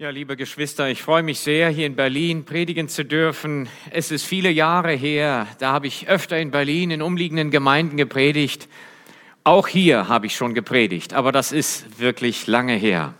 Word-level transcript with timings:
Ja, 0.00 0.10
liebe 0.10 0.36
Geschwister, 0.36 0.88
ich 0.88 1.02
freue 1.02 1.24
mich 1.24 1.40
sehr, 1.40 1.70
hier 1.70 1.84
in 1.84 1.96
Berlin 1.96 2.44
predigen 2.44 2.88
zu 2.88 3.04
dürfen. 3.04 3.68
Es 3.90 4.12
ist 4.12 4.24
viele 4.24 4.48
Jahre 4.48 4.92
her, 4.92 5.48
da 5.58 5.72
habe 5.72 5.88
ich 5.88 6.06
öfter 6.06 6.38
in 6.38 6.52
Berlin 6.52 6.92
in 6.92 7.02
umliegenden 7.02 7.50
Gemeinden 7.50 7.96
gepredigt. 7.96 8.68
Auch 9.42 9.66
hier 9.66 10.06
habe 10.06 10.26
ich 10.26 10.36
schon 10.36 10.54
gepredigt, 10.54 11.14
aber 11.14 11.32
das 11.32 11.50
ist 11.50 11.98
wirklich 11.98 12.46
lange 12.46 12.74
her. 12.74 13.12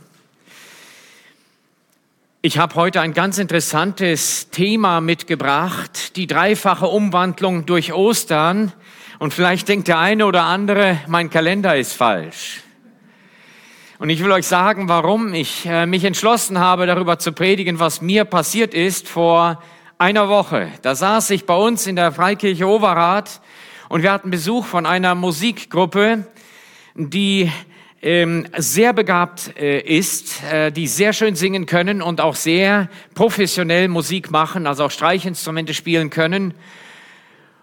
Ich 2.43 2.59
habe 2.59 2.77
heute 2.77 3.01
ein 3.01 3.13
ganz 3.13 3.39
interessantes 3.39 4.51
Thema 4.51 5.01
mitgebracht, 5.01 6.15
die 6.15 6.29
dreifache 6.29 6.87
Umwandlung 6.87 7.67
durch 7.67 7.93
Ostern. 7.93 8.73
Und 9.19 9.35
vielleicht 9.35 9.67
denkt 9.67 9.89
der 9.89 9.99
eine 9.99 10.27
oder 10.27 10.45
andere, 10.45 11.01
mein 11.09 11.29
Kalender 11.29 11.77
ist 11.77 11.95
falsch. 11.95 12.63
Und 14.01 14.11
ich 14.11 14.23
will 14.23 14.31
euch 14.31 14.47
sagen, 14.47 14.89
warum 14.89 15.35
ich 15.35 15.67
äh, 15.67 15.85
mich 15.85 16.05
entschlossen 16.05 16.61
habe, 16.61 16.87
darüber 16.87 17.19
zu 17.19 17.33
predigen, 17.33 17.81
was 17.81 18.01
mir 18.01 18.25
passiert 18.25 18.73
ist 18.73 19.09
vor 19.09 19.61
einer 19.99 20.29
Woche. 20.29 20.69
Da 20.83 20.95
saß 20.95 21.31
ich 21.31 21.47
bei 21.47 21.57
uns 21.57 21.85
in 21.89 21.97
der 21.97 22.13
Freikirche 22.13 22.69
Overath 22.69 23.41
und 23.89 24.05
wir 24.05 24.13
hatten 24.13 24.31
Besuch 24.31 24.67
von 24.67 24.87
einer 24.87 25.17
Musikgruppe, 25.17 26.29
die 26.95 27.51
ähm, 28.01 28.47
sehr 28.57 28.93
begabt 28.93 29.59
äh, 29.59 29.81
ist, 29.81 30.45
äh, 30.45 30.71
die 30.71 30.87
sehr 30.87 31.13
schön 31.13 31.35
singen 31.35 31.67
können 31.67 32.01
und 32.01 32.21
auch 32.21 32.37
sehr 32.37 32.89
professionell 33.17 33.89
Musik 33.89 34.31
machen, 34.31 34.69
also 34.69 34.85
auch 34.85 34.93
Streichinstrumente 34.93 35.75
spielen 35.75 36.11
können. 36.11 36.55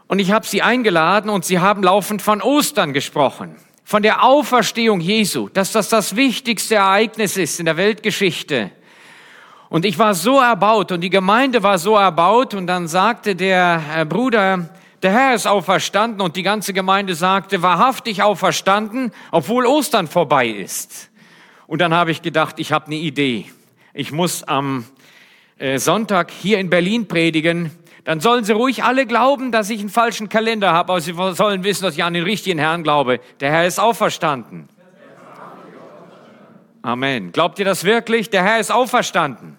Und 0.07 0.19
ich 0.19 0.33
habe 0.33 0.45
sie 0.45 0.61
eingeladen 0.61 1.29
und 1.29 1.45
sie 1.45 1.59
haben 1.59 1.81
laufend 1.81 2.21
von 2.21 2.41
Ostern 2.41 2.91
gesprochen 2.91 3.55
von 3.85 4.01
der 4.01 4.23
Auferstehung 4.23 4.99
Jesu, 4.99 5.47
dass 5.47 5.71
das 5.71 5.89
das 5.89 6.15
wichtigste 6.15 6.75
Ereignis 6.75 7.37
ist 7.37 7.59
in 7.59 7.67
der 7.67 7.77
Weltgeschichte. 7.77 8.71
Und 9.69 9.85
ich 9.85 9.99
war 9.99 10.15
so 10.15 10.39
erbaut 10.39 10.91
und 10.91 11.01
die 11.01 11.11
Gemeinde 11.11 11.61
war 11.61 11.77
so 11.77 11.95
erbaut 11.95 12.55
und 12.55 12.65
dann 12.65 12.87
sagte 12.87 13.35
der 13.35 13.81
äh, 13.95 14.05
Bruder, 14.05 14.69
der 15.03 15.11
Herr 15.11 15.35
ist 15.35 15.45
auferstanden 15.45 16.19
und 16.19 16.35
die 16.35 16.41
ganze 16.41 16.73
Gemeinde 16.73 17.13
sagte, 17.13 17.61
wahrhaftig 17.61 18.23
auferstanden, 18.23 19.11
obwohl 19.31 19.67
Ostern 19.67 20.07
vorbei 20.07 20.47
ist. 20.47 21.11
Und 21.67 21.79
dann 21.79 21.93
habe 21.93 22.09
ich 22.09 22.23
gedacht, 22.23 22.59
ich 22.59 22.71
habe 22.71 22.87
eine 22.87 22.95
Idee. 22.95 23.45
Ich 23.93 24.11
muss 24.11 24.43
am 24.43 24.85
äh, 25.59 25.77
Sonntag 25.77 26.31
hier 26.31 26.57
in 26.57 26.71
Berlin 26.71 27.07
predigen 27.07 27.71
dann 28.05 28.19
sollen 28.19 28.43
sie 28.43 28.53
ruhig 28.53 28.83
alle 28.83 29.07
glauben, 29.07 29.51
dass 29.51 29.69
ich 29.71 29.79
einen 29.79 29.89
falschen 29.89 30.29
Kalender 30.29 30.71
habe, 30.71 30.93
aber 30.93 31.01
sie 31.01 31.13
sollen 31.13 31.63
wissen, 31.63 31.83
dass 31.83 31.95
ich 31.95 32.03
an 32.03 32.13
den 32.13 32.23
richtigen 32.23 32.59
Herrn 32.59 32.83
glaube. 32.83 33.19
Der 33.39 33.51
Herr 33.51 33.65
ist 33.65 33.79
auferstanden. 33.79 34.69
Amen. 36.83 37.31
Glaubt 37.31 37.57
ihr 37.57 37.65
das 37.65 37.83
wirklich? 37.83 38.29
Der 38.29 38.43
Herr 38.43 38.59
ist 38.59 38.71
auferstanden. 38.71 39.57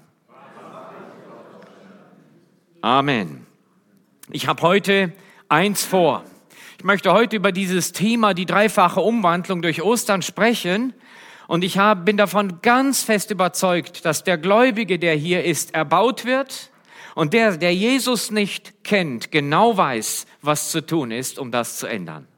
Amen. 2.81 3.45
Ich 4.31 4.47
habe 4.47 4.63
heute 4.63 5.13
eins 5.49 5.85
vor. 5.85 6.23
Ich 6.79 6.85
möchte 6.85 7.13
heute 7.13 7.35
über 7.35 7.51
dieses 7.51 7.91
Thema, 7.91 8.33
die 8.33 8.47
dreifache 8.47 9.01
Umwandlung 9.01 9.61
durch 9.61 9.83
Ostern 9.83 10.23
sprechen. 10.23 10.95
Und 11.49 11.65
ich 11.65 11.79
hab, 11.79 12.05
bin 12.05 12.17
davon 12.17 12.61
ganz 12.63 13.03
fest 13.03 13.33
überzeugt, 13.33 14.05
dass 14.05 14.23
der 14.23 14.39
Gläubige, 14.39 15.01
der 15.01 15.15
hier 15.15 15.43
ist, 15.43 15.75
erbaut 15.75 16.25
wird, 16.25 16.71
und 17.17 17.33
der, 17.33 17.57
der 17.57 17.75
Jesus 17.75 18.31
nicht 18.31 18.85
kennt, 18.85 19.33
genau 19.33 19.75
weiß, 19.75 20.27
was 20.43 20.71
zu 20.71 20.85
tun 20.85 21.11
ist, 21.11 21.39
um 21.39 21.51
das 21.51 21.79
zu 21.79 21.87
ändern. 21.87 22.29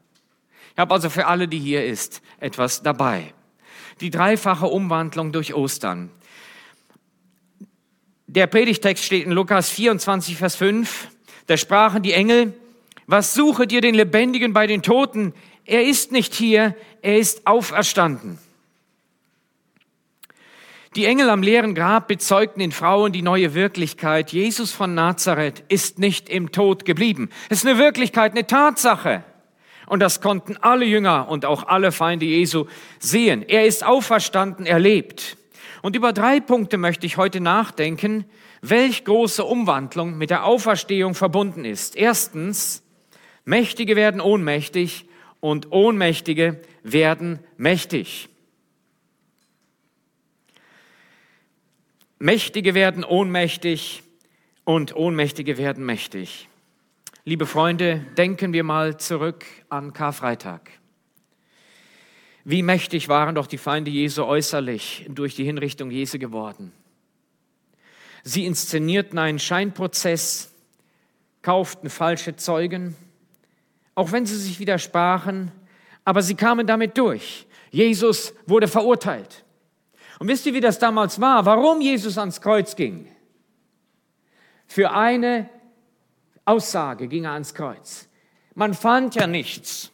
Ich 0.71 0.79
habe 0.79 0.93
also 0.93 1.09
für 1.09 1.27
alle, 1.27 1.49
die 1.49 1.59
hier 1.59 1.85
ist, 1.85 2.21
etwas 2.39 2.81
dabei. 2.81 3.33
Die 3.99 4.09
dreifache 4.09 4.67
Umwandlung 4.67 5.33
durch 5.33 5.53
Ostern. 5.53 6.09
Der 8.27 8.47
Predigtext 8.47 9.03
steht 9.03 9.25
in 9.25 9.33
Lukas 9.33 9.69
24, 9.69 10.37
Vers 10.37 10.55
5. 10.55 11.09
Da 11.47 11.57
sprachen 11.57 12.01
die 12.01 12.13
Engel, 12.13 12.53
was 13.05 13.33
suchet 13.33 13.73
ihr 13.73 13.81
den 13.81 13.95
Lebendigen 13.95 14.53
bei 14.53 14.65
den 14.65 14.81
Toten? 14.81 15.33
Er 15.65 15.83
ist 15.83 16.13
nicht 16.13 16.33
hier, 16.33 16.73
er 17.01 17.17
ist 17.17 17.45
auferstanden. 17.45 18.39
Die 20.99 21.05
Engel 21.05 21.29
am 21.29 21.41
leeren 21.41 21.75
Grab 21.75 22.09
bezeugten 22.09 22.59
den 22.59 22.73
Frauen 22.73 23.13
die 23.13 23.21
neue 23.21 23.53
Wirklichkeit. 23.53 24.33
Jesus 24.33 24.73
von 24.73 24.95
Nazareth 24.95 25.63
ist 25.69 25.97
nicht 25.97 26.27
im 26.27 26.51
Tod 26.51 26.83
geblieben. 26.83 27.29
Es 27.47 27.59
ist 27.59 27.67
eine 27.69 27.79
Wirklichkeit, 27.79 28.33
eine 28.33 28.45
Tatsache. 28.47 29.23
Und 29.87 30.01
das 30.01 30.19
konnten 30.19 30.57
alle 30.57 30.83
Jünger 30.83 31.29
und 31.29 31.45
auch 31.45 31.65
alle 31.67 31.93
Feinde 31.93 32.25
Jesu 32.25 32.65
sehen. 32.99 33.45
Er 33.47 33.65
ist 33.65 33.85
auferstanden, 33.85 34.65
er 34.65 34.77
lebt. 34.77 35.37
Und 35.81 35.95
über 35.95 36.11
drei 36.11 36.41
Punkte 36.41 36.77
möchte 36.77 37.05
ich 37.05 37.15
heute 37.15 37.39
nachdenken, 37.39 38.25
welch 38.61 39.05
große 39.05 39.45
Umwandlung 39.45 40.17
mit 40.17 40.31
der 40.31 40.43
Auferstehung 40.43 41.15
verbunden 41.15 41.63
ist. 41.63 41.95
Erstens, 41.95 42.83
Mächtige 43.45 43.95
werden 43.95 44.19
ohnmächtig 44.19 45.05
und 45.39 45.71
Ohnmächtige 45.71 46.59
werden 46.83 47.39
mächtig. 47.55 48.27
Mächtige 52.21 52.73
werden 52.73 53.05
ohnmächtig 53.05 54.03
und 54.65 54.93
Ohnmächtige 54.93 55.57
werden 55.57 55.85
mächtig. 55.85 56.49
Liebe 57.23 57.45
Freunde, 57.45 58.05
denken 58.17 58.51
wir 58.51 58.65
mal 58.65 58.97
zurück 58.97 59.45
an 59.69 59.93
Karfreitag. 59.93 60.69
Wie 62.43 62.61
mächtig 62.61 63.07
waren 63.07 63.35
doch 63.35 63.47
die 63.47 63.57
Feinde 63.57 63.89
Jesu 63.89 64.25
äußerlich 64.25 65.05
durch 65.07 65.33
die 65.35 65.45
Hinrichtung 65.45 65.91
Jesu 65.91 66.19
geworden. 66.19 66.73
Sie 68.23 68.45
inszenierten 68.45 69.17
einen 69.17 69.39
Scheinprozess, 69.39 70.53
kauften 71.41 71.89
falsche 71.89 72.35
Zeugen, 72.35 72.97
auch 73.95 74.11
wenn 74.11 74.25
sie 74.25 74.35
sich 74.35 74.59
widersprachen, 74.59 75.53
aber 76.03 76.21
sie 76.21 76.35
kamen 76.35 76.67
damit 76.67 76.97
durch. 76.97 77.47
Jesus 77.71 78.33
wurde 78.45 78.67
verurteilt. 78.67 79.45
Und 80.19 80.27
wisst 80.27 80.45
ihr, 80.45 80.53
wie 80.53 80.61
das 80.61 80.77
damals 80.79 81.19
war? 81.19 81.45
Warum 81.45 81.81
Jesus 81.81 82.17
ans 82.17 82.41
Kreuz 82.41 82.75
ging? 82.75 83.07
Für 84.67 84.91
eine 84.91 85.49
Aussage 86.45 87.07
ging 87.07 87.23
er 87.23 87.31
ans 87.31 87.53
Kreuz. 87.53 88.07
Man 88.53 88.73
fand 88.73 89.15
ja 89.15 89.27
nichts, 89.27 89.91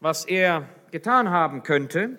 was 0.00 0.24
er 0.24 0.66
getan 0.90 1.30
haben 1.30 1.62
könnte. 1.62 2.18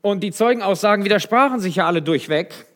Und 0.00 0.20
die 0.20 0.30
Zeugenaussagen 0.30 1.04
widersprachen 1.04 1.58
sich 1.58 1.76
ja 1.76 1.86
alle 1.86 2.00
durchweg. 2.00 2.66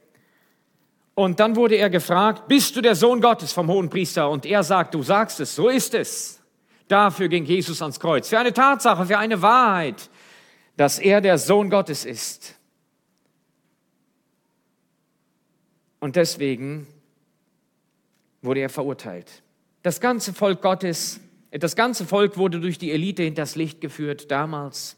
Und 1.15 1.39
dann 1.39 1.55
wurde 1.57 1.77
er 1.77 1.91
gefragt, 1.91 2.49
bist 2.49 2.75
du 2.75 2.81
der 2.81 2.97
Sohn 2.97 3.21
Gottes 3.21 3.53
vom 3.53 3.69
hohen 3.69 3.89
Priester? 3.89 4.29
Und 4.29 4.47
er 4.47 4.65
sagt, 4.65 4.95
du 4.95 5.03
sagst 5.03 5.39
es, 5.41 5.55
so 5.55 5.69
ist 5.69 5.95
es. 5.95 6.41
Dafür 6.89 7.29
ging 7.29 7.45
Jesus 7.45 7.81
ans 7.81 8.01
Kreuz. 8.01 8.29
Für 8.29 8.39
eine 8.39 8.53
Tatsache, 8.53 9.07
für 9.07 9.19
eine 9.19 9.41
Wahrheit, 9.41 10.11
dass 10.77 10.99
er 10.99 11.21
der 11.21 11.38
Sohn 11.38 11.71
Gottes 11.71 12.05
ist. 12.05 12.55
Und 16.00 16.16
deswegen 16.16 16.87
wurde 18.41 18.60
er 18.60 18.69
verurteilt. 18.69 19.43
Das 19.82 20.00
ganze 20.00 20.32
Volk 20.32 20.62
Gottes, 20.62 21.21
das 21.50 21.77
ganze 21.77 22.06
Volk 22.06 22.37
wurde 22.37 22.61
durch 22.61 22.78
die 22.78 22.91
Elite 22.91 23.22
hinters 23.22 23.56
Licht 23.56 23.81
geführt 23.81 24.31
damals. 24.31 24.97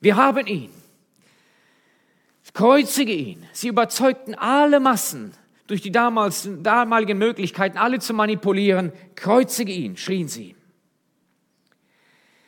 Wir 0.00 0.16
haben 0.16 0.46
ihn. 0.46 0.70
Kreuzige 2.52 3.12
ihn. 3.12 3.44
Sie 3.52 3.68
überzeugten 3.68 4.34
alle 4.36 4.78
Massen 4.78 5.32
durch 5.66 5.80
die 5.80 5.90
damals, 5.90 6.48
damaligen 6.62 7.18
Möglichkeiten, 7.18 7.78
alle 7.78 7.98
zu 7.98 8.14
manipulieren. 8.14 8.92
Kreuzige 9.16 9.72
ihn, 9.72 9.96
schrien 9.96 10.28
sie. 10.28 10.54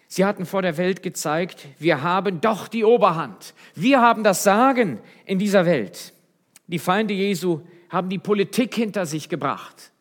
Sie 0.09 0.25
hatten 0.25 0.47
vor 0.47 0.63
der 0.63 0.77
Welt 0.77 1.03
gezeigt, 1.03 1.67
wir 1.79 2.03
haben 2.03 2.41
doch 2.41 2.69
die 2.69 2.85
Oberhand. 2.85 3.55
Wir 3.75 4.01
haben 4.01 4.23
das 4.23 4.43
Sagen 4.43 5.01
in 5.25 5.39
dieser 5.39 5.67
Welt. 5.67 6.13
Die 6.69 6.79
Feinde 6.79 7.15
Jesu 7.15 7.63
haben 7.89 8.09
die 8.09 8.19
Politik 8.19 8.75
hinter 8.75 9.07
sich 9.07 9.29
gebracht. 9.29 9.93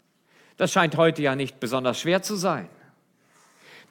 Das 0.57 0.71
scheint 0.71 0.97
heute 0.97 1.21
ja 1.21 1.35
nicht 1.35 1.59
besonders 1.59 2.00
schwer 2.00 2.21
zu 2.21 2.35
sein. 2.35 2.69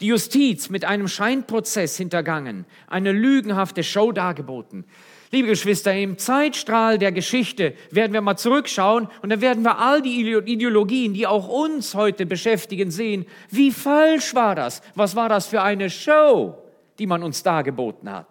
Die 0.01 0.07
Justiz 0.07 0.71
mit 0.71 0.85
einem 0.85 1.09
Scheinprozess 1.09 1.97
hintergangen, 1.97 2.65
eine 2.87 3.13
lügenhafte 3.13 3.83
Show 3.85 4.13
dargeboten. 4.13 4.85
Liebe 5.31 5.49
Geschwister, 5.49 5.95
im 5.95 6.17
Zeitstrahl 6.17 6.99
der 6.99 7.11
Geschichte 7.11 7.75
werden 7.91 8.13
wir 8.13 8.21
mal 8.21 8.37
zurückschauen 8.37 9.09
und 9.23 9.31
dann 9.31 9.41
werden 9.41 9.65
wir 9.65 9.79
all 9.79 10.01
die 10.01 10.21
Ideologien, 10.21 11.13
die 11.13 11.27
auch 11.27 11.49
uns 11.49 11.95
heute 11.95 12.25
beschäftigen, 12.25 12.91
sehen. 12.91 13.27
Wie 13.51 13.73
falsch 13.73 14.35
war 14.35 14.55
das? 14.55 14.81
Was 14.95 15.17
war 15.17 15.29
das 15.29 15.47
für 15.47 15.63
eine 15.63 15.91
Show, 15.91 16.57
die 16.99 17.07
man 17.07 17.23
uns 17.23 17.43
dargeboten 17.43 18.11
hat? 18.11 18.29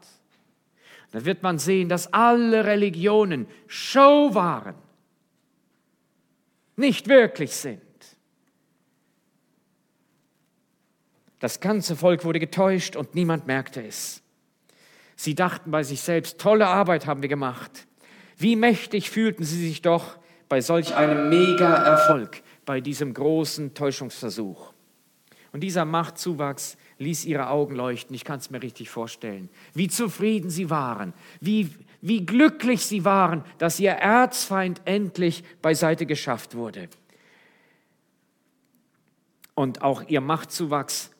Da 1.11 1.25
wird 1.25 1.43
man 1.43 1.59
sehen, 1.59 1.89
dass 1.89 2.11
alle 2.13 2.65
Religionen 2.65 3.47
Show 3.67 4.33
waren, 4.33 4.75
nicht 6.75 7.07
wirklich 7.07 7.51
sind. 7.51 7.81
Das 11.39 11.59
ganze 11.59 11.95
Volk 11.95 12.23
wurde 12.25 12.39
getäuscht 12.39 12.95
und 12.95 13.13
niemand 13.13 13.45
merkte 13.45 13.85
es. 13.85 14.22
Sie 15.15 15.35
dachten 15.35 15.71
bei 15.71 15.83
sich 15.83 16.01
selbst, 16.01 16.39
tolle 16.39 16.67
Arbeit 16.67 17.05
haben 17.05 17.21
wir 17.21 17.29
gemacht. 17.29 17.87
Wie 18.37 18.55
mächtig 18.55 19.09
fühlten 19.09 19.43
sie 19.43 19.67
sich 19.67 19.81
doch 19.81 20.17
bei 20.49 20.61
solch 20.61 20.95
einem 20.95 21.29
Mega-Erfolg, 21.29 22.41
bei 22.65 22.81
diesem 22.81 23.13
großen 23.13 23.73
Täuschungsversuch. 23.73 24.73
Und 25.51 25.61
dieser 25.61 25.85
Machtzuwachs 25.85 26.77
ließ 26.97 27.25
ihre 27.25 27.49
Augen 27.49 27.75
leuchten. 27.75 28.15
Ich 28.15 28.23
kann 28.23 28.39
es 28.39 28.49
mir 28.49 28.61
richtig 28.61 28.89
vorstellen. 28.89 29.49
Wie 29.73 29.87
zufrieden 29.87 30.49
sie 30.49 30.69
waren, 30.69 31.13
wie, 31.41 31.69
wie 32.01 32.25
glücklich 32.25 32.85
sie 32.85 33.05
waren, 33.05 33.43
dass 33.59 33.79
ihr 33.79 33.91
Erzfeind 33.91 34.81
endlich 34.85 35.43
beiseite 35.61 36.05
geschafft 36.07 36.55
wurde. 36.55 36.89
Und 39.55 39.83
auch 39.83 40.03
ihr 40.07 40.21
Machtzuwachs, 40.21 41.11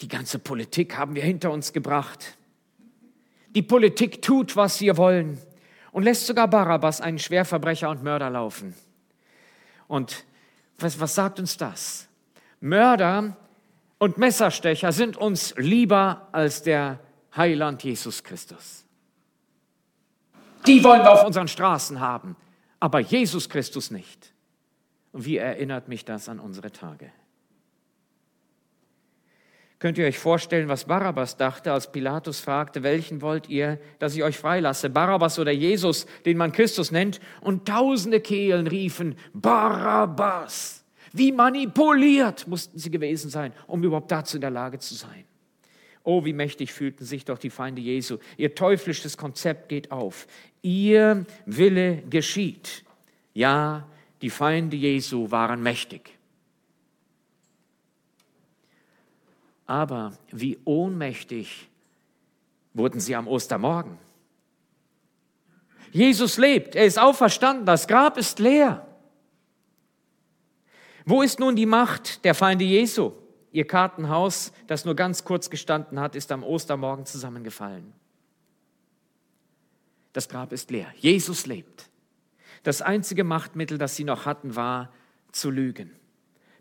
die 0.00 0.08
ganze 0.08 0.38
Politik 0.38 0.96
haben 0.96 1.14
wir 1.14 1.22
hinter 1.22 1.52
uns 1.52 1.72
gebracht. 1.72 2.37
Die 3.54 3.62
Politik 3.62 4.22
tut, 4.22 4.56
was 4.56 4.80
wir 4.80 4.96
wollen 4.96 5.38
und 5.92 6.02
lässt 6.02 6.26
sogar 6.26 6.48
Barabbas, 6.48 7.00
einen 7.00 7.18
Schwerverbrecher 7.18 7.88
und 7.88 8.02
Mörder, 8.02 8.30
laufen. 8.30 8.74
Und 9.86 10.24
was, 10.78 11.00
was 11.00 11.14
sagt 11.14 11.40
uns 11.40 11.56
das? 11.56 12.08
Mörder 12.60 13.36
und 13.98 14.18
Messerstecher 14.18 14.92
sind 14.92 15.16
uns 15.16 15.54
lieber 15.56 16.28
als 16.32 16.62
der 16.62 17.00
Heiland 17.36 17.82
Jesus 17.82 18.22
Christus. 18.22 18.84
Die 20.66 20.82
wollen 20.84 21.02
wir 21.02 21.12
auf 21.12 21.24
unseren 21.24 21.48
Straßen 21.48 22.00
haben, 22.00 22.36
aber 22.80 23.00
Jesus 23.00 23.48
Christus 23.48 23.90
nicht. 23.90 24.32
Und 25.12 25.24
wie 25.24 25.38
erinnert 25.38 25.88
mich 25.88 26.04
das 26.04 26.28
an 26.28 26.38
unsere 26.38 26.70
Tage? 26.70 27.10
Könnt 29.78 29.96
ihr 29.96 30.06
euch 30.06 30.18
vorstellen, 30.18 30.68
was 30.68 30.86
Barabbas 30.86 31.36
dachte, 31.36 31.72
als 31.72 31.92
Pilatus 31.92 32.40
fragte, 32.40 32.82
welchen 32.82 33.22
wollt 33.22 33.48
ihr, 33.48 33.78
dass 34.00 34.16
ich 34.16 34.24
euch 34.24 34.36
freilasse, 34.36 34.90
Barabbas 34.90 35.38
oder 35.38 35.52
Jesus, 35.52 36.06
den 36.26 36.36
man 36.36 36.50
Christus 36.50 36.90
nennt? 36.90 37.20
Und 37.40 37.68
tausende 37.68 38.20
Kehlen 38.20 38.66
riefen, 38.66 39.16
Barabbas. 39.32 40.84
Wie 41.12 41.30
manipuliert 41.30 42.48
mussten 42.48 42.78
sie 42.78 42.90
gewesen 42.90 43.30
sein, 43.30 43.52
um 43.68 43.82
überhaupt 43.84 44.10
dazu 44.10 44.36
in 44.36 44.40
der 44.40 44.50
Lage 44.50 44.80
zu 44.80 44.94
sein. 44.94 45.24
Oh, 46.02 46.24
wie 46.24 46.32
mächtig 46.32 46.72
fühlten 46.72 47.04
sich 47.04 47.24
doch 47.24 47.38
die 47.38 47.50
Feinde 47.50 47.80
Jesu. 47.80 48.18
Ihr 48.36 48.54
teuflisches 48.54 49.16
Konzept 49.16 49.68
geht 49.68 49.92
auf. 49.92 50.26
Ihr 50.60 51.24
Wille 51.46 52.02
geschieht. 52.10 52.84
Ja, 53.32 53.86
die 54.22 54.30
Feinde 54.30 54.76
Jesu 54.76 55.30
waren 55.30 55.62
mächtig. 55.62 56.17
Aber 59.68 60.14
wie 60.32 60.58
ohnmächtig 60.64 61.68
wurden 62.72 63.00
sie 63.00 63.14
am 63.14 63.28
Ostermorgen. 63.28 63.98
Jesus 65.92 66.38
lebt, 66.38 66.74
er 66.74 66.86
ist 66.86 66.98
auferstanden, 66.98 67.66
das 67.66 67.86
Grab 67.86 68.16
ist 68.16 68.38
leer. 68.38 68.86
Wo 71.04 71.22
ist 71.22 71.38
nun 71.38 71.54
die 71.54 71.66
Macht 71.66 72.24
der 72.24 72.34
Feinde 72.34 72.64
Jesu? 72.64 73.12
Ihr 73.52 73.66
Kartenhaus, 73.66 74.52
das 74.66 74.86
nur 74.86 74.94
ganz 74.94 75.24
kurz 75.24 75.50
gestanden 75.50 76.00
hat, 76.00 76.14
ist 76.14 76.32
am 76.32 76.44
Ostermorgen 76.44 77.04
zusammengefallen. 77.04 77.92
Das 80.14 80.30
Grab 80.30 80.52
ist 80.52 80.70
leer. 80.70 80.92
Jesus 80.96 81.46
lebt. 81.46 81.90
Das 82.62 82.80
einzige 82.80 83.22
Machtmittel, 83.22 83.76
das 83.76 83.96
sie 83.96 84.04
noch 84.04 84.24
hatten, 84.24 84.56
war 84.56 84.90
zu 85.32 85.50
lügen. 85.50 85.97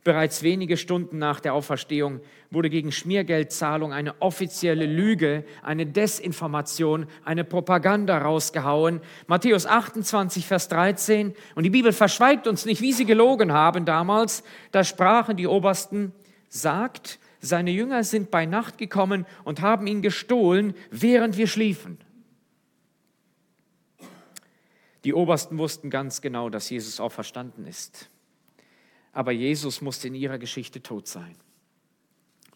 Bereits 0.07 0.41
wenige 0.41 0.77
Stunden 0.77 1.17
nach 1.17 1.41
der 1.41 1.53
Auferstehung 1.53 2.21
wurde 2.49 2.69
gegen 2.69 2.93
Schmiergeldzahlung 2.93 3.91
eine 3.91 4.21
offizielle 4.21 4.85
Lüge, 4.85 5.43
eine 5.61 5.85
Desinformation, 5.85 7.07
eine 7.25 7.43
Propaganda 7.43 8.17
rausgehauen. 8.17 9.01
Matthäus 9.27 9.65
28, 9.65 10.47
Vers 10.47 10.69
13. 10.69 11.35
Und 11.55 11.63
die 11.63 11.69
Bibel 11.69 11.91
verschweigt 11.91 12.47
uns 12.47 12.65
nicht, 12.65 12.79
wie 12.79 12.93
sie 12.93 13.03
gelogen 13.03 13.51
haben 13.51 13.83
damals. 13.83 14.45
Da 14.71 14.85
sprachen 14.85 15.35
die 15.35 15.45
Obersten, 15.45 16.13
sagt, 16.47 17.19
seine 17.41 17.71
Jünger 17.71 18.05
sind 18.05 18.31
bei 18.31 18.45
Nacht 18.45 18.77
gekommen 18.77 19.25
und 19.43 19.59
haben 19.59 19.87
ihn 19.87 20.01
gestohlen, 20.01 20.73
während 20.89 21.35
wir 21.35 21.47
schliefen. 21.47 21.97
Die 25.03 25.13
Obersten 25.13 25.57
wussten 25.57 25.89
ganz 25.89 26.21
genau, 26.21 26.49
dass 26.49 26.69
Jesus 26.69 27.01
auferstanden 27.01 27.67
ist 27.67 28.09
aber 29.17 29.31
Jesus 29.31 29.81
musste 29.81 30.09
in 30.09 30.13
ihrer 30.13 30.37
Geschichte 30.37 30.83
tot 30.83 31.07
sein. 31.07 31.35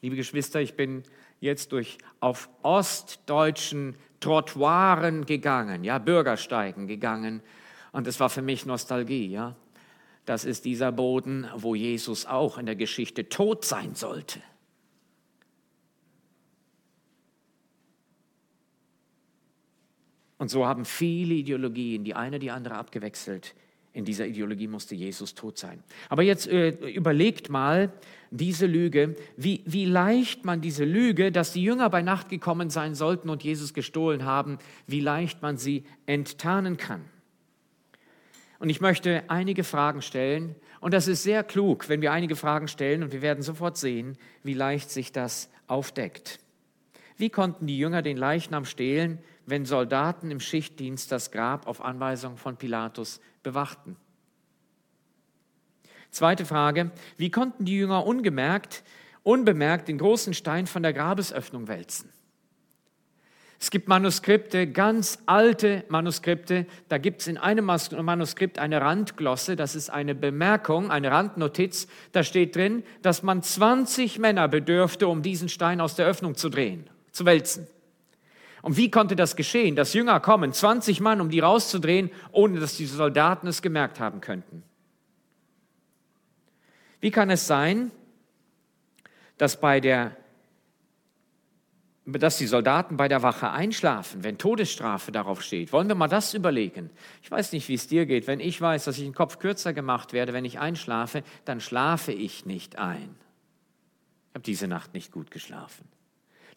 Liebe 0.01 0.15
Geschwister, 0.15 0.61
ich 0.61 0.75
bin 0.75 1.01
jetzt 1.39 1.71
durch 1.71 1.97
auf 2.19 2.49
ostdeutschen 2.61 3.95
Trottoiren 4.19 5.25
gegangen, 5.25 5.83
ja, 5.83 5.97
Bürgersteigen 5.97 6.85
gegangen 6.85 7.41
und 7.93 8.05
es 8.05 8.19
war 8.19 8.29
für 8.29 8.43
mich 8.43 8.67
Nostalgie, 8.67 9.25
ja. 9.25 9.55
Das 10.25 10.45
ist 10.45 10.65
dieser 10.65 10.91
Boden, 10.91 11.49
wo 11.55 11.73
Jesus 11.73 12.27
auch 12.27 12.59
in 12.59 12.67
der 12.67 12.75
Geschichte 12.75 13.27
tot 13.27 13.65
sein 13.65 13.95
sollte. 13.95 14.39
Und 20.37 20.49
so 20.49 20.67
haben 20.67 20.85
viele 20.85 21.33
Ideologien 21.33 22.03
die 22.03 22.13
eine 22.13 22.37
die 22.37 22.51
andere 22.51 22.75
abgewechselt. 22.75 23.55
In 23.93 24.05
dieser 24.05 24.25
Ideologie 24.25 24.67
musste 24.67 24.95
Jesus 24.95 25.35
tot 25.35 25.57
sein. 25.57 25.83
Aber 26.07 26.23
jetzt 26.23 26.47
äh, 26.47 26.69
überlegt 26.69 27.49
mal 27.49 27.91
diese 28.29 28.65
Lüge, 28.65 29.15
wie, 29.35 29.63
wie 29.65 29.85
leicht 29.85 30.45
man 30.45 30.61
diese 30.61 30.85
Lüge, 30.85 31.31
dass 31.31 31.51
die 31.51 31.63
Jünger 31.63 31.89
bei 31.89 32.01
Nacht 32.01 32.29
gekommen 32.29 32.69
sein 32.69 32.95
sollten 32.95 33.29
und 33.29 33.43
Jesus 33.43 33.73
gestohlen 33.73 34.23
haben, 34.23 34.59
wie 34.87 35.01
leicht 35.01 35.41
man 35.41 35.57
sie 35.57 35.83
enttarnen 36.05 36.77
kann. 36.77 37.01
Und 38.59 38.69
ich 38.69 38.79
möchte 38.79 39.23
einige 39.27 39.63
Fragen 39.65 40.01
stellen. 40.01 40.55
Und 40.79 40.93
das 40.93 41.07
ist 41.07 41.23
sehr 41.23 41.43
klug, 41.43 41.89
wenn 41.89 42.01
wir 42.01 42.13
einige 42.13 42.35
Fragen 42.35 42.67
stellen 42.69 43.03
und 43.03 43.11
wir 43.11 43.21
werden 43.21 43.43
sofort 43.43 43.75
sehen, 43.75 44.17
wie 44.43 44.53
leicht 44.53 44.89
sich 44.89 45.11
das 45.11 45.49
aufdeckt. 45.67 46.39
Wie 47.17 47.29
konnten 47.29 47.67
die 47.67 47.77
Jünger 47.77 48.01
den 48.01 48.17
Leichnam 48.17 48.65
stehlen, 48.65 49.19
wenn 49.45 49.65
Soldaten 49.65 50.31
im 50.31 50.39
Schichtdienst 50.39 51.11
das 51.11 51.31
Grab 51.31 51.67
auf 51.67 51.83
Anweisung 51.83 52.37
von 52.37 52.57
Pilatus 52.57 53.19
bewachten. 53.43 53.97
Zweite 56.11 56.45
Frage, 56.45 56.91
wie 57.17 57.31
konnten 57.31 57.65
die 57.65 57.77
Jünger 57.77 58.05
ungemerkt, 58.05 58.83
unbemerkt 59.23 59.87
den 59.87 59.97
großen 59.97 60.33
Stein 60.33 60.67
von 60.67 60.83
der 60.83 60.93
Grabesöffnung 60.93 61.67
wälzen? 61.67 62.09
Es 63.61 63.69
gibt 63.69 63.87
Manuskripte, 63.87 64.65
ganz 64.65 65.19
alte 65.27 65.83
Manuskripte. 65.87 66.65
Da 66.89 66.97
gibt 66.97 67.21
es 67.21 67.27
in 67.27 67.37
einem 67.37 67.65
Manuskript 67.65 68.57
eine 68.57 68.81
Randglosse, 68.81 69.55
das 69.55 69.75
ist 69.75 69.91
eine 69.91 70.15
Bemerkung, 70.15 70.89
eine 70.89 71.11
Randnotiz. 71.11 71.87
Da 72.11 72.23
steht 72.23 72.55
drin, 72.55 72.83
dass 73.03 73.21
man 73.21 73.43
20 73.43 74.17
Männer 74.17 74.47
bedürfte, 74.47 75.07
um 75.07 75.21
diesen 75.21 75.47
Stein 75.47 75.79
aus 75.79 75.95
der 75.95 76.07
Öffnung 76.07 76.33
zu 76.33 76.49
drehen, 76.49 76.89
zu 77.11 77.25
wälzen. 77.25 77.67
Und 78.61 78.77
wie 78.77 78.91
konnte 78.91 79.15
das 79.15 79.35
geschehen, 79.35 79.75
dass 79.75 79.93
Jünger 79.93 80.19
kommen, 80.19 80.53
20 80.53 80.99
Mann, 80.99 81.21
um 81.21 81.29
die 81.29 81.39
rauszudrehen, 81.39 82.11
ohne 82.31 82.59
dass 82.59 82.77
die 82.77 82.85
Soldaten 82.85 83.47
es 83.47 83.61
gemerkt 83.61 83.99
haben 83.99 84.21
könnten? 84.21 84.63
Wie 86.99 87.11
kann 87.11 87.31
es 87.31 87.47
sein, 87.47 87.91
dass, 89.37 89.59
bei 89.59 89.79
der, 89.79 90.15
dass 92.05 92.37
die 92.37 92.45
Soldaten 92.45 92.95
bei 92.95 93.07
der 93.07 93.23
Wache 93.23 93.49
einschlafen, 93.49 94.23
wenn 94.23 94.37
Todesstrafe 94.37 95.11
darauf 95.11 95.41
steht? 95.41 95.73
Wollen 95.73 95.87
wir 95.87 95.95
mal 95.95 96.07
das 96.07 96.35
überlegen? 96.35 96.91
Ich 97.23 97.31
weiß 97.31 97.53
nicht, 97.53 97.67
wie 97.67 97.73
es 97.73 97.87
dir 97.87 98.05
geht. 98.05 98.27
Wenn 98.27 98.39
ich 98.39 98.61
weiß, 98.61 98.85
dass 98.85 98.99
ich 98.99 99.03
den 99.03 99.15
Kopf 99.15 99.39
kürzer 99.39 99.73
gemacht 99.73 100.13
werde, 100.13 100.33
wenn 100.33 100.45
ich 100.45 100.59
einschlafe, 100.59 101.23
dann 101.45 101.59
schlafe 101.59 102.11
ich 102.11 102.45
nicht 102.45 102.77
ein. 102.77 103.15
Ich 104.29 104.35
habe 104.35 104.43
diese 104.43 104.67
Nacht 104.67 104.93
nicht 104.93 105.11
gut 105.11 105.31
geschlafen. 105.31 105.87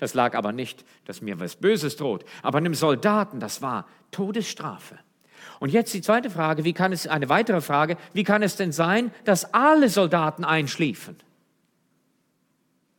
Das 0.05 0.13
lag 0.13 0.35
aber 0.35 0.53
nicht, 0.53 0.85
dass 1.07 1.23
mir 1.23 1.41
was 1.41 1.57
Böses 1.57 1.97
droht. 1.97 2.27
Aber 2.43 2.59
einem 2.59 2.75
Soldaten, 2.75 3.41
das 3.41 3.63
war 3.63 3.89
Todesstrafe. 4.11 4.99
Und 5.61 5.71
jetzt 5.71 5.95
die 5.95 6.03
zweite 6.03 6.29
Frage, 6.29 6.63
wie 6.65 6.75
kann 6.75 6.93
es, 6.93 7.07
eine 7.07 7.31
weitere 7.31 7.63
Frage, 7.63 7.97
wie 8.13 8.23
kann 8.23 8.43
es 8.43 8.57
denn 8.57 8.71
sein, 8.71 9.13
dass 9.25 9.55
alle 9.55 9.89
Soldaten 9.89 10.45
einschliefen? 10.45 11.17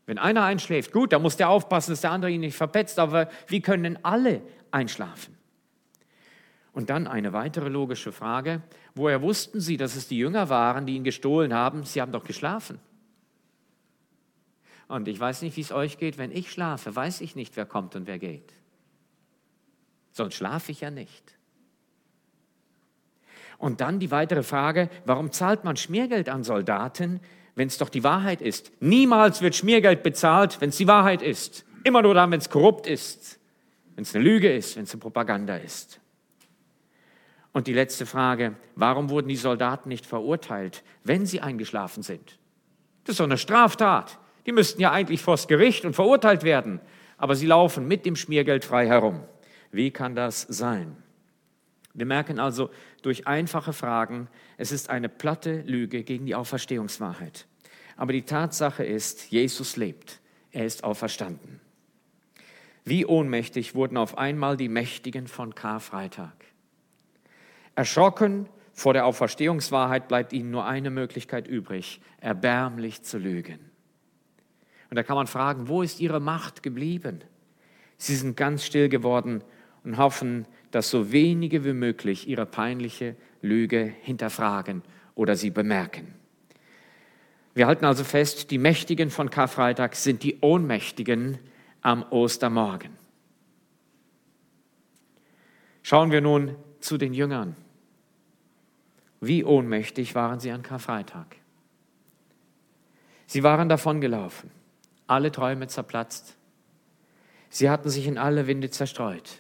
Wenn 0.07 0.17
einer 0.17 0.45
einschläft, 0.45 0.93
gut, 0.93 1.13
dann 1.13 1.21
muss 1.21 1.38
der 1.38 1.50
aufpassen, 1.50 1.91
dass 1.91 2.01
der 2.01 2.09
andere 2.09 2.31
ihn 2.31 2.41
nicht 2.41 2.57
verpetzt, 2.57 2.97
aber 2.97 3.29
wie 3.50 3.62
können 3.62 4.00
alle 4.01 4.41
einschlafen? 4.71 5.38
Und 6.74 6.89
dann 6.89 7.05
eine 7.05 7.33
weitere 7.33 7.69
logische 7.69 8.13
Frage, 8.13 8.63
woher 8.95 9.21
wussten 9.21 9.59
Sie, 9.59 9.77
dass 9.77 9.95
es 9.95 10.07
die 10.07 10.17
Jünger 10.17 10.50
waren, 10.50 10.88
die 10.88 10.95
ihn 10.95 11.03
gestohlen 11.03 11.53
haben? 11.53 11.83
Sie 11.83 12.01
haben 12.01 12.12
doch 12.12 12.24
geschlafen. 12.24 12.79
Und 14.88 15.08
ich 15.08 15.20
weiß 15.20 15.42
nicht, 15.42 15.58
wie 15.58 15.62
es 15.62 15.72
euch 15.72 15.98
geht. 15.98 16.18
Wenn 16.18 16.32
ich 16.32 16.51
schlafe, 16.51 16.96
weiß 16.96 17.22
ich 17.22 17.36
nicht, 17.36 17.56
wer 17.58 17.65
kommt 17.65 17.96
und 17.96 18.08
wer 18.08 18.20
geht. 18.20 18.54
Sonst 20.12 20.36
schlafe 20.36 20.72
ich 20.72 20.82
ja 20.82 20.92
nicht. 20.92 21.36
Und 23.58 23.82
dann 23.82 24.00
die 24.00 24.12
weitere 24.12 24.44
Frage, 24.44 24.89
warum 25.06 25.32
zahlt 25.32 25.63
man 25.63 25.77
Schmiergeld 25.77 26.30
an 26.30 26.44
Soldaten, 26.44 27.20
wenn 27.56 27.68
es 27.68 27.77
doch 27.77 27.89
die 27.89 28.04
Wahrheit 28.04 28.42
ist? 28.42 28.72
Niemals 28.80 29.42
wird 29.42 29.56
Schmiergeld 29.56 30.04
bezahlt, 30.04 30.60
wenn 30.62 30.70
es 30.70 30.77
die 30.77 30.88
Wahrheit 30.88 31.22
ist. 31.22 31.65
Immer 31.84 32.01
nur 32.01 32.13
dann, 32.13 32.32
wenn 32.32 32.39
es 32.39 32.50
korrupt 32.50 32.86
ist, 32.88 33.39
wenn 33.96 34.04
es 34.04 34.13
eine 34.13 34.24
Lüge 34.24 34.54
ist, 34.54 34.75
wenn 34.75 34.84
es 34.84 34.92
eine 34.92 35.00
Propaganda 35.00 35.56
ist. 35.56 36.00
Und 37.54 37.68
die 37.68 37.74
letzte 37.74 38.06
Frage, 38.06 38.56
warum 38.75 39.10
wurden 39.10 39.30
die 39.30 39.38
Soldaten 39.38 39.88
nicht 39.88 40.06
verurteilt, 40.06 40.84
wenn 41.06 41.25
sie 41.25 41.39
eingeschlafen 41.39 42.04
sind? 42.04 42.38
Das 43.06 43.13
ist 43.13 43.20
doch 43.20 43.25
eine 43.25 43.38
Straftat. 43.38 44.20
Die 44.45 44.51
müssten 44.51 44.81
ja 44.81 44.91
eigentlich 44.91 45.21
vors 45.21 45.47
Gericht 45.47 45.85
und 45.85 45.95
verurteilt 45.95 46.43
werden. 46.43 46.79
Aber 47.17 47.35
sie 47.35 47.47
laufen 47.47 47.87
mit 47.87 48.05
dem 48.05 48.15
Schmiergeld 48.15 48.65
frei 48.65 48.87
herum. 48.87 49.23
Wie 49.71 49.91
kann 49.91 50.15
das 50.15 50.41
sein? 50.41 50.97
Wir 51.93 52.05
merken 52.05 52.39
also 52.39 52.69
durch 53.01 53.25
einfache 53.25 53.71
Fragen, 53.71 54.27
es 54.57 54.71
ist 54.71 54.89
eine 54.89 55.07
platte 55.09 55.61
Lüge 55.61 56.03
gegen 56.03 56.25
die 56.25 56.35
Auferstehungswahrheit. 56.35 57.47
Aber 57.95 58.11
die 58.11 58.23
Tatsache 58.23 58.83
ist, 58.83 59.31
Jesus 59.31 59.77
lebt. 59.77 60.19
Er 60.51 60.65
ist 60.65 60.83
auferstanden. 60.83 61.61
Wie 62.83 63.05
ohnmächtig 63.05 63.75
wurden 63.75 63.97
auf 63.97 64.17
einmal 64.17 64.57
die 64.57 64.69
Mächtigen 64.69 65.27
von 65.27 65.55
Karfreitag. 65.55 66.33
Erschrocken 67.75 68.47
vor 68.73 68.93
der 68.93 69.05
Auferstehungswahrheit 69.05 70.07
bleibt 70.07 70.33
ihnen 70.33 70.51
nur 70.51 70.65
eine 70.65 70.89
Möglichkeit 70.89 71.47
übrig, 71.47 72.01
erbärmlich 72.19 73.03
zu 73.03 73.17
lügen. 73.17 73.71
Und 74.95 74.99
da 74.99 75.03
kann 75.03 75.17
man 75.17 75.27
fragen, 75.27 75.67
wo 75.67 75.81
ist 75.81 75.99
ihre 75.99 76.21
Macht 76.21 76.63
geblieben? 76.63 77.19
Sie 77.97 78.15
sind 78.15 78.37
ganz 78.37 78.63
still 78.63 78.87
geworden 78.87 79.43
und 79.83 79.97
hoffen, 79.97 80.47
dass 80.71 80.89
so 80.89 81.11
wenige 81.11 81.65
wie 81.65 81.73
möglich 81.73 82.29
ihre 82.29 82.45
peinliche 82.45 83.17
Lüge 83.41 83.83
hinterfragen 84.03 84.83
oder 85.13 85.35
sie 85.35 85.49
bemerken. 85.49 86.13
Wir 87.55 87.67
halten 87.67 87.83
also 87.83 88.05
fest, 88.05 88.51
die 88.51 88.57
Mächtigen 88.57 89.09
von 89.09 89.29
Karfreitag 89.29 89.95
sind 89.95 90.23
die 90.23 90.39
Ohnmächtigen 90.39 91.39
am 91.81 92.05
Ostermorgen. 92.09 92.91
Schauen 95.83 96.09
wir 96.09 96.21
nun 96.21 96.55
zu 96.79 96.97
den 96.97 97.13
Jüngern. 97.13 97.57
Wie 99.19 99.43
ohnmächtig 99.43 100.15
waren 100.15 100.39
sie 100.39 100.51
an 100.51 100.61
Karfreitag? 100.61 101.35
Sie 103.25 103.43
waren 103.43 103.67
davongelaufen, 103.67 104.51
alle 105.07 105.31
Träume 105.31 105.67
zerplatzt. 105.67 106.35
Sie 107.50 107.69
hatten 107.69 107.89
sich 107.89 108.07
in 108.07 108.17
alle 108.17 108.47
Winde 108.47 108.69
zerstreut. 108.69 109.39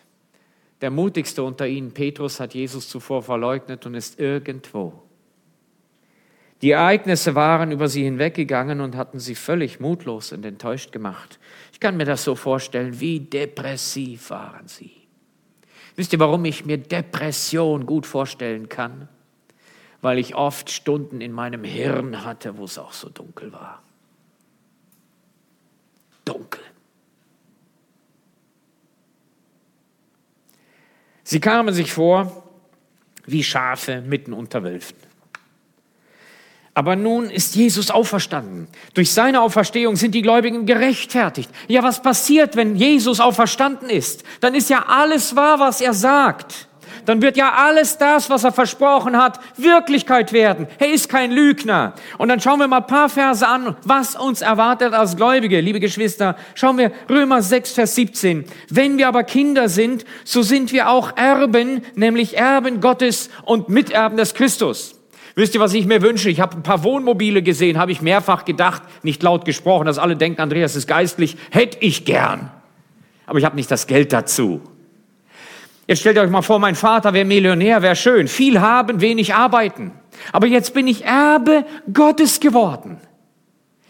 Der 0.81 0.91
mutigste 0.91 1.43
unter 1.43 1.67
ihnen, 1.67 1.93
Petrus, 1.93 2.39
hat 2.39 2.53
Jesus 2.53 2.89
zuvor 2.89 3.23
verleugnet 3.23 3.85
und 3.85 3.95
ist 3.95 4.19
irgendwo. 4.19 5.01
Die 6.61 6.71
Ereignisse 6.71 7.35
waren 7.35 7.71
über 7.71 7.87
sie 7.87 8.03
hinweggegangen 8.03 8.81
und 8.81 8.95
hatten 8.95 9.19
sie 9.19 9.35
völlig 9.35 9.79
mutlos 9.79 10.31
und 10.31 10.45
enttäuscht 10.45 10.91
gemacht. 10.91 11.39
Ich 11.73 11.79
kann 11.79 11.97
mir 11.97 12.05
das 12.05 12.23
so 12.23 12.35
vorstellen, 12.35 12.99
wie 12.99 13.19
depressiv 13.19 14.29
waren 14.29 14.67
sie. 14.67 14.91
Wisst 15.95 16.13
ihr, 16.13 16.19
warum 16.19 16.43
ich 16.45 16.65
mir 16.65 16.77
Depression 16.77 17.85
gut 17.85 18.05
vorstellen 18.05 18.69
kann? 18.69 19.07
Weil 20.01 20.19
ich 20.19 20.35
oft 20.35 20.69
Stunden 20.69 21.21
in 21.21 21.31
meinem 21.31 21.63
Hirn 21.63 22.25
hatte, 22.25 22.57
wo 22.57 22.65
es 22.65 22.77
auch 22.77 22.93
so 22.93 23.09
dunkel 23.09 23.51
war. 23.53 23.81
Dunkel. 26.25 26.61
Sie 31.23 31.39
kamen 31.39 31.73
sich 31.73 31.91
vor 31.91 32.43
wie 33.25 33.43
Schafe 33.43 34.01
mitten 34.01 34.33
unter 34.33 34.63
Wölfen. 34.63 34.97
Aber 36.75 36.97
nun 36.97 37.29
ist 37.29 37.55
Jesus 37.55 37.89
auferstanden. 37.89 38.67
Durch 38.93 39.13
seine 39.13 39.41
Auferstehung 39.41 39.95
sind 39.95 40.13
die 40.13 40.21
Gläubigen 40.21 40.65
gerechtfertigt. 40.65 41.49
Ja, 41.69 41.81
was 41.83 42.01
passiert, 42.01 42.57
wenn 42.57 42.75
Jesus 42.75 43.21
auferstanden 43.21 43.89
ist? 43.89 44.23
Dann 44.41 44.53
ist 44.53 44.69
ja 44.69 44.85
alles 44.87 45.37
wahr, 45.37 45.59
was 45.59 45.79
er 45.79 45.93
sagt 45.93 46.67
dann 47.05 47.21
wird 47.21 47.37
ja 47.37 47.53
alles 47.53 47.97
das, 47.97 48.29
was 48.29 48.43
er 48.43 48.51
versprochen 48.51 49.17
hat, 49.17 49.39
Wirklichkeit 49.57 50.33
werden. 50.33 50.67
Er 50.77 50.93
ist 50.93 51.09
kein 51.09 51.31
Lügner. 51.31 51.93
Und 52.17 52.29
dann 52.29 52.39
schauen 52.39 52.59
wir 52.59 52.67
mal 52.67 52.77
ein 52.77 52.87
paar 52.87 53.09
Verse 53.09 53.47
an, 53.47 53.75
was 53.83 54.15
uns 54.15 54.41
erwartet 54.41 54.93
als 54.93 55.15
Gläubige, 55.15 55.61
liebe 55.61 55.79
Geschwister. 55.79 56.35
Schauen 56.55 56.77
wir 56.77 56.91
Römer 57.09 57.41
6, 57.41 57.73
Vers 57.73 57.95
17. 57.95 58.45
Wenn 58.69 58.97
wir 58.97 59.07
aber 59.07 59.23
Kinder 59.23 59.69
sind, 59.69 60.05
so 60.23 60.41
sind 60.41 60.71
wir 60.71 60.89
auch 60.89 61.15
Erben, 61.15 61.81
nämlich 61.95 62.37
Erben 62.37 62.81
Gottes 62.81 63.29
und 63.43 63.69
Miterben 63.69 64.17
des 64.17 64.33
Christus. 64.33 64.95
Wisst 65.35 65.53
ihr, 65.53 65.59
was 65.59 65.73
ich 65.73 65.85
mir 65.85 66.01
wünsche? 66.01 66.29
Ich 66.29 66.39
habe 66.39 66.55
ein 66.55 66.63
paar 66.63 66.83
Wohnmobile 66.83 67.43
gesehen, 67.43 67.77
habe 67.77 67.91
ich 67.91 68.01
mehrfach 68.01 68.45
gedacht, 68.45 68.83
nicht 69.03 69.21
laut 69.21 69.43
gesprochen, 69.43 69.85
dass 69.85 69.97
alle 69.97 70.15
denken, 70.15 70.41
Andreas 70.41 70.77
ist 70.77 70.87
geistlich, 70.87 71.35
hätte 71.51 71.77
ich 71.81 72.05
gern. 72.05 72.51
Aber 73.25 73.39
ich 73.39 73.45
habe 73.45 73.57
nicht 73.57 73.69
das 73.69 73.85
Geld 73.85 74.13
dazu. 74.13 74.61
Jetzt 75.87 75.99
stellt 75.99 76.17
euch 76.17 76.29
mal 76.29 76.41
vor, 76.41 76.59
mein 76.59 76.75
Vater 76.75 77.13
wäre 77.13 77.25
Millionär, 77.25 77.81
wäre 77.81 77.95
schön. 77.95 78.27
Viel 78.27 78.59
haben, 78.59 79.01
wenig 79.01 79.35
arbeiten. 79.35 79.91
Aber 80.31 80.47
jetzt 80.47 80.73
bin 80.73 80.87
ich 80.87 81.05
Erbe 81.05 81.65
Gottes 81.93 82.39
geworden. 82.39 82.97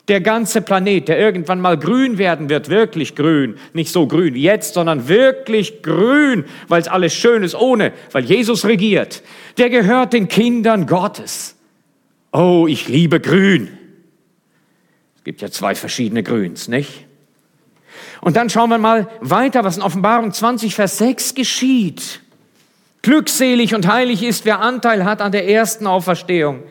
Der 0.08 0.22
ganze 0.22 0.62
Planet, 0.62 1.08
der 1.08 1.18
irgendwann 1.20 1.62
mal 1.62 1.80
grün 1.80 2.18
werden 2.18 2.50
wird, 2.50 2.70
wirklich 2.70 3.16
grün, 3.16 3.56
nicht 3.74 3.92
so 3.92 4.08
grün 4.08 4.36
wie 4.36 4.44
jetzt, 4.44 4.76
sondern 4.76 5.08
wirklich 5.08 5.82
grün, 5.82 6.46
weil 6.68 6.82
es 6.82 6.88
alles 6.88 7.14
schön 7.14 7.42
ist 7.44 7.56
ohne, 7.56 7.92
weil 8.12 8.24
Jesus 8.24 8.66
regiert, 8.66 9.24
der 9.58 9.70
gehört 9.70 10.14
den 10.14 10.28
Kindern 10.28 10.86
Gottes. 10.86 11.56
Oh, 12.32 12.68
ich 12.68 12.88
liebe 12.88 13.20
grün. 13.20 13.70
Es 15.16 15.24
gibt 15.24 15.42
ja 15.42 15.50
zwei 15.50 15.74
verschiedene 15.74 16.22
Grüns, 16.22 16.68
nicht? 16.68 17.05
Und 18.22 18.36
dann 18.36 18.50
schauen 18.50 18.70
wir 18.70 18.78
mal 18.78 19.08
weiter, 19.22 19.64
was 19.64 19.78
in 19.78 19.84
Offenbarung 19.84 20.32
20, 20.32 20.76
Vers 20.76 20.98
6 20.98 21.36
geschieht. 21.36 22.22
Glückselig 23.02 23.76
und 23.76 23.88
heilig 23.88 24.24
ist, 24.24 24.46
wer 24.46 24.62
Anteil 24.62 25.06
hat 25.06 25.22
an 25.22 25.32
der 25.32 25.48
ersten 25.48 25.86
Auferstehung. 25.86 26.64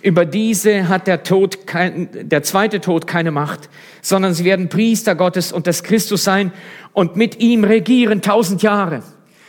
Über 0.00 0.26
diese 0.26 0.88
hat 0.88 1.06
der 1.06 1.22
Tod, 1.22 1.66
kein, 1.66 2.08
der 2.28 2.42
zweite 2.42 2.80
Tod 2.80 3.06
keine 3.06 3.30
Macht, 3.30 3.70
sondern 4.02 4.34
sie 4.34 4.44
werden 4.44 4.68
Priester 4.68 5.14
Gottes 5.14 5.52
und 5.52 5.66
des 5.66 5.82
Christus 5.82 6.24
sein 6.24 6.52
und 6.92 7.16
mit 7.16 7.40
ihm 7.40 7.64
regieren 7.64 8.20
tausend 8.20 8.62
Jahre. 8.62 9.02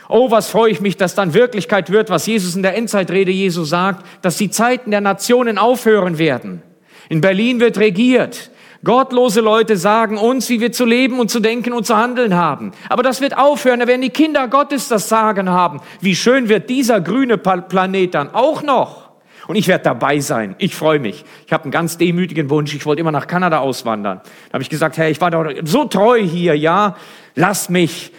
Oh, 0.08 0.32
was 0.32 0.50
freue 0.50 0.72
ich 0.72 0.82
mich, 0.82 0.98
dass 0.98 1.15
dann 1.15 1.34
Wirklichkeit 1.34 1.91
wird, 1.91 2.10
was 2.10 2.25
Jesus 2.25 2.55
in 2.55 2.63
der 2.63 2.77
Endzeitrede 2.77 3.32
Jesu 3.32 3.63
sagt, 3.63 4.05
dass 4.22 4.38
die 4.38 4.50
Zeiten 4.50 4.91
der 4.91 5.01
Nationen 5.01 5.58
aufhören 5.58 6.17
werden. 6.17 6.62
In 7.10 7.22
Berlin 7.22 7.60
wird 7.60 7.77
regiert. 7.77 8.51
Gottlose 8.86 9.42
Leute 9.42 9.77
sagen 9.77 10.18
uns, 10.18 10.48
wie 10.48 10.62
wir 10.62 10.72
zu 10.72 10.86
leben 10.86 11.20
und 11.20 11.30
zu 11.30 11.39
denken 11.39 11.74
und 11.74 11.86
zu 11.86 11.98
handeln 11.98 12.36
haben. 12.36 12.72
Aber 12.88 13.04
das 13.04 13.20
wird 13.20 13.36
aufhören, 13.36 13.80
da 13.80 13.88
werden 13.88 14.01
die 14.01 14.12
Kinder 14.12 14.48
Gottes 14.48 14.88
das 14.88 15.10
Sagen 15.10 15.50
haben. 15.50 15.82
Wie 16.01 16.15
schön 16.15 16.48
wird 16.50 16.70
dieser 16.70 17.01
grüne 17.01 17.38
Planet 17.38 18.13
dann 18.13 18.34
auch 18.34 18.62
noch. 18.62 19.10
Und 19.48 19.56
ich 19.56 19.68
werde 19.68 19.84
dabei 19.84 20.20
sein. 20.20 20.56
Ich 20.60 20.75
freue 20.75 21.00
mich. 21.00 21.25
Ich 21.46 21.54
habe 21.54 21.63
einen 21.63 21.72
ganz 21.72 21.98
demütigen 21.98 22.50
Wunsch. 22.50 22.75
Ich 22.75 22.86
wollte 22.86 23.01
immer 23.01 23.12
nach 23.12 23.27
Kanada 23.27 23.60
auswandern. 23.60 24.22
Da 24.24 24.54
habe 24.54 24.63
ich 24.63 24.70
gesagt, 24.70 24.98
Herr, 24.98 25.10
ich 25.10 25.20
war 25.20 25.32
doch 25.32 25.46
so 25.63 25.86
treu 25.86 26.20
hier, 26.20 26.56
ja. 26.56 26.96
Lass 27.36 27.70
mich 27.70 28.12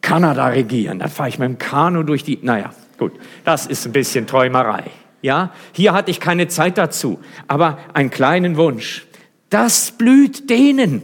Kanada 0.00 0.46
regieren. 0.46 1.00
Dann 1.00 1.08
fahre 1.08 1.28
ich 1.28 1.38
mit 1.38 1.48
dem 1.48 1.58
Kanu 1.58 2.04
durch 2.04 2.24
die. 2.24 2.38
Naja, 2.42 2.70
gut. 2.96 3.12
Das 3.44 3.66
ist 3.66 3.86
ein 3.86 3.92
bisschen 3.92 4.26
Träumerei. 4.26 4.84
Ja, 5.20 5.50
hier 5.72 5.92
hatte 5.92 6.10
ich 6.10 6.18
keine 6.18 6.48
Zeit 6.48 6.78
dazu. 6.78 7.20
Aber 7.46 7.78
einen 7.92 8.10
kleinen 8.10 8.56
Wunsch. 8.56 9.06
Das 9.52 9.90
blüht 9.90 10.48
denen, 10.48 11.02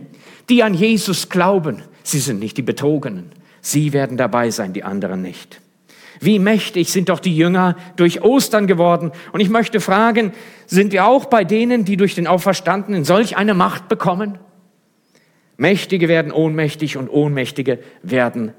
die 0.48 0.62
an 0.62 0.72
Jesus 0.72 1.28
glauben. 1.28 1.82
Sie 2.02 2.18
sind 2.18 2.40
nicht 2.40 2.56
die 2.56 2.62
Betrogenen. 2.62 3.30
Sie 3.60 3.92
werden 3.92 4.16
dabei 4.16 4.50
sein, 4.50 4.72
die 4.72 4.84
anderen 4.84 5.20
nicht. 5.20 5.60
Wie 6.18 6.38
mächtig 6.38 6.90
sind 6.90 7.10
doch 7.10 7.20
die 7.20 7.36
Jünger 7.36 7.76
durch 7.96 8.22
Ostern 8.22 8.66
geworden. 8.66 9.12
Und 9.32 9.40
ich 9.40 9.50
möchte 9.50 9.80
fragen, 9.80 10.32
sind 10.66 10.92
wir 10.92 11.04
auch 11.04 11.26
bei 11.26 11.44
denen, 11.44 11.84
die 11.84 11.98
durch 11.98 12.14
den 12.14 12.26
Auferstandenen 12.26 13.04
solch 13.04 13.36
eine 13.36 13.52
Macht 13.52 13.90
bekommen? 13.90 14.38
Mächtige 15.58 16.08
werden 16.08 16.32
ohnmächtig 16.32 16.96
und 16.96 17.10
Ohnmächtige 17.10 17.80
werden 18.02 18.54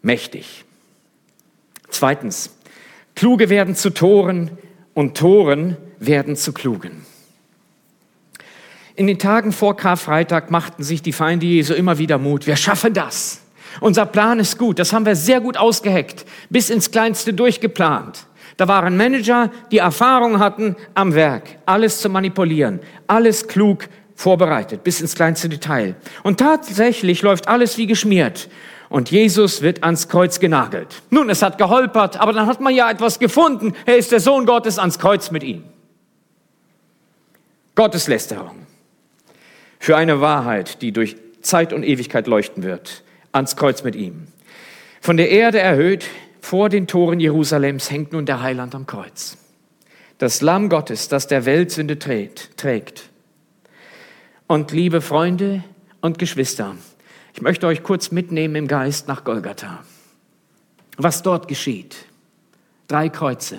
mächtig. 0.00 0.64
Zweitens, 1.90 2.56
Kluge 3.14 3.50
werden 3.50 3.74
zu 3.74 3.90
Toren 3.90 4.52
und 4.94 5.14
Toren 5.14 5.76
werden 5.98 6.36
zu 6.36 6.54
Klugen. 6.54 7.04
In 8.96 9.08
den 9.08 9.18
Tagen 9.18 9.50
vor 9.50 9.76
Karfreitag 9.76 10.52
machten 10.52 10.84
sich 10.84 11.02
die 11.02 11.12
Feinde 11.12 11.46
Jesu 11.46 11.74
immer 11.74 11.98
wieder 11.98 12.18
Mut. 12.18 12.46
Wir 12.46 12.54
schaffen 12.54 12.94
das. 12.94 13.40
Unser 13.80 14.06
Plan 14.06 14.38
ist 14.38 14.56
gut. 14.56 14.78
Das 14.78 14.92
haben 14.92 15.04
wir 15.04 15.16
sehr 15.16 15.40
gut 15.40 15.56
ausgeheckt, 15.56 16.24
bis 16.48 16.70
ins 16.70 16.92
Kleinste 16.92 17.34
durchgeplant. 17.34 18.26
Da 18.56 18.68
waren 18.68 18.96
Manager, 18.96 19.50
die 19.72 19.78
Erfahrung 19.78 20.38
hatten 20.38 20.76
am 20.94 21.12
Werk, 21.16 21.58
alles 21.66 22.00
zu 22.00 22.08
manipulieren, 22.08 22.78
alles 23.08 23.48
klug 23.48 23.88
vorbereitet, 24.14 24.84
bis 24.84 25.00
ins 25.00 25.16
kleinste 25.16 25.48
Detail. 25.48 25.96
Und 26.22 26.38
tatsächlich 26.38 27.22
läuft 27.22 27.48
alles 27.48 27.76
wie 27.78 27.88
geschmiert. 27.88 28.48
Und 28.90 29.10
Jesus 29.10 29.60
wird 29.60 29.82
ans 29.82 30.08
Kreuz 30.08 30.38
genagelt. 30.38 31.02
Nun, 31.10 31.30
es 31.30 31.42
hat 31.42 31.58
geholpert, 31.58 32.20
aber 32.20 32.32
dann 32.32 32.46
hat 32.46 32.60
man 32.60 32.72
ja 32.72 32.88
etwas 32.88 33.18
gefunden. 33.18 33.72
Er 33.86 33.96
ist 33.96 34.12
der 34.12 34.20
Sohn 34.20 34.46
Gottes 34.46 34.78
ans 34.78 35.00
Kreuz 35.00 35.32
mit 35.32 35.42
ihm. 35.42 35.64
Gotteslästerung 37.74 38.63
für 39.84 39.98
eine 39.98 40.22
Wahrheit, 40.22 40.80
die 40.80 40.92
durch 40.92 41.14
Zeit 41.42 41.74
und 41.74 41.82
Ewigkeit 41.82 42.26
leuchten 42.26 42.62
wird, 42.62 43.04
ans 43.32 43.54
Kreuz 43.54 43.84
mit 43.84 43.94
ihm. 43.94 44.28
Von 45.02 45.18
der 45.18 45.28
Erde 45.28 45.58
erhöht, 45.58 46.06
vor 46.40 46.70
den 46.70 46.86
Toren 46.86 47.20
Jerusalems 47.20 47.90
hängt 47.90 48.14
nun 48.14 48.24
der 48.24 48.40
Heiland 48.40 48.74
am 48.74 48.86
Kreuz. 48.86 49.36
Das 50.16 50.40
Lamm 50.40 50.70
Gottes, 50.70 51.08
das 51.08 51.26
der 51.26 51.44
Welt 51.44 51.70
Sünde 51.70 51.98
trägt. 51.98 53.10
Und 54.46 54.72
liebe 54.72 55.02
Freunde 55.02 55.62
und 56.00 56.18
Geschwister, 56.18 56.76
ich 57.34 57.42
möchte 57.42 57.66
euch 57.66 57.82
kurz 57.82 58.10
mitnehmen 58.10 58.56
im 58.56 58.68
Geist 58.68 59.06
nach 59.06 59.22
Golgatha. 59.22 59.84
Was 60.96 61.22
dort 61.22 61.46
geschieht. 61.46 62.06
Drei 62.88 63.10
Kreuze. 63.10 63.58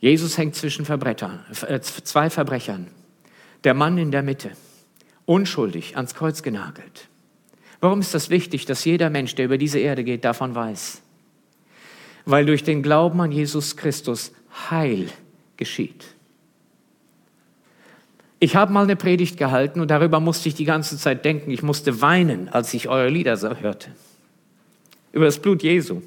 Jesus 0.00 0.36
hängt 0.36 0.54
zwischen 0.54 0.84
Verbrecher, 0.84 1.46
äh, 1.66 1.80
zwei 1.80 2.28
Verbrechern. 2.28 2.90
Der 3.64 3.74
Mann 3.74 3.98
in 3.98 4.10
der 4.10 4.22
Mitte, 4.22 4.50
unschuldig 5.24 5.96
ans 5.96 6.14
Kreuz 6.14 6.42
genagelt. 6.42 7.08
Warum 7.80 8.00
ist 8.00 8.14
das 8.14 8.30
wichtig, 8.30 8.66
dass 8.66 8.84
jeder 8.84 9.10
Mensch, 9.10 9.34
der 9.34 9.46
über 9.46 9.58
diese 9.58 9.78
Erde 9.78 10.04
geht, 10.04 10.24
davon 10.24 10.54
weiß? 10.54 11.02
Weil 12.26 12.46
durch 12.46 12.62
den 12.62 12.82
Glauben 12.82 13.20
an 13.20 13.32
Jesus 13.32 13.76
Christus 13.76 14.32
Heil 14.70 15.08
geschieht. 15.56 16.14
Ich 18.38 18.56
habe 18.56 18.72
mal 18.72 18.84
eine 18.84 18.96
Predigt 18.96 19.38
gehalten 19.38 19.80
und 19.80 19.90
darüber 19.90 20.20
musste 20.20 20.48
ich 20.48 20.54
die 20.54 20.64
ganze 20.64 20.98
Zeit 20.98 21.24
denken. 21.24 21.50
Ich 21.50 21.62
musste 21.62 22.02
weinen, 22.02 22.50
als 22.50 22.74
ich 22.74 22.88
eure 22.88 23.08
Lieder 23.08 23.38
hörte. 23.60 23.90
Über 25.12 25.24
das 25.24 25.38
Blut 25.38 25.62
Jesu. 25.62 26.02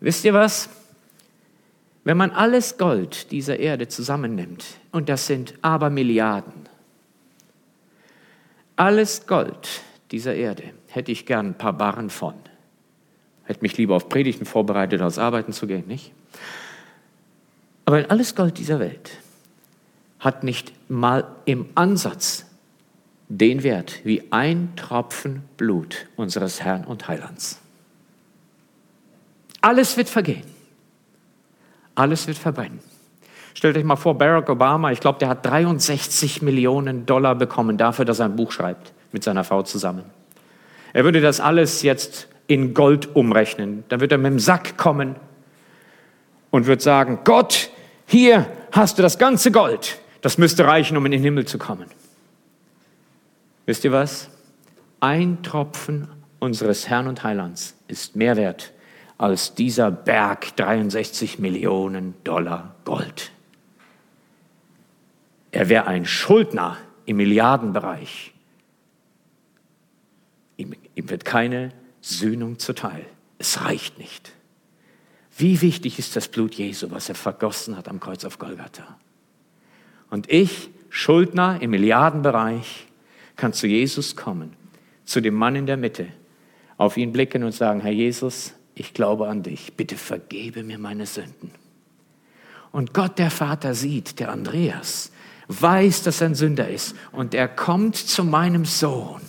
Wisst 0.00 0.24
ihr 0.24 0.34
was? 0.34 0.68
Wenn 2.06 2.16
man 2.16 2.30
alles 2.30 2.78
Gold 2.78 3.32
dieser 3.32 3.58
Erde 3.58 3.88
zusammennimmt, 3.88 4.64
und 4.92 5.08
das 5.08 5.26
sind 5.26 5.54
aber 5.60 5.90
Milliarden, 5.90 6.68
alles 8.76 9.26
Gold 9.26 9.82
dieser 10.12 10.36
Erde 10.36 10.62
hätte 10.86 11.10
ich 11.10 11.26
gern 11.26 11.46
ein 11.46 11.58
paar 11.58 11.72
Barren 11.72 12.08
von. 12.08 12.34
Hätte 13.42 13.60
mich 13.60 13.76
lieber 13.76 13.96
auf 13.96 14.08
Predigten 14.08 14.46
vorbereitet, 14.46 15.00
als 15.00 15.18
arbeiten 15.18 15.52
zu 15.52 15.66
gehen, 15.66 15.88
nicht? 15.88 16.12
Aber 17.86 18.04
alles 18.08 18.36
Gold 18.36 18.58
dieser 18.58 18.78
Welt 18.78 19.18
hat 20.20 20.44
nicht 20.44 20.72
mal 20.88 21.26
im 21.44 21.70
Ansatz 21.74 22.46
den 23.28 23.64
Wert 23.64 23.98
wie 24.04 24.22
ein 24.30 24.76
Tropfen 24.76 25.42
Blut 25.56 26.06
unseres 26.14 26.62
Herrn 26.62 26.84
und 26.84 27.08
Heilands. 27.08 27.58
Alles 29.60 29.96
wird 29.96 30.08
vergehen. 30.08 30.55
Alles 31.96 32.28
wird 32.28 32.38
verbrennen. 32.38 32.78
Stellt 33.54 33.76
euch 33.76 33.84
mal 33.84 33.96
vor, 33.96 34.16
Barack 34.16 34.50
Obama, 34.50 34.92
ich 34.92 35.00
glaube, 35.00 35.18
der 35.18 35.28
hat 35.28 35.44
63 35.44 36.42
Millionen 36.42 37.06
Dollar 37.06 37.34
bekommen 37.34 37.78
dafür, 37.78 38.04
dass 38.04 38.18
er 38.18 38.26
ein 38.26 38.36
Buch 38.36 38.52
schreibt 38.52 38.92
mit 39.12 39.24
seiner 39.24 39.44
Frau 39.44 39.62
zusammen. 39.62 40.04
Er 40.92 41.04
würde 41.04 41.22
das 41.22 41.40
alles 41.40 41.82
jetzt 41.82 42.28
in 42.46 42.74
Gold 42.74 43.16
umrechnen. 43.16 43.84
Dann 43.88 44.00
wird 44.00 44.12
er 44.12 44.18
mit 44.18 44.30
dem 44.30 44.38
Sack 44.38 44.76
kommen 44.76 45.16
und 46.50 46.66
wird 46.66 46.82
sagen, 46.82 47.20
Gott, 47.24 47.70
hier 48.06 48.46
hast 48.72 48.98
du 48.98 49.02
das 49.02 49.18
ganze 49.18 49.50
Gold. 49.50 49.98
Das 50.20 50.38
müsste 50.38 50.66
reichen, 50.66 50.96
um 50.96 51.06
in 51.06 51.12
den 51.12 51.22
Himmel 51.22 51.46
zu 51.46 51.56
kommen. 51.56 51.86
Wisst 53.64 53.84
ihr 53.84 53.92
was? 53.92 54.28
Ein 55.00 55.42
Tropfen 55.42 56.08
unseres 56.40 56.88
Herrn 56.88 57.08
und 57.08 57.24
Heilands 57.24 57.74
ist 57.88 58.16
mehr 58.16 58.36
wert 58.36 58.72
als 59.18 59.54
dieser 59.54 59.90
Berg 59.90 60.56
63 60.56 61.38
Millionen 61.38 62.14
Dollar 62.24 62.74
Gold. 62.84 63.30
Er 65.52 65.68
wäre 65.68 65.86
ein 65.86 66.04
Schuldner 66.04 66.76
im 67.06 67.16
Milliardenbereich. 67.16 68.32
Ihm, 70.58 70.74
ihm 70.94 71.08
wird 71.08 71.24
keine 71.24 71.72
Sühnung 72.00 72.58
zuteil. 72.58 73.06
Es 73.38 73.62
reicht 73.62 73.98
nicht. 73.98 74.32
Wie 75.38 75.60
wichtig 75.60 75.98
ist 75.98 76.16
das 76.16 76.28
Blut 76.28 76.54
Jesu, 76.54 76.90
was 76.90 77.08
er 77.08 77.14
vergossen 77.14 77.76
hat 77.76 77.88
am 77.88 78.00
Kreuz 78.00 78.24
auf 78.24 78.38
Golgatha? 78.38 78.98
Und 80.10 80.30
ich, 80.30 80.70
Schuldner 80.88 81.60
im 81.60 81.70
Milliardenbereich, 81.70 82.86
kann 83.36 83.52
zu 83.52 83.66
Jesus 83.66 84.16
kommen, 84.16 84.54
zu 85.04 85.20
dem 85.20 85.34
Mann 85.34 85.56
in 85.56 85.66
der 85.66 85.76
Mitte, 85.76 86.06
auf 86.78 86.96
ihn 86.96 87.12
blicken 87.12 87.44
und 87.44 87.52
sagen, 87.52 87.80
Herr 87.80 87.92
Jesus, 87.92 88.54
ich 88.76 88.92
glaube 88.92 89.26
an 89.26 89.42
dich, 89.42 89.72
bitte 89.74 89.96
vergebe 89.96 90.62
mir 90.62 90.78
meine 90.78 91.06
Sünden. 91.06 91.50
Und 92.72 92.92
Gott 92.92 93.18
der 93.18 93.30
Vater 93.30 93.74
sieht, 93.74 94.20
der 94.20 94.30
Andreas, 94.30 95.10
weiß, 95.48 96.02
dass 96.02 96.20
er 96.20 96.28
ein 96.28 96.34
Sünder 96.34 96.68
ist 96.68 96.94
und 97.10 97.34
er 97.34 97.48
kommt 97.48 97.96
zu 97.96 98.22
meinem 98.22 98.66
Sohn, 98.66 99.22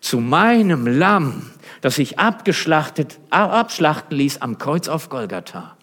zu 0.00 0.18
meinem 0.18 0.88
Lamm, 0.88 1.50
das 1.82 1.94
sich 1.94 2.18
abgeschlachtet, 2.18 3.20
abschlachten 3.30 4.16
ließ 4.16 4.42
am 4.42 4.58
Kreuz 4.58 4.88
auf 4.88 5.08
Golgatha. 5.08 5.76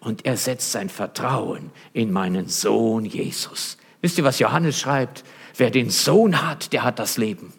Und 0.00 0.26
er 0.26 0.36
setzt 0.36 0.72
sein 0.72 0.88
Vertrauen 0.88 1.70
in 1.92 2.10
meinen 2.10 2.48
Sohn 2.48 3.04
Jesus. 3.04 3.78
Wisst 4.00 4.18
ihr, 4.18 4.24
was 4.24 4.40
Johannes 4.40 4.80
schreibt? 4.80 5.22
Wer 5.56 5.70
den 5.70 5.90
Sohn 5.90 6.44
hat, 6.44 6.72
der 6.72 6.82
hat 6.82 6.98
das 6.98 7.18
Leben. 7.18 7.52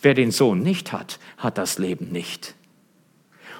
Wer 0.00 0.14
den 0.14 0.30
Sohn 0.30 0.60
nicht 0.60 0.92
hat, 0.92 1.18
hat 1.36 1.58
das 1.58 1.76
Leben 1.76 2.10
nicht. 2.10 2.54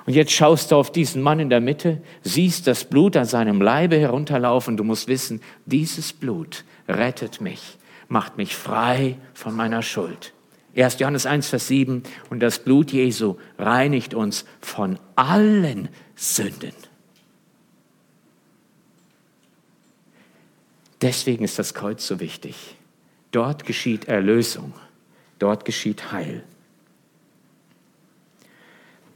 Und 0.06 0.12
jetzt 0.12 0.32
schaust 0.32 0.70
du 0.70 0.76
auf 0.76 0.92
diesen 0.92 1.22
Mann 1.22 1.40
in 1.40 1.48
der 1.48 1.60
Mitte, 1.60 2.02
siehst 2.22 2.66
das 2.66 2.84
Blut 2.84 3.16
an 3.16 3.24
seinem 3.24 3.62
Leibe 3.62 3.96
herunterlaufen. 3.96 4.76
Du 4.76 4.84
musst 4.84 5.08
wissen, 5.08 5.40
dieses 5.64 6.12
Blut 6.12 6.64
rettet 6.88 7.40
mich, 7.40 7.78
macht 8.08 8.36
mich 8.36 8.54
frei 8.54 9.16
von 9.32 9.54
meiner 9.54 9.82
Schuld. 9.82 10.34
1. 10.76 10.98
Johannes 10.98 11.24
1, 11.24 11.48
Vers 11.48 11.68
7, 11.68 12.02
und 12.30 12.40
das 12.40 12.58
Blut 12.58 12.92
Jesu 12.92 13.36
reinigt 13.58 14.12
uns 14.12 14.44
von 14.60 14.98
allen 15.14 15.88
Sünden. 16.16 16.72
Deswegen 21.00 21.44
ist 21.44 21.58
das 21.58 21.74
Kreuz 21.74 22.06
so 22.06 22.18
wichtig. 22.18 22.76
Dort 23.30 23.66
geschieht 23.66 24.06
Erlösung, 24.06 24.72
dort 25.38 25.64
geschieht 25.64 26.12
Heil. 26.12 26.44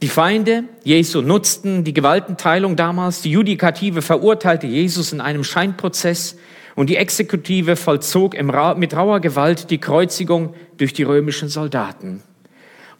Die 0.01 0.07
Feinde 0.07 0.63
Jesu 0.85 1.21
nutzten 1.21 1.83
die 1.83 1.93
Gewaltenteilung 1.93 2.77
damals, 2.77 3.21
die 3.21 3.31
Judikative 3.31 4.01
verurteilte 4.01 4.65
Jesus 4.65 5.11
in 5.11 5.19
einem 5.19 5.43
Scheinprozess 5.43 6.37
und 6.75 6.89
die 6.89 6.95
Exekutive 6.95 7.75
vollzog 7.75 8.33
mit 8.77 8.95
rauer 8.95 9.19
Gewalt 9.19 9.69
die 9.69 9.77
Kreuzigung 9.77 10.53
durch 10.77 10.93
die 10.93 11.03
römischen 11.03 11.49
Soldaten. 11.49 12.23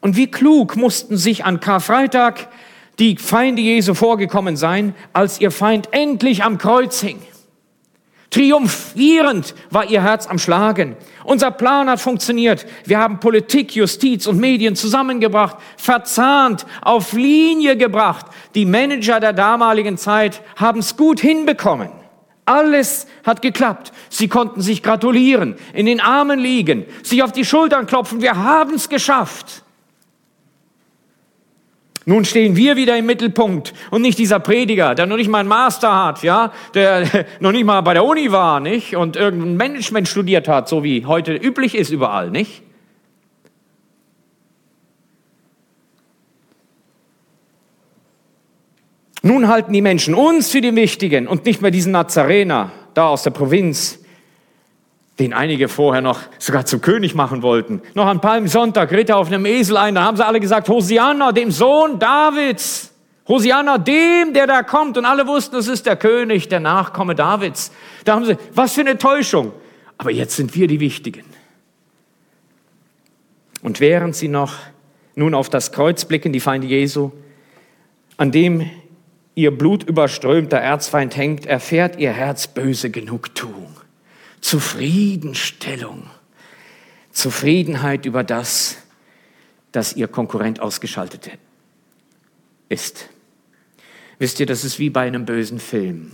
Und 0.02 0.18
wie 0.18 0.30
klug 0.30 0.76
mussten 0.76 1.16
sich 1.16 1.46
an 1.46 1.62
Karfreitag 1.62 2.50
die 3.00 3.16
Feinde 3.16 3.62
Jesu 3.62 3.94
vorgekommen 3.94 4.58
sein, 4.58 4.94
als 5.14 5.40
ihr 5.40 5.52
Feind 5.52 5.88
endlich 5.94 6.44
am 6.44 6.58
Kreuz 6.58 7.00
hing. 7.00 7.22
Triumphierend 8.30 9.56
war 9.72 9.90
ihr 9.90 10.04
Herz 10.04 10.28
am 10.28 10.38
Schlagen. 10.38 10.96
Unser 11.24 11.50
Plan 11.50 11.90
hat 11.90 12.00
funktioniert. 12.00 12.66
Wir 12.86 13.00
haben 13.00 13.20
Politik, 13.20 13.76
Justiz 13.76 14.28
und 14.28 14.40
Medien 14.40 14.76
zusammengebracht, 14.76 15.58
verzahnt, 15.78 16.66
auf 16.82 17.14
Linie 17.14 17.76
gebracht. 17.76 18.28
Die 18.54 18.66
Manager 18.66 19.20
der 19.20 19.34
damaligen 19.34 19.98
Zeit 19.98 20.42
haben 20.56 20.80
es 20.80 20.96
gut 20.96 21.20
hinbekommen. 21.20 21.90
Alles 22.46 23.08
hat 23.24 23.42
geklappt. 23.42 23.92
Sie 24.10 24.28
konnten 24.28 24.62
sich 24.62 24.84
gratulieren, 24.84 25.56
in 25.74 25.86
den 25.86 26.00
Armen 26.00 26.40
liegen, 26.40 26.86
sich 27.04 27.24
auf 27.24 27.32
die 27.32 27.46
Schultern 27.46 27.86
klopfen. 27.86 28.22
Wir 28.22 28.36
haben 28.38 28.76
es 28.76 28.90
geschafft. 28.90 29.64
Nun 32.10 32.26
stehen 32.26 32.56
wir 32.56 32.76
wieder 32.76 32.98
im 32.98 33.06
Mittelpunkt 33.06 33.72
und 33.92 34.02
nicht 34.02 34.18
dieser 34.18 34.40
Prediger, 34.40 34.96
der 34.96 35.06
noch 35.06 35.16
nicht 35.16 35.30
mal 35.30 35.42
einen 35.42 35.48
Master 35.48 36.06
hat, 36.06 36.24
ja, 36.24 36.52
der 36.74 37.28
noch 37.40 37.52
nicht 37.52 37.66
mal 37.66 37.82
bei 37.82 37.94
der 37.94 38.04
Uni 38.04 38.32
war, 38.32 38.60
nicht, 38.60 38.96
und 38.96 39.16
irgendein 39.16 39.58
Management 39.58 40.08
studiert 40.08 40.48
hat, 40.48 40.68
so 40.68 40.84
wie 40.84 41.06
heute 41.06 41.36
üblich 41.36 41.76
ist 41.76 41.92
überall, 41.92 42.32
nicht? 42.32 42.64
Nun 49.22 49.48
halten 49.48 49.72
die 49.72 49.84
Menschen 49.84 50.16
uns 50.16 50.50
für 50.50 50.62
die 50.62 50.76
Wichtigen 50.76 51.28
und 51.28 51.46
nicht 51.46 51.62
mehr 51.62 51.70
diesen 51.70 51.92
Nazarener 51.92 52.72
da 52.96 53.10
aus 53.10 53.22
der 53.22 53.30
Provinz, 53.30 54.04
den 55.20 55.34
einige 55.34 55.68
vorher 55.68 56.02
noch 56.02 56.22
sogar 56.38 56.66
zum 56.66 56.82
König 56.82 57.14
machen 57.14 57.42
wollten. 57.42 57.82
Noch 57.94 58.06
an 58.06 58.22
Palmsonntag 58.22 58.92
ritt 58.92 59.10
er 59.10 59.18
auf 59.18 59.28
einem 59.28 59.46
Esel 59.46 59.78
ein, 59.78 59.96
da 59.96 60.04
haben 60.04 60.18
sie 60.18 60.26
alle 60.26 60.40
gesagt, 60.40 60.70
Hosianna, 60.70 61.32
dem 61.32 61.52
Sohn 61.52 62.00
Davids. 62.00 62.94
Hosianna, 63.28 63.78
dem, 63.78 64.34
der 64.34 64.48
da 64.48 64.64
kommt. 64.64 64.98
Und 64.98 65.06
alle 65.06 65.28
wussten, 65.28 65.56
es 65.58 65.68
ist 65.68 65.86
der 65.86 65.96
König, 65.96 66.48
der 66.48 66.60
Nachkomme 66.60 67.14
Davids. 67.14 67.72
Da 68.04 68.16
haben 68.16 68.26
sie, 68.26 68.38
was 68.54 68.74
für 68.74 68.82
eine 68.82 68.98
Täuschung. 68.98 69.52
Aber 70.00 70.10
jetzt 70.10 70.36
sind 70.36 70.56
wir 70.56 70.68
die 70.68 70.80
Wichtigen. 70.80 71.26
Und 73.62 73.80
während 73.80 74.16
sie 74.16 74.30
noch 74.30 74.56
nun 75.16 75.36
auf 75.36 75.50
das 75.50 75.72
Kreuz 75.72 76.06
blicken, 76.06 76.34
die 76.34 76.40
Feinde 76.40 76.66
Jesu, 76.66 77.12
an 78.18 78.32
dem 78.32 78.70
ihr 79.36 79.52
blutüberströmter 79.52 80.58
Erzfeind 80.58 81.16
hängt, 81.16 81.46
erfährt 81.46 82.00
ihr 82.00 82.12
Herz 82.12 82.48
böse 82.48 82.90
Genugtuung, 82.90 83.76
Zufriedenstellung, 84.42 86.10
Zufriedenheit 87.12 88.06
über 88.06 88.24
das, 88.24 88.78
dass 89.72 89.94
ihr 89.94 90.08
Konkurrent 90.08 90.60
ausgeschaltet 90.60 91.32
ist. 92.70 93.10
Wisst 94.18 94.40
ihr, 94.40 94.46
das 94.46 94.64
ist 94.64 94.80
wie 94.80 94.90
bei 94.90 95.08
einem 95.08 95.26
bösen 95.26 95.60
Film. 95.60 96.12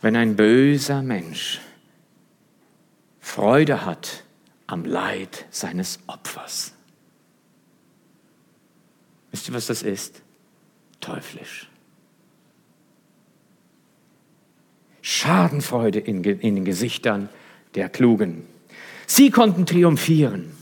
Wenn 0.00 0.16
ein 0.16 0.36
böser 0.36 1.02
Mensch 1.02 1.60
Freude 3.20 3.84
hat 3.84 4.24
am 4.66 4.84
Leid 4.84 5.46
seines 5.50 6.00
Opfers. 6.08 6.72
Wisst 9.30 9.46
ihr, 9.46 9.54
was 9.54 9.66
das 9.66 9.82
ist? 9.82 10.22
Teuflisch. 11.00 11.69
Schadenfreude 15.10 15.98
in, 15.98 16.22
in 16.22 16.54
den 16.54 16.64
Gesichtern 16.64 17.28
der 17.74 17.88
Klugen. 17.88 18.44
Sie 19.08 19.30
konnten 19.30 19.66
triumphieren. 19.66 20.52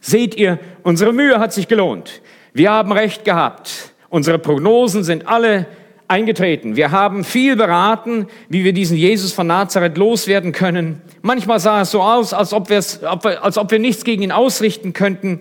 Seht 0.00 0.34
ihr, 0.34 0.58
unsere 0.82 1.12
Mühe 1.12 1.38
hat 1.38 1.52
sich 1.52 1.68
gelohnt. 1.68 2.22
Wir 2.54 2.70
haben 2.70 2.90
recht 2.90 3.26
gehabt. 3.26 3.92
Unsere 4.08 4.38
Prognosen 4.38 5.04
sind 5.04 5.28
alle 5.28 5.66
eingetreten. 6.08 6.74
Wir 6.74 6.90
haben 6.90 7.22
viel 7.22 7.54
beraten, 7.54 8.28
wie 8.48 8.64
wir 8.64 8.72
diesen 8.72 8.96
Jesus 8.96 9.34
von 9.34 9.46
Nazareth 9.46 9.98
loswerden 9.98 10.52
können. 10.52 11.02
Manchmal 11.20 11.60
sah 11.60 11.82
es 11.82 11.90
so 11.90 12.00
aus, 12.00 12.32
als 12.32 12.54
ob, 12.54 12.70
als 12.70 13.58
ob 13.58 13.70
wir 13.70 13.78
nichts 13.78 14.04
gegen 14.04 14.22
ihn 14.22 14.32
ausrichten 14.32 14.94
könnten. 14.94 15.40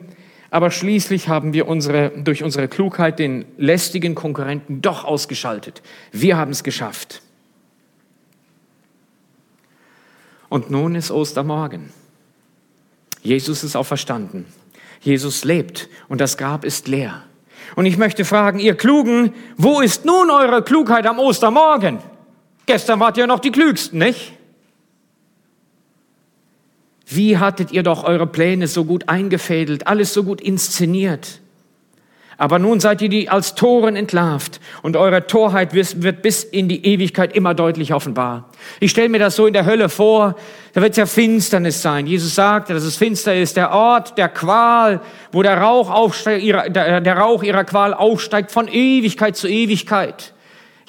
Aber 0.49 0.71
schließlich 0.71 1.29
haben 1.29 1.53
wir 1.53 1.69
unsere, 1.69 2.09
durch 2.09 2.43
unsere 2.43 2.67
Klugheit 2.67 3.17
den 3.17 3.45
lästigen 3.57 4.13
Konkurrenten 4.13 4.81
doch 4.81 5.05
ausgeschaltet. 5.05 5.81
Wir 6.11 6.35
haben 6.35 6.51
es 6.51 6.65
geschafft. 6.65 7.21
Und 10.49 10.69
nun 10.69 10.95
ist 10.95 11.11
Ostermorgen. 11.11 11.91
Jesus 13.21 13.63
ist 13.63 13.75
auferstanden. 13.75 14.45
Jesus 15.01 15.43
lebt 15.43 15.89
und 16.07 16.21
das 16.21 16.37
Grab 16.37 16.63
ist 16.63 16.87
leer. 16.87 17.23
Und 17.75 17.85
ich 17.85 17.97
möchte 17.97 18.25
fragen, 18.25 18.59
ihr 18.59 18.75
Klugen, 18.75 19.33
wo 19.57 19.81
ist 19.81 20.05
nun 20.05 20.31
eure 20.31 20.63
Klugheit 20.63 21.05
am 21.05 21.19
Ostermorgen? 21.19 21.99
Gestern 22.65 22.99
wart 22.99 23.17
ihr 23.17 23.27
noch 23.27 23.39
die 23.39 23.51
Klügsten, 23.51 23.99
nicht? 23.99 24.33
Wie 27.05 27.37
hattet 27.37 27.71
ihr 27.71 27.83
doch 27.83 28.03
eure 28.03 28.27
Pläne 28.27 28.67
so 28.67 28.83
gut 28.83 29.07
eingefädelt, 29.07 29.87
alles 29.87 30.13
so 30.13 30.23
gut 30.23 30.41
inszeniert? 30.41 31.41
Aber 32.39 32.59
nun 32.59 32.79
seid 32.79 33.01
ihr 33.01 33.09
die 33.09 33.29
als 33.29 33.55
Toren 33.55 33.95
entlarvt 33.95 34.59
und 34.83 34.95
eure 34.95 35.25
Torheit 35.25 35.73
wird 35.73 36.21
bis 36.21 36.43
in 36.43 36.67
die 36.69 36.85
Ewigkeit 36.85 37.35
immer 37.35 37.55
deutlich 37.55 37.93
offenbar. 37.93 38.49
Ich 38.79 38.91
stelle 38.91 39.09
mir 39.09 39.17
das 39.17 39.35
so 39.35 39.47
in 39.47 39.53
der 39.53 39.65
Hölle 39.65 39.89
vor, 39.89 40.35
da 40.73 40.81
wird 40.81 40.91
es 40.91 40.97
ja 40.97 41.07
Finsternis 41.07 41.81
sein. 41.81 42.05
Jesus 42.05 42.35
sagt, 42.35 42.69
dass 42.69 42.83
es 42.83 42.95
finster 42.95 43.35
ist, 43.35 43.57
der 43.57 43.71
Ort 43.71 44.19
der 44.19 44.29
Qual, 44.29 45.01
wo 45.31 45.41
der 45.41 45.57
Rauch, 45.57 45.89
aufsteigt, 45.89 46.45
der 46.75 47.17
Rauch 47.17 47.41
ihrer 47.41 47.63
Qual 47.63 47.95
aufsteigt 47.95 48.51
von 48.51 48.67
Ewigkeit 48.67 49.35
zu 49.35 49.47
Ewigkeit. 49.47 50.33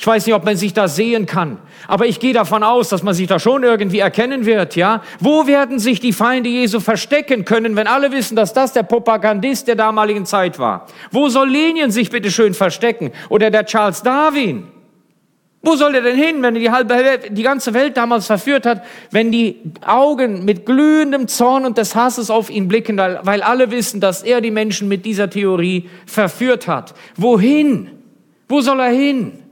Ich 0.00 0.06
weiß 0.06 0.26
nicht, 0.26 0.34
ob 0.36 0.44
man 0.44 0.56
sich 0.56 0.72
da 0.72 0.86
sehen 0.86 1.26
kann, 1.26 1.58
aber 1.88 2.06
ich 2.06 2.20
gehe 2.20 2.32
davon 2.32 2.62
aus, 2.62 2.88
dass 2.88 3.02
man 3.02 3.14
sich 3.14 3.26
da 3.26 3.40
schon 3.40 3.64
irgendwie 3.64 3.98
erkennen 3.98 4.46
wird, 4.46 4.76
ja? 4.76 5.02
Wo 5.18 5.48
werden 5.48 5.80
sich 5.80 5.98
die 5.98 6.12
Feinde 6.12 6.48
Jesu 6.48 6.78
verstecken 6.78 7.44
können, 7.44 7.74
wenn 7.74 7.88
alle 7.88 8.12
wissen, 8.12 8.36
dass 8.36 8.52
das 8.52 8.72
der 8.72 8.84
Propagandist 8.84 9.66
der 9.66 9.74
damaligen 9.74 10.24
Zeit 10.24 10.60
war? 10.60 10.86
Wo 11.10 11.28
soll 11.28 11.48
Lenin 11.48 11.90
sich 11.90 12.10
bitte 12.10 12.30
schön 12.30 12.54
verstecken? 12.54 13.10
Oder 13.28 13.50
der 13.50 13.66
Charles 13.66 14.00
Darwin? 14.04 14.68
Wo 15.62 15.74
soll 15.74 15.96
er 15.96 16.02
denn 16.02 16.16
hin, 16.16 16.42
wenn 16.42 16.54
er 16.54 16.60
die 16.60 16.70
halbe 16.70 16.94
Welt, 16.94 17.36
die 17.36 17.42
ganze 17.42 17.74
Welt 17.74 17.96
damals 17.96 18.26
verführt 18.26 18.66
hat, 18.66 18.84
wenn 19.10 19.32
die 19.32 19.56
Augen 19.84 20.44
mit 20.44 20.64
glühendem 20.64 21.26
Zorn 21.26 21.66
und 21.66 21.76
des 21.76 21.96
Hasses 21.96 22.30
auf 22.30 22.50
ihn 22.50 22.68
blicken, 22.68 22.98
weil 22.98 23.42
alle 23.42 23.72
wissen, 23.72 24.00
dass 24.00 24.22
er 24.22 24.40
die 24.42 24.52
Menschen 24.52 24.86
mit 24.86 25.04
dieser 25.04 25.28
Theorie 25.28 25.90
verführt 26.06 26.68
hat? 26.68 26.94
Wohin? 27.16 27.90
Wo 28.48 28.60
soll 28.60 28.78
er 28.78 28.90
hin? 28.90 29.42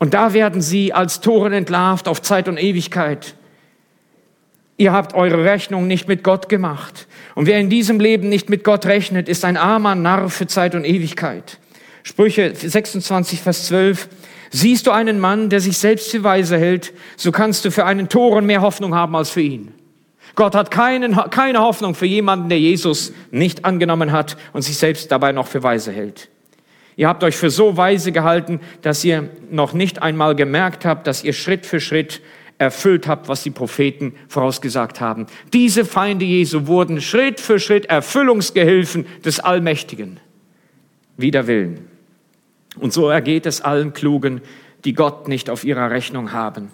Und 0.00 0.14
da 0.14 0.32
werden 0.32 0.62
sie 0.62 0.94
als 0.94 1.20
Toren 1.20 1.52
entlarvt 1.52 2.08
auf 2.08 2.22
Zeit 2.22 2.48
und 2.48 2.56
Ewigkeit. 2.56 3.34
Ihr 4.78 4.92
habt 4.92 5.14
eure 5.14 5.44
Rechnung 5.44 5.86
nicht 5.86 6.08
mit 6.08 6.24
Gott 6.24 6.48
gemacht. 6.48 7.06
Und 7.34 7.46
wer 7.46 7.60
in 7.60 7.68
diesem 7.68 8.00
Leben 8.00 8.30
nicht 8.30 8.48
mit 8.48 8.64
Gott 8.64 8.86
rechnet, 8.86 9.28
ist 9.28 9.44
ein 9.44 9.58
armer 9.58 9.94
Narr 9.94 10.30
für 10.30 10.46
Zeit 10.46 10.74
und 10.74 10.86
Ewigkeit. 10.86 11.58
Sprüche 12.02 12.54
26, 12.54 13.42
Vers 13.42 13.66
12. 13.66 14.08
Siehst 14.50 14.86
du 14.86 14.90
einen 14.90 15.20
Mann, 15.20 15.50
der 15.50 15.60
sich 15.60 15.76
selbst 15.76 16.10
für 16.10 16.24
weise 16.24 16.56
hält, 16.56 16.94
so 17.18 17.30
kannst 17.30 17.66
du 17.66 17.70
für 17.70 17.84
einen 17.84 18.08
Toren 18.08 18.46
mehr 18.46 18.62
Hoffnung 18.62 18.94
haben 18.94 19.14
als 19.14 19.28
für 19.28 19.42
ihn. 19.42 19.74
Gott 20.34 20.54
hat 20.54 20.70
keinen, 20.70 21.14
keine 21.30 21.60
Hoffnung 21.60 21.94
für 21.94 22.06
jemanden, 22.06 22.48
der 22.48 22.58
Jesus 22.58 23.12
nicht 23.30 23.66
angenommen 23.66 24.12
hat 24.12 24.38
und 24.54 24.62
sich 24.62 24.78
selbst 24.78 25.12
dabei 25.12 25.32
noch 25.32 25.46
für 25.46 25.62
weise 25.62 25.92
hält. 25.92 26.29
Ihr 27.00 27.08
habt 27.08 27.24
euch 27.24 27.38
für 27.38 27.48
so 27.48 27.78
weise 27.78 28.12
gehalten, 28.12 28.60
dass 28.82 29.02
ihr 29.06 29.30
noch 29.50 29.72
nicht 29.72 30.02
einmal 30.02 30.34
gemerkt 30.36 30.84
habt, 30.84 31.06
dass 31.06 31.24
ihr 31.24 31.32
Schritt 31.32 31.64
für 31.64 31.80
Schritt 31.80 32.20
erfüllt 32.58 33.08
habt, 33.08 33.26
was 33.26 33.42
die 33.42 33.50
Propheten 33.50 34.14
vorausgesagt 34.28 35.00
haben. 35.00 35.24
Diese 35.54 35.86
Feinde 35.86 36.26
Jesu 36.26 36.66
wurden 36.66 37.00
Schritt 37.00 37.40
für 37.40 37.58
Schritt 37.58 37.86
Erfüllungsgehilfen 37.86 39.06
des 39.24 39.40
Allmächtigen. 39.40 40.20
Wider 41.16 41.46
Willen. 41.46 41.88
Und 42.78 42.92
so 42.92 43.08
ergeht 43.08 43.46
es 43.46 43.62
allen 43.62 43.94
Klugen, 43.94 44.42
die 44.84 44.92
Gott 44.92 45.26
nicht 45.26 45.48
auf 45.48 45.64
ihrer 45.64 45.90
Rechnung 45.90 46.32
haben. 46.32 46.68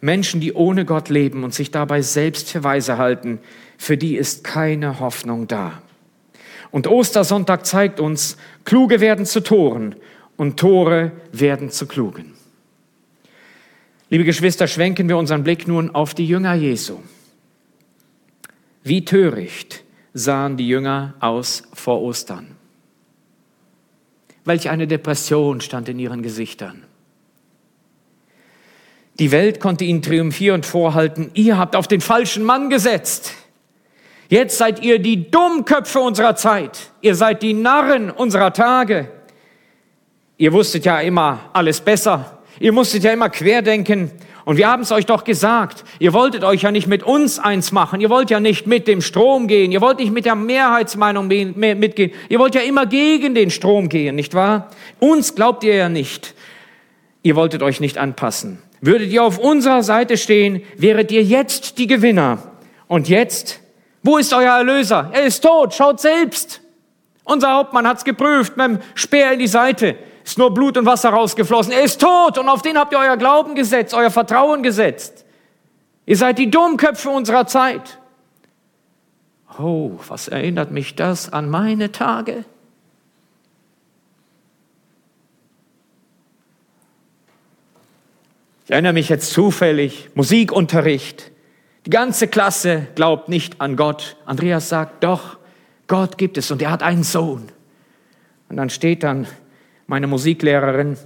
Menschen, 0.00 0.40
die 0.40 0.54
ohne 0.54 0.86
Gott 0.86 1.10
leben 1.10 1.44
und 1.44 1.52
sich 1.52 1.70
dabei 1.70 2.00
selbst 2.00 2.50
für 2.50 2.64
weise 2.64 2.96
halten, 2.96 3.40
für 3.76 3.98
die 3.98 4.16
ist 4.16 4.42
keine 4.42 5.00
Hoffnung 5.00 5.46
da. 5.46 5.82
Und 6.70 6.86
Ostersonntag 6.86 7.64
zeigt 7.64 8.00
uns, 8.00 8.36
Kluge 8.66 9.00
werden 9.00 9.24
zu 9.24 9.42
Toren 9.42 9.94
und 10.36 10.58
Tore 10.58 11.12
werden 11.32 11.70
zu 11.70 11.86
Klugen. 11.86 12.34
Liebe 14.10 14.24
Geschwister, 14.24 14.66
schwenken 14.66 15.08
wir 15.08 15.16
unseren 15.16 15.44
Blick 15.44 15.66
nun 15.68 15.94
auf 15.94 16.14
die 16.14 16.26
Jünger 16.26 16.54
Jesu. 16.54 16.98
Wie 18.82 19.04
töricht 19.04 19.84
sahen 20.14 20.56
die 20.56 20.66
Jünger 20.66 21.14
aus 21.20 21.62
vor 21.74 22.02
Ostern. 22.02 22.56
Welch 24.44 24.68
eine 24.68 24.88
Depression 24.88 25.60
stand 25.60 25.88
in 25.88 26.00
ihren 26.00 26.22
Gesichtern. 26.22 26.82
Die 29.20 29.30
Welt 29.30 29.60
konnte 29.60 29.84
ihnen 29.84 30.02
triumphierend 30.02 30.66
vorhalten, 30.66 31.30
ihr 31.34 31.56
habt 31.56 31.76
auf 31.76 31.86
den 31.86 32.00
falschen 32.00 32.42
Mann 32.42 32.68
gesetzt. 32.68 33.32
Jetzt 34.28 34.58
seid 34.58 34.82
ihr 34.82 34.98
die 34.98 35.30
Dummköpfe 35.30 36.00
unserer 36.00 36.34
Zeit. 36.34 36.90
Ihr 37.00 37.14
seid 37.14 37.42
die 37.42 37.54
Narren 37.54 38.10
unserer 38.10 38.52
Tage. 38.52 39.08
Ihr 40.36 40.52
wusstet 40.52 40.84
ja 40.84 41.00
immer 41.00 41.50
alles 41.52 41.80
besser. 41.80 42.38
Ihr 42.58 42.72
musstet 42.72 43.04
ja 43.04 43.12
immer 43.12 43.30
querdenken. 43.30 44.10
Und 44.44 44.58
wir 44.58 44.68
haben 44.68 44.82
es 44.82 44.92
euch 44.92 45.06
doch 45.06 45.24
gesagt. 45.24 45.84
Ihr 45.98 46.12
wolltet 46.12 46.44
euch 46.44 46.62
ja 46.62 46.70
nicht 46.70 46.86
mit 46.86 47.02
uns 47.02 47.38
eins 47.38 47.72
machen. 47.72 48.00
Ihr 48.00 48.10
wollt 48.10 48.30
ja 48.30 48.38
nicht 48.38 48.66
mit 48.66 48.86
dem 48.86 49.00
Strom 49.00 49.48
gehen. 49.48 49.72
Ihr 49.72 49.80
wollt 49.80 49.98
nicht 49.98 50.12
mit 50.12 50.24
der 50.24 50.36
Mehrheitsmeinung 50.36 51.26
mitgehen. 51.26 52.12
Ihr 52.28 52.38
wollt 52.38 52.54
ja 52.54 52.60
immer 52.60 52.86
gegen 52.86 53.34
den 53.34 53.50
Strom 53.50 53.88
gehen, 53.88 54.14
nicht 54.14 54.34
wahr? 54.34 54.70
Uns 55.00 55.34
glaubt 55.34 55.64
ihr 55.64 55.74
ja 55.74 55.88
nicht. 55.88 56.34
Ihr 57.22 57.34
wolltet 57.34 57.62
euch 57.62 57.80
nicht 57.80 57.98
anpassen. 57.98 58.58
Würdet 58.80 59.10
ihr 59.10 59.24
auf 59.24 59.38
unserer 59.38 59.82
Seite 59.82 60.16
stehen, 60.16 60.62
wäret 60.76 61.10
ihr 61.10 61.24
jetzt 61.24 61.78
die 61.78 61.88
Gewinner. 61.88 62.38
Und 62.86 63.08
jetzt 63.08 63.60
wo 64.02 64.18
ist 64.18 64.32
euer 64.32 64.56
Erlöser? 64.56 65.10
Er 65.12 65.24
ist 65.24 65.42
tot, 65.42 65.74
schaut 65.74 66.00
selbst. 66.00 66.60
Unser 67.24 67.52
Hauptmann 67.52 67.86
hat's 67.88 68.04
geprüft, 68.04 68.56
mit 68.56 68.66
dem 68.66 68.78
Speer 68.94 69.32
in 69.32 69.40
die 69.40 69.48
Seite. 69.48 69.96
Ist 70.24 70.38
nur 70.38 70.54
Blut 70.54 70.76
und 70.76 70.86
Wasser 70.86 71.10
rausgeflossen. 71.10 71.72
Er 71.72 71.82
ist 71.82 72.00
tot 72.00 72.38
und 72.38 72.48
auf 72.48 72.62
den 72.62 72.78
habt 72.78 72.92
ihr 72.92 72.98
euer 72.98 73.16
Glauben 73.16 73.54
gesetzt, 73.54 73.94
euer 73.94 74.10
Vertrauen 74.10 74.62
gesetzt. 74.62 75.24
Ihr 76.04 76.16
seid 76.16 76.38
die 76.38 76.50
Dummköpfe 76.50 77.10
unserer 77.10 77.46
Zeit. 77.46 77.98
Oh, 79.58 79.92
was 80.08 80.28
erinnert 80.28 80.70
mich 80.70 80.94
das 80.94 81.32
an 81.32 81.48
meine 81.48 81.90
Tage? 81.90 82.44
Ich 88.66 88.70
erinnere 88.72 88.92
mich 88.92 89.08
jetzt 89.08 89.30
zufällig, 89.30 90.10
Musikunterricht. 90.14 91.30
Die 91.86 91.90
ganze 91.90 92.26
Klasse 92.26 92.88
glaubt 92.96 93.28
nicht 93.28 93.60
an 93.60 93.76
Gott. 93.76 94.16
Andreas 94.24 94.68
sagt, 94.68 95.04
doch, 95.04 95.38
Gott 95.86 96.18
gibt 96.18 96.36
es 96.36 96.50
und 96.50 96.60
er 96.60 96.72
hat 96.72 96.82
einen 96.82 97.04
Sohn. 97.04 97.48
Und 98.48 98.56
dann 98.56 98.70
steht 98.70 99.04
dann 99.04 99.28
meine 99.86 100.08
Musiklehrerin, 100.08 100.96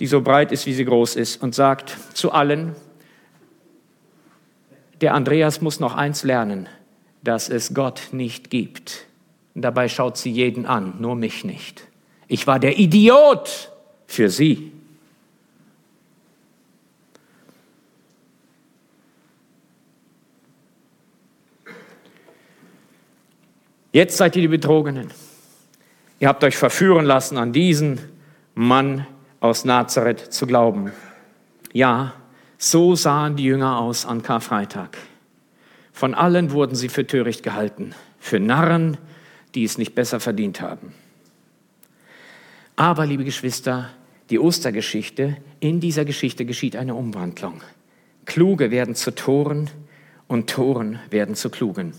die 0.00 0.08
so 0.08 0.20
breit 0.20 0.50
ist, 0.50 0.66
wie 0.66 0.72
sie 0.74 0.84
groß 0.84 1.14
ist, 1.14 1.40
und 1.40 1.54
sagt 1.54 1.96
zu 2.12 2.32
allen, 2.32 2.74
der 5.00 5.14
Andreas 5.14 5.60
muss 5.60 5.78
noch 5.78 5.94
eins 5.94 6.24
lernen, 6.24 6.68
dass 7.22 7.48
es 7.48 7.72
Gott 7.72 8.08
nicht 8.10 8.50
gibt. 8.50 9.06
Und 9.54 9.62
dabei 9.62 9.88
schaut 9.88 10.16
sie 10.16 10.32
jeden 10.32 10.66
an, 10.66 10.94
nur 10.98 11.14
mich 11.14 11.44
nicht. 11.44 11.86
Ich 12.26 12.48
war 12.48 12.58
der 12.58 12.80
Idiot 12.80 13.70
für 14.08 14.28
sie. 14.28 14.72
Jetzt 23.92 24.16
seid 24.18 24.36
ihr 24.36 24.42
die 24.42 24.48
Betrogenen. 24.48 25.08
Ihr 26.20 26.28
habt 26.28 26.44
euch 26.44 26.56
verführen 26.56 27.06
lassen, 27.06 27.38
an 27.38 27.52
diesen 27.52 27.98
Mann 28.54 29.06
aus 29.40 29.64
Nazareth 29.64 30.32
zu 30.32 30.46
glauben. 30.46 30.92
Ja, 31.72 32.12
so 32.58 32.94
sahen 32.96 33.36
die 33.36 33.44
Jünger 33.44 33.78
aus 33.78 34.04
an 34.04 34.22
Karfreitag. 34.22 34.98
Von 35.92 36.14
allen 36.14 36.50
wurden 36.50 36.74
sie 36.74 36.88
für 36.88 37.06
töricht 37.06 37.42
gehalten, 37.42 37.94
für 38.18 38.40
Narren, 38.40 38.98
die 39.54 39.64
es 39.64 39.78
nicht 39.78 39.94
besser 39.94 40.20
verdient 40.20 40.60
haben. 40.60 40.92
Aber, 42.76 43.06
liebe 43.06 43.24
Geschwister, 43.24 43.90
die 44.30 44.38
Ostergeschichte, 44.38 45.38
in 45.60 45.80
dieser 45.80 46.04
Geschichte 46.04 46.44
geschieht 46.44 46.76
eine 46.76 46.94
Umwandlung. 46.94 47.62
Kluge 48.26 48.70
werden 48.70 48.94
zu 48.94 49.14
Toren 49.14 49.70
und 50.26 50.50
Toren 50.50 50.98
werden 51.10 51.34
zu 51.34 51.48
Klugen, 51.48 51.94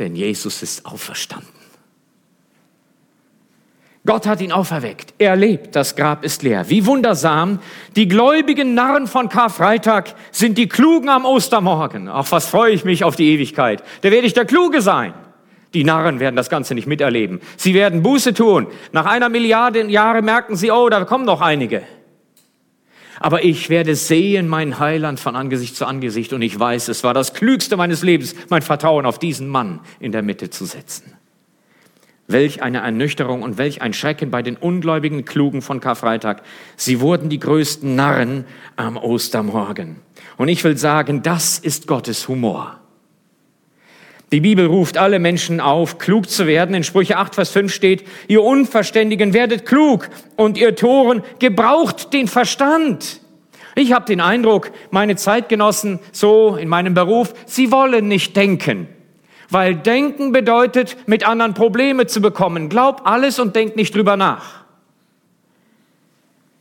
denn 0.00 0.16
Jesus 0.16 0.62
ist 0.62 0.86
auferstanden. 0.86 1.60
Gott 4.06 4.26
hat 4.26 4.40
ihn 4.40 4.50
auferweckt. 4.50 5.12
Er 5.18 5.36
lebt. 5.36 5.76
Das 5.76 5.94
Grab 5.94 6.24
ist 6.24 6.42
leer. 6.42 6.70
Wie 6.70 6.86
wundersam. 6.86 7.60
Die 7.96 8.08
gläubigen 8.08 8.72
Narren 8.74 9.06
von 9.06 9.28
Karfreitag 9.28 10.14
sind 10.32 10.56
die 10.56 10.68
Klugen 10.68 11.10
am 11.10 11.26
Ostermorgen. 11.26 12.08
Ach, 12.08 12.26
was 12.30 12.46
freue 12.46 12.72
ich 12.72 12.84
mich 12.86 13.04
auf 13.04 13.14
die 13.14 13.30
Ewigkeit. 13.30 13.84
Da 14.00 14.10
werde 14.10 14.26
ich 14.26 14.32
der 14.32 14.46
Kluge 14.46 14.80
sein. 14.80 15.12
Die 15.74 15.84
Narren 15.84 16.18
werden 16.18 16.34
das 16.34 16.48
Ganze 16.48 16.74
nicht 16.74 16.86
miterleben. 16.86 17.40
Sie 17.58 17.74
werden 17.74 18.02
Buße 18.02 18.32
tun. 18.32 18.68
Nach 18.92 19.04
einer 19.04 19.28
Milliarde 19.28 19.86
Jahre 19.86 20.22
merken 20.22 20.56
sie, 20.56 20.70
oh, 20.70 20.88
da 20.88 21.04
kommen 21.04 21.26
noch 21.26 21.42
einige. 21.42 21.82
Aber 23.22 23.44
ich 23.44 23.68
werde 23.68 23.94
sehen 23.96 24.48
mein 24.48 24.78
Heiland 24.78 25.20
von 25.20 25.36
Angesicht 25.36 25.76
zu 25.76 25.84
Angesicht 25.84 26.32
und 26.32 26.40
ich 26.40 26.58
weiß, 26.58 26.88
es 26.88 27.04
war 27.04 27.12
das 27.12 27.34
Klügste 27.34 27.76
meines 27.76 28.02
Lebens, 28.02 28.34
mein 28.48 28.62
Vertrauen 28.62 29.04
auf 29.04 29.18
diesen 29.18 29.46
Mann 29.46 29.80
in 30.00 30.10
der 30.10 30.22
Mitte 30.22 30.48
zu 30.48 30.64
setzen. 30.64 31.12
Welch 32.26 32.62
eine 32.62 32.78
Ernüchterung 32.78 33.42
und 33.42 33.58
welch 33.58 33.82
ein 33.82 33.92
Schrecken 33.92 34.30
bei 34.30 34.40
den 34.40 34.56
ungläubigen 34.56 35.26
Klugen 35.26 35.60
von 35.60 35.80
Karfreitag. 35.80 36.42
Sie 36.76 37.00
wurden 37.00 37.28
die 37.28 37.40
größten 37.40 37.94
Narren 37.94 38.46
am 38.76 38.96
Ostermorgen. 38.96 39.96
Und 40.38 40.48
ich 40.48 40.64
will 40.64 40.78
sagen, 40.78 41.22
das 41.22 41.58
ist 41.58 41.86
Gottes 41.86 42.26
Humor. 42.26 42.80
Die 44.32 44.40
Bibel 44.40 44.66
ruft 44.66 44.96
alle 44.96 45.18
Menschen 45.18 45.60
auf, 45.60 45.98
klug 45.98 46.30
zu 46.30 46.46
werden. 46.46 46.74
In 46.74 46.84
Sprüche 46.84 47.16
8, 47.16 47.34
Vers 47.34 47.50
5 47.50 47.72
steht, 47.72 48.04
ihr 48.28 48.42
Unverständigen 48.42 49.32
werdet 49.32 49.66
klug 49.66 50.08
und 50.36 50.56
ihr 50.56 50.76
Toren 50.76 51.22
gebraucht 51.40 52.12
den 52.12 52.28
Verstand. 52.28 53.20
Ich 53.74 53.92
habe 53.92 54.04
den 54.06 54.20
Eindruck, 54.20 54.70
meine 54.90 55.16
Zeitgenossen 55.16 55.98
so 56.12 56.54
in 56.54 56.68
meinem 56.68 56.94
Beruf, 56.94 57.34
sie 57.46 57.72
wollen 57.72 58.06
nicht 58.06 58.36
denken. 58.36 58.88
Weil 59.48 59.74
denken 59.74 60.30
bedeutet, 60.30 60.96
mit 61.08 61.26
anderen 61.26 61.54
Probleme 61.54 62.06
zu 62.06 62.20
bekommen. 62.20 62.68
Glaub 62.68 63.06
alles 63.06 63.40
und 63.40 63.56
denk 63.56 63.74
nicht 63.74 63.94
drüber 63.96 64.16
nach. 64.16 64.60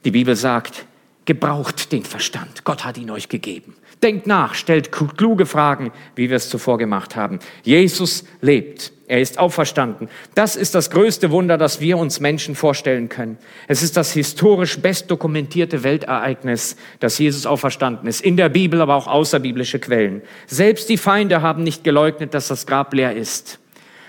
Die 0.06 0.12
Bibel 0.12 0.36
sagt, 0.36 0.86
gebraucht 1.26 1.92
den 1.92 2.04
Verstand. 2.04 2.64
Gott 2.64 2.84
hat 2.84 2.98
ihn 2.98 3.12
euch 3.12 3.30
gegeben. 3.30 3.76
Denkt 4.02 4.28
nach, 4.28 4.54
stellt 4.54 4.92
kluge 4.92 5.46
Fragen, 5.46 5.92
wie 6.16 6.30
wir 6.30 6.38
es 6.38 6.50
zuvor 6.50 6.78
gemacht 6.78 7.18
haben. 7.18 7.40
Jesus 7.64 8.24
lebt. 8.40 8.94
Er 9.10 9.20
ist 9.20 9.40
auferstanden. 9.40 10.08
Das 10.36 10.56
ist 10.56 10.76
das 10.76 10.92
größte 10.92 11.32
Wunder, 11.32 11.58
das 11.58 11.82
wir 11.82 11.98
uns 11.98 12.20
Menschen 12.20 12.54
vorstellen 12.54 13.10
können. 13.10 13.40
Es 13.68 13.82
ist 13.82 13.98
das 13.98 14.14
historisch 14.14 14.78
best 14.78 15.10
dokumentierte 15.10 15.84
Weltereignis, 15.84 16.78
dass 17.00 17.18
Jesus 17.18 17.48
auferstanden 17.48 18.08
ist. 18.08 18.22
In 18.22 18.38
der 18.38 18.50
Bibel, 18.50 18.80
aber 18.82 18.96
auch 18.96 19.08
außerbiblische 19.08 19.80
Quellen. 19.80 20.22
Selbst 20.46 20.90
die 20.90 20.98
Feinde 20.98 21.42
haben 21.42 21.64
nicht 21.64 21.84
geleugnet, 21.84 22.36
dass 22.36 22.50
das 22.50 22.68
Grab 22.68 22.94
leer 22.94 23.16
ist. 23.16 23.60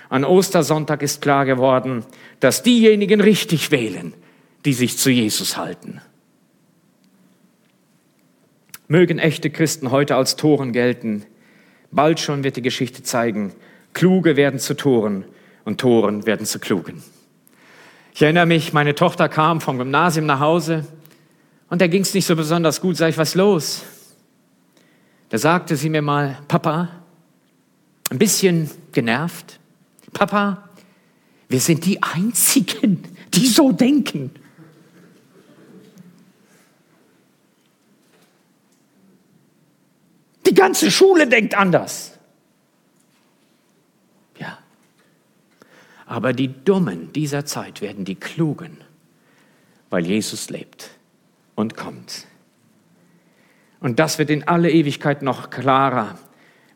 An 0.07 0.23
Ostersonntag 0.23 1.01
ist 1.01 1.21
klar 1.21 1.45
geworden, 1.45 2.05
dass 2.39 2.63
diejenigen 2.63 3.21
richtig 3.21 3.71
wählen, 3.71 4.13
die 4.65 4.73
sich 4.73 4.99
zu 4.99 5.09
Jesus 5.09 5.57
halten. 5.57 5.99
Mögen 8.91 9.19
echte 9.19 9.49
Christen 9.49 9.89
heute 9.91 10.17
als 10.17 10.35
Toren 10.35 10.73
gelten. 10.73 11.23
Bald 11.91 12.19
schon 12.19 12.43
wird 12.43 12.57
die 12.57 12.61
Geschichte 12.61 13.03
zeigen, 13.03 13.53
Kluge 13.93 14.35
werden 14.35 14.59
zu 14.59 14.75
Toren 14.75 15.23
und 15.63 15.79
Toren 15.79 16.25
werden 16.25 16.45
zu 16.45 16.59
Klugen. 16.59 17.01
Ich 18.13 18.21
erinnere 18.21 18.45
mich, 18.45 18.73
meine 18.73 18.93
Tochter 18.93 19.29
kam 19.29 19.61
vom 19.61 19.77
Gymnasium 19.77 20.25
nach 20.25 20.41
Hause 20.41 20.85
und 21.69 21.79
da 21.79 21.87
ging 21.87 22.01
es 22.01 22.13
nicht 22.13 22.25
so 22.25 22.35
besonders 22.35 22.81
gut. 22.81 22.97
Sag 22.97 23.11
ich, 23.11 23.17
was 23.17 23.33
los? 23.33 23.85
Da 25.29 25.37
sagte 25.37 25.77
sie 25.77 25.89
mir 25.89 26.01
mal, 26.01 26.39
Papa, 26.49 26.89
ein 28.09 28.17
bisschen 28.17 28.69
genervt, 28.91 29.61
Papa, 30.11 30.69
wir 31.47 31.61
sind 31.61 31.85
die 31.85 32.03
Einzigen, 32.03 33.03
die 33.33 33.47
so 33.47 33.71
denken. 33.71 34.31
Die 40.45 40.53
ganze 40.53 40.91
Schule 40.91 41.27
denkt 41.27 41.55
anders. 41.55 42.17
Ja. 44.39 44.57
Aber 46.05 46.33
die 46.33 46.47
Dummen 46.63 47.13
dieser 47.13 47.45
Zeit 47.45 47.81
werden 47.81 48.05
die 48.05 48.15
Klugen, 48.15 48.77
weil 49.89 50.05
Jesus 50.05 50.49
lebt 50.49 50.91
und 51.55 51.77
kommt. 51.77 52.25
Und 53.79 53.99
das 53.99 54.19
wird 54.19 54.29
in 54.29 54.47
alle 54.47 54.71
Ewigkeit 54.71 55.21
noch 55.21 55.49
klarer, 55.49 56.17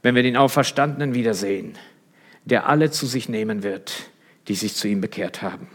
wenn 0.01 0.15
wir 0.15 0.23
den 0.23 0.37
Auferstandenen 0.37 1.13
wiedersehen, 1.13 1.77
der 2.45 2.67
alle 2.67 2.91
zu 2.91 3.05
sich 3.05 3.29
nehmen 3.29 3.63
wird, 3.63 4.09
die 4.47 4.55
sich 4.55 4.75
zu 4.75 4.87
ihm 4.87 5.01
bekehrt 5.01 5.41
haben. 5.41 5.67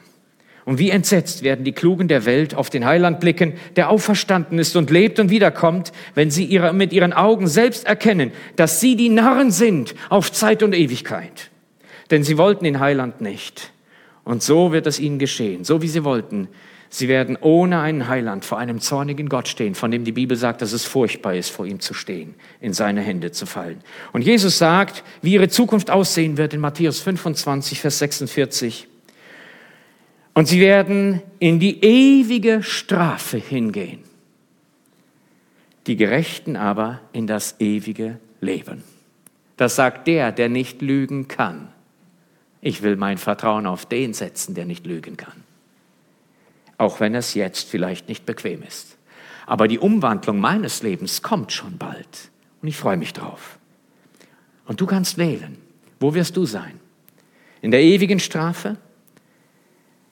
Und 0.71 0.79
wie 0.79 0.91
entsetzt 0.91 1.43
werden 1.43 1.65
die 1.65 1.73
Klugen 1.73 2.07
der 2.07 2.27
Welt 2.27 2.55
auf 2.55 2.71
den 2.71 2.85
Heiland 2.85 3.19
blicken, 3.19 3.55
der 3.75 3.91
auferstanden 3.91 4.57
ist 4.61 4.77
und 4.77 4.89
lebt 4.89 5.19
und 5.19 5.29
wiederkommt, 5.29 5.91
wenn 6.15 6.31
sie 6.31 6.45
ihre, 6.45 6.73
mit 6.73 6.93
ihren 6.93 7.13
Augen 7.13 7.49
selbst 7.49 7.89
erkennen, 7.89 8.31
dass 8.55 8.79
sie 8.79 8.95
die 8.95 9.09
Narren 9.09 9.51
sind 9.51 9.97
auf 10.11 10.31
Zeit 10.31 10.63
und 10.63 10.73
Ewigkeit. 10.73 11.51
Denn 12.13 12.23
sie 12.23 12.39
wollten 12.39 12.63
den 12.63 12.79
Heiland 12.79 13.21
nicht. 13.21 13.73
Und 14.23 14.45
so 14.45 14.71
wird 14.71 14.87
es 14.87 15.01
ihnen 15.01 15.19
geschehen, 15.19 15.65
so 15.65 15.83
wie 15.83 15.89
sie 15.89 16.05
wollten. 16.05 16.47
Sie 16.89 17.09
werden 17.09 17.37
ohne 17.41 17.81
einen 17.81 18.07
Heiland 18.07 18.45
vor 18.45 18.59
einem 18.59 18.81
zornigen 18.81 19.29
Gott 19.29 19.49
stehen, 19.49 19.75
von 19.75 19.91
dem 19.91 20.05
die 20.05 20.13
Bibel 20.13 20.37
sagt, 20.37 20.63
dass 20.63 20.73
es 20.73 20.85
furchtbar 20.85 21.35
ist, 21.35 21.51
vor 21.51 21.67
ihm 21.67 21.81
zu 21.81 21.95
stehen, 21.95 22.37
in 22.61 22.75
seine 22.75 23.01
Hände 23.01 23.33
zu 23.33 23.45
fallen. 23.45 23.81
Und 24.13 24.23
Jesus 24.23 24.59
sagt, 24.59 25.03
wie 25.21 25.33
ihre 25.33 25.49
Zukunft 25.49 25.91
aussehen 25.91 26.37
wird 26.37 26.55
in 26.55 26.61
Matthäus 26.61 27.01
25, 27.01 27.81
Vers 27.81 27.99
46. 27.99 28.87
Und 30.41 30.47
sie 30.47 30.61
werden 30.61 31.21
in 31.39 31.61
die 31.61 31.85
ewige 31.85 32.63
Strafe 32.63 33.37
hingehen. 33.37 34.01
Die 35.87 35.97
Gerechten 35.97 36.57
aber 36.57 37.03
in 37.13 37.27
das 37.27 37.57
ewige 37.61 38.19
Leben. 38.41 38.83
Das 39.59 39.77
sagt 39.77 40.09
der, 40.09 40.33
der 40.33 40.49
nicht 40.49 40.81
lügen 40.81 41.29
kann. 41.29 41.69
Ich 42.63 42.81
will 42.81 42.97
mein 42.97 43.19
Vertrauen 43.19 43.67
auf 43.67 43.85
den 43.85 44.15
setzen, 44.15 44.55
der 44.55 44.65
nicht 44.65 44.87
lügen 44.87 45.19
kann. 45.19 45.45
Auch 46.79 47.01
wenn 47.01 47.15
es 47.15 47.35
jetzt 47.35 47.69
vielleicht 47.69 48.09
nicht 48.09 48.25
bequem 48.25 48.63
ist. 48.63 48.97
Aber 49.45 49.69
die 49.69 49.79
Umwandlung 49.79 50.41
meines 50.41 50.83
Lebens 50.83 51.21
kommt 51.21 51.53
schon 51.53 51.77
bald. 51.77 52.31
Und 52.63 52.69
ich 52.69 52.79
freue 52.79 52.97
mich 52.97 53.13
drauf. 53.13 53.59
Und 54.65 54.81
du 54.81 54.87
kannst 54.87 55.19
wählen. 55.19 55.59
Wo 55.99 56.15
wirst 56.15 56.35
du 56.35 56.47
sein? 56.47 56.81
In 57.61 57.73
der 57.73 57.83
ewigen 57.83 58.21
Strafe? 58.21 58.79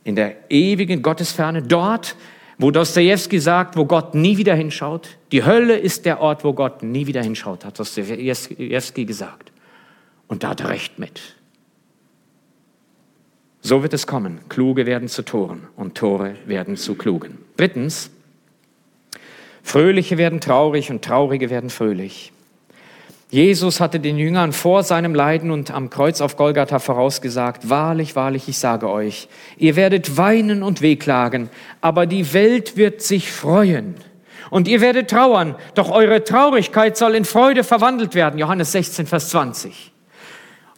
In 0.04 0.16
der 0.16 0.50
ewigen 0.50 1.02
Gottesferne, 1.02 1.62
dort, 1.62 2.16
wo 2.58 2.70
Dostoevsky 2.70 3.38
sagt, 3.38 3.76
wo 3.76 3.84
Gott 3.84 4.14
nie 4.14 4.36
wieder 4.36 4.54
hinschaut. 4.54 5.16
Die 5.32 5.44
Hölle 5.44 5.76
ist 5.76 6.04
der 6.06 6.20
Ort, 6.20 6.44
wo 6.44 6.52
Gott 6.52 6.82
nie 6.82 7.06
wieder 7.06 7.22
hinschaut, 7.22 7.64
hat 7.64 7.78
Dostoevsky 7.78 9.04
gesagt. 9.04 9.52
Und 10.26 10.42
da 10.42 10.50
hat 10.50 10.60
er 10.60 10.70
recht 10.70 10.98
mit. 10.98 11.20
So 13.60 13.82
wird 13.82 13.92
es 13.92 14.06
kommen. 14.06 14.40
Kluge 14.48 14.86
werden 14.86 15.08
zu 15.08 15.22
Toren 15.24 15.66
und 15.76 15.96
Tore 15.96 16.36
werden 16.46 16.76
zu 16.76 16.94
Klugen. 16.94 17.38
Drittens, 17.56 18.10
Fröhliche 19.62 20.16
werden 20.16 20.40
traurig 20.40 20.90
und 20.90 21.04
Traurige 21.04 21.50
werden 21.50 21.68
fröhlich. 21.68 22.32
Jesus 23.30 23.78
hatte 23.80 24.00
den 24.00 24.16
Jüngern 24.16 24.52
vor 24.52 24.82
seinem 24.82 25.14
Leiden 25.14 25.50
und 25.50 25.70
am 25.70 25.90
Kreuz 25.90 26.22
auf 26.22 26.36
Golgatha 26.36 26.78
vorausgesagt, 26.78 27.68
wahrlich, 27.68 28.16
wahrlich, 28.16 28.48
ich 28.48 28.58
sage 28.58 28.88
euch, 28.88 29.28
ihr 29.58 29.76
werdet 29.76 30.16
weinen 30.16 30.62
und 30.62 30.80
wehklagen, 30.80 31.50
aber 31.82 32.06
die 32.06 32.32
Welt 32.32 32.78
wird 32.78 33.02
sich 33.02 33.30
freuen. 33.30 33.96
Und 34.48 34.66
ihr 34.66 34.80
werdet 34.80 35.10
trauern, 35.10 35.56
doch 35.74 35.90
eure 35.90 36.24
Traurigkeit 36.24 36.96
soll 36.96 37.14
in 37.14 37.26
Freude 37.26 37.64
verwandelt 37.64 38.14
werden. 38.14 38.38
Johannes 38.38 38.72
16, 38.72 39.06
Vers 39.06 39.28
20. 39.28 39.92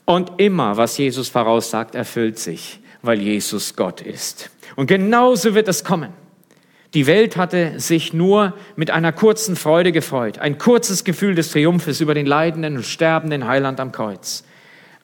Und 0.05 0.33
immer, 0.39 0.77
was 0.77 0.99
Jesus 0.99 1.29
voraussagt, 1.29 1.95
erfüllt 1.95 2.41
sich, 2.41 2.81
weil 3.01 3.21
Jesus 3.21 3.77
Gott 3.77 4.01
ist. 4.01 4.51
Und 4.75 4.89
genauso 4.89 5.55
wird 5.55 5.69
es 5.69 5.85
kommen. 5.85 6.13
Die 6.95 7.07
Welt 7.07 7.37
hatte 7.37 7.79
sich 7.79 8.13
nur 8.13 8.55
mit 8.75 8.91
einer 8.91 9.13
kurzen 9.13 9.55
Freude 9.55 9.93
gefreut, 9.93 10.39
ein 10.39 10.59
kurzes 10.59 11.05
Gefühl 11.05 11.37
des 11.37 11.53
Triumphes 11.53 12.01
über 12.01 12.15
den 12.15 12.27
leidenden 12.27 12.77
und 12.77 12.85
sterbenden 12.85 13.47
Heiland 13.47 13.79
am 13.79 13.93
Kreuz. 13.93 14.45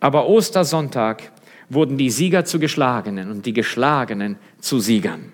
Aber 0.00 0.28
Ostersonntag 0.28 1.30
wurden 1.68 1.96
die 1.96 2.10
Sieger 2.10 2.44
zu 2.44 2.58
Geschlagenen 2.58 3.30
und 3.30 3.46
die 3.46 3.52
Geschlagenen 3.52 4.36
zu 4.60 4.80
Siegern. 4.80 5.32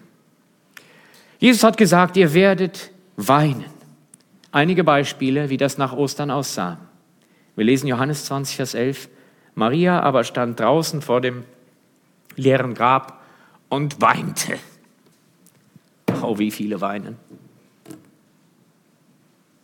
Jesus 1.38 1.65
hat 1.65 1.77
gesagt, 1.77 2.17
ihr 2.17 2.35
werdet 2.35 2.91
weinen. 3.17 3.65
Einige 4.51 4.85
Beispiele, 4.85 5.49
wie 5.49 5.57
das 5.57 5.79
nach 5.79 5.95
Ostern 5.95 6.31
aussah. 6.31 6.79
Wir 7.57 7.65
lesen 7.65 7.87
Johannes 7.87 8.27
20, 8.27 8.57
Vers 8.57 8.75
11. 8.75 9.09
Maria 9.55 10.01
aber 10.01 10.25
stand 10.25 10.61
draußen 10.61 11.03
vor 11.03 11.21
dem 11.21 11.45
leeren 12.37 12.75
Grab 12.75 13.23
und 13.69 14.01
weinte. 14.01 14.59
Oh, 16.22 16.38
wie 16.38 16.50
viele 16.50 16.80
weinen. 16.80 17.16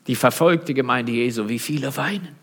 Die 0.06 0.14
verfolgte 0.14 0.74
Gemeinde 0.74 1.12
Jesu, 1.12 1.48
wie 1.48 1.58
viele 1.58 1.96
weinen. 1.96 2.36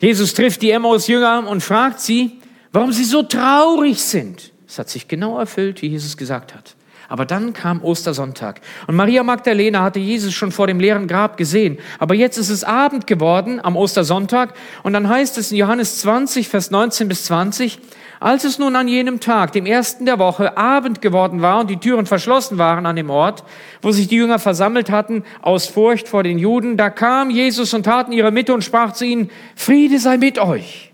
Jesus 0.00 0.32
trifft 0.34 0.62
die 0.62 0.70
Emmaus-Jünger 0.70 1.46
und 1.46 1.62
fragt 1.62 2.00
sie, 2.00 2.38
warum 2.72 2.92
sie 2.92 3.04
so 3.04 3.22
traurig 3.22 4.02
sind. 4.02 4.52
Es 4.66 4.78
hat 4.78 4.88
sich 4.88 5.08
genau 5.08 5.38
erfüllt, 5.38 5.82
wie 5.82 5.88
Jesus 5.88 6.16
gesagt 6.16 6.54
hat. 6.54 6.76
Aber 7.08 7.26
dann 7.26 7.52
kam 7.52 7.82
Ostersonntag 7.82 8.60
und 8.86 8.94
Maria 8.94 9.24
Magdalena 9.24 9.82
hatte 9.82 9.98
Jesus 9.98 10.32
schon 10.32 10.52
vor 10.52 10.68
dem 10.68 10.78
leeren 10.78 11.08
Grab 11.08 11.36
gesehen. 11.36 11.78
Aber 11.98 12.14
jetzt 12.14 12.38
ist 12.38 12.50
es 12.50 12.62
Abend 12.62 13.08
geworden 13.08 13.60
am 13.60 13.76
Ostersonntag 13.76 14.54
und 14.84 14.92
dann 14.92 15.08
heißt 15.08 15.36
es 15.36 15.50
in 15.50 15.58
Johannes 15.58 15.98
20, 15.98 16.48
Vers 16.48 16.70
19 16.70 17.08
bis 17.08 17.24
20, 17.24 17.80
als 18.20 18.44
es 18.44 18.58
nun 18.58 18.76
an 18.76 18.86
jenem 18.86 19.18
Tag, 19.18 19.52
dem 19.52 19.64
ersten 19.64 20.04
der 20.04 20.18
Woche, 20.18 20.58
Abend 20.58 21.00
geworden 21.00 21.40
war 21.40 21.60
und 21.60 21.70
die 21.70 21.78
Türen 21.78 22.04
verschlossen 22.04 22.58
waren 22.58 22.84
an 22.84 22.96
dem 22.96 23.08
Ort, 23.08 23.42
wo 23.80 23.92
sich 23.92 24.08
die 24.08 24.16
Jünger 24.16 24.38
versammelt 24.38 24.90
hatten, 24.90 25.24
aus 25.40 25.66
Furcht 25.66 26.06
vor 26.06 26.22
den 26.22 26.38
Juden, 26.38 26.76
da 26.76 26.90
kam 26.90 27.30
Jesus 27.30 27.72
und 27.72 27.84
tat 27.84 28.08
in 28.08 28.12
ihre 28.12 28.30
Mitte 28.30 28.52
und 28.52 28.62
sprach 28.62 28.92
zu 28.92 29.06
ihnen, 29.06 29.30
Friede 29.56 29.98
sei 29.98 30.18
mit 30.18 30.38
euch. 30.38 30.92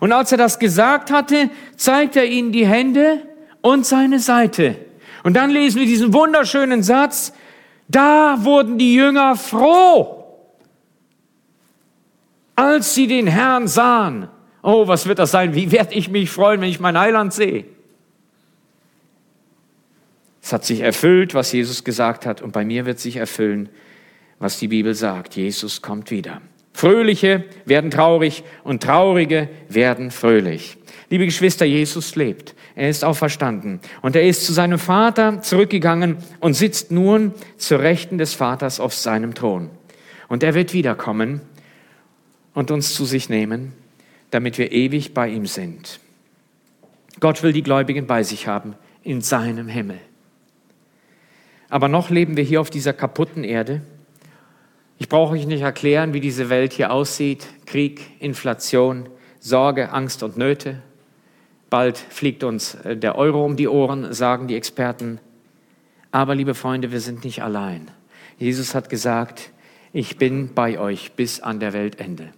Und 0.00 0.10
als 0.10 0.32
er 0.32 0.38
das 0.38 0.58
gesagt 0.58 1.12
hatte, 1.12 1.48
zeigte 1.76 2.18
er 2.18 2.26
ihnen 2.26 2.50
die 2.50 2.66
Hände 2.66 3.22
und 3.60 3.86
seine 3.86 4.18
Seite. 4.18 4.74
Und 5.22 5.34
dann 5.34 5.50
lesen 5.50 5.78
wir 5.78 5.86
diesen 5.86 6.12
wunderschönen 6.12 6.82
Satz, 6.82 7.32
da 7.86 8.38
wurden 8.44 8.78
die 8.78 8.94
Jünger 8.94 9.36
froh, 9.36 10.24
als 12.56 12.94
sie 12.94 13.06
den 13.06 13.28
Herrn 13.28 13.68
sahen. 13.68 14.28
Oh, 14.62 14.86
was 14.86 15.06
wird 15.06 15.18
das 15.18 15.32
sein? 15.32 15.54
Wie 15.54 15.72
werde 15.72 15.94
ich 15.94 16.08
mich 16.08 16.30
freuen, 16.30 16.60
wenn 16.60 16.68
ich 16.68 16.78
mein 16.78 16.98
Heiland 16.98 17.32
sehe? 17.32 17.64
Es 20.40 20.52
hat 20.52 20.64
sich 20.64 20.80
erfüllt, 20.80 21.34
was 21.34 21.52
Jesus 21.52 21.84
gesagt 21.84 22.26
hat, 22.26 22.42
und 22.42 22.52
bei 22.52 22.64
mir 22.64 22.86
wird 22.86 22.98
sich 22.98 23.16
erfüllen, 23.16 23.68
was 24.38 24.58
die 24.58 24.68
Bibel 24.68 24.94
sagt. 24.94 25.36
Jesus 25.36 25.82
kommt 25.82 26.10
wieder. 26.10 26.40
Fröhliche 26.72 27.44
werden 27.64 27.90
traurig 27.90 28.44
und 28.64 28.82
Traurige 28.82 29.48
werden 29.68 30.10
fröhlich. 30.10 30.78
Liebe 31.10 31.26
Geschwister, 31.26 31.64
Jesus 31.64 32.16
lebt. 32.16 32.54
Er 32.74 32.88
ist 32.88 33.04
auferstanden. 33.04 33.80
Und 34.00 34.16
er 34.16 34.26
ist 34.26 34.46
zu 34.46 34.52
seinem 34.52 34.78
Vater 34.78 35.42
zurückgegangen 35.42 36.16
und 36.40 36.54
sitzt 36.54 36.90
nun 36.90 37.34
zur 37.58 37.80
Rechten 37.80 38.16
des 38.16 38.34
Vaters 38.34 38.80
auf 38.80 38.94
seinem 38.94 39.34
Thron. 39.34 39.70
Und 40.28 40.42
er 40.42 40.54
wird 40.54 40.72
wiederkommen 40.72 41.42
und 42.54 42.70
uns 42.70 42.94
zu 42.94 43.04
sich 43.04 43.28
nehmen 43.28 43.74
damit 44.32 44.58
wir 44.58 44.72
ewig 44.72 45.14
bei 45.14 45.28
ihm 45.28 45.46
sind. 45.46 46.00
Gott 47.20 47.42
will 47.42 47.52
die 47.52 47.62
Gläubigen 47.62 48.06
bei 48.06 48.24
sich 48.24 48.48
haben 48.48 48.74
in 49.04 49.20
seinem 49.20 49.68
Himmel. 49.68 50.00
Aber 51.68 51.88
noch 51.88 52.10
leben 52.10 52.36
wir 52.36 52.42
hier 52.42 52.60
auf 52.60 52.70
dieser 52.70 52.92
kaputten 52.92 53.44
Erde. 53.44 53.82
Ich 54.98 55.08
brauche 55.08 55.34
euch 55.34 55.46
nicht 55.46 55.60
erklären, 55.60 56.14
wie 56.14 56.20
diese 56.20 56.48
Welt 56.48 56.72
hier 56.72 56.92
aussieht. 56.92 57.46
Krieg, 57.66 58.00
Inflation, 58.20 59.08
Sorge, 59.38 59.92
Angst 59.92 60.22
und 60.22 60.36
Nöte. 60.36 60.80
Bald 61.70 61.98
fliegt 61.98 62.42
uns 62.42 62.74
äh, 62.76 62.96
der 62.96 63.16
Euro 63.16 63.44
um 63.44 63.56
die 63.56 63.68
Ohren, 63.68 64.12
sagen 64.12 64.48
die 64.48 64.56
Experten. 64.56 65.20
Aber 66.10 66.34
liebe 66.34 66.54
Freunde, 66.54 66.90
wir 66.90 67.00
sind 67.00 67.24
nicht 67.24 67.42
allein. 67.42 67.90
Jesus 68.38 68.74
hat 68.74 68.88
gesagt, 68.88 69.50
ich 69.92 70.16
bin 70.16 70.54
bei 70.54 70.78
euch 70.78 71.12
bis 71.12 71.40
an 71.40 71.60
der 71.60 71.72
Weltende. 71.72 72.32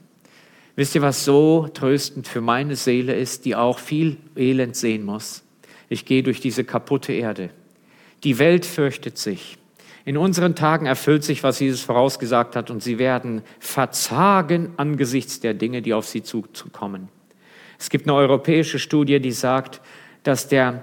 Wisst 0.76 0.94
ihr, 0.96 1.02
was 1.02 1.24
so 1.24 1.68
tröstend 1.72 2.26
für 2.26 2.40
meine 2.40 2.74
Seele 2.74 3.14
ist, 3.14 3.44
die 3.44 3.54
auch 3.54 3.78
viel 3.78 4.16
Elend 4.36 4.74
sehen 4.74 5.04
muss? 5.04 5.44
Ich 5.88 6.04
gehe 6.04 6.22
durch 6.22 6.40
diese 6.40 6.64
kaputte 6.64 7.12
Erde. 7.12 7.50
Die 8.24 8.38
Welt 8.38 8.66
fürchtet 8.66 9.18
sich. 9.18 9.56
In 10.04 10.16
unseren 10.16 10.54
Tagen 10.54 10.86
erfüllt 10.86 11.24
sich, 11.24 11.42
was 11.42 11.60
Jesus 11.60 11.82
vorausgesagt 11.82 12.56
hat, 12.56 12.70
und 12.70 12.82
sie 12.82 12.98
werden 12.98 13.42
verzagen 13.58 14.72
angesichts 14.76 15.40
der 15.40 15.54
Dinge, 15.54 15.80
die 15.80 15.94
auf 15.94 16.06
sie 16.06 16.22
zukommen. 16.22 17.08
Es 17.78 17.88
gibt 17.88 18.06
eine 18.06 18.16
europäische 18.16 18.78
Studie, 18.78 19.20
die 19.20 19.32
sagt, 19.32 19.80
dass, 20.24 20.48
der, 20.48 20.82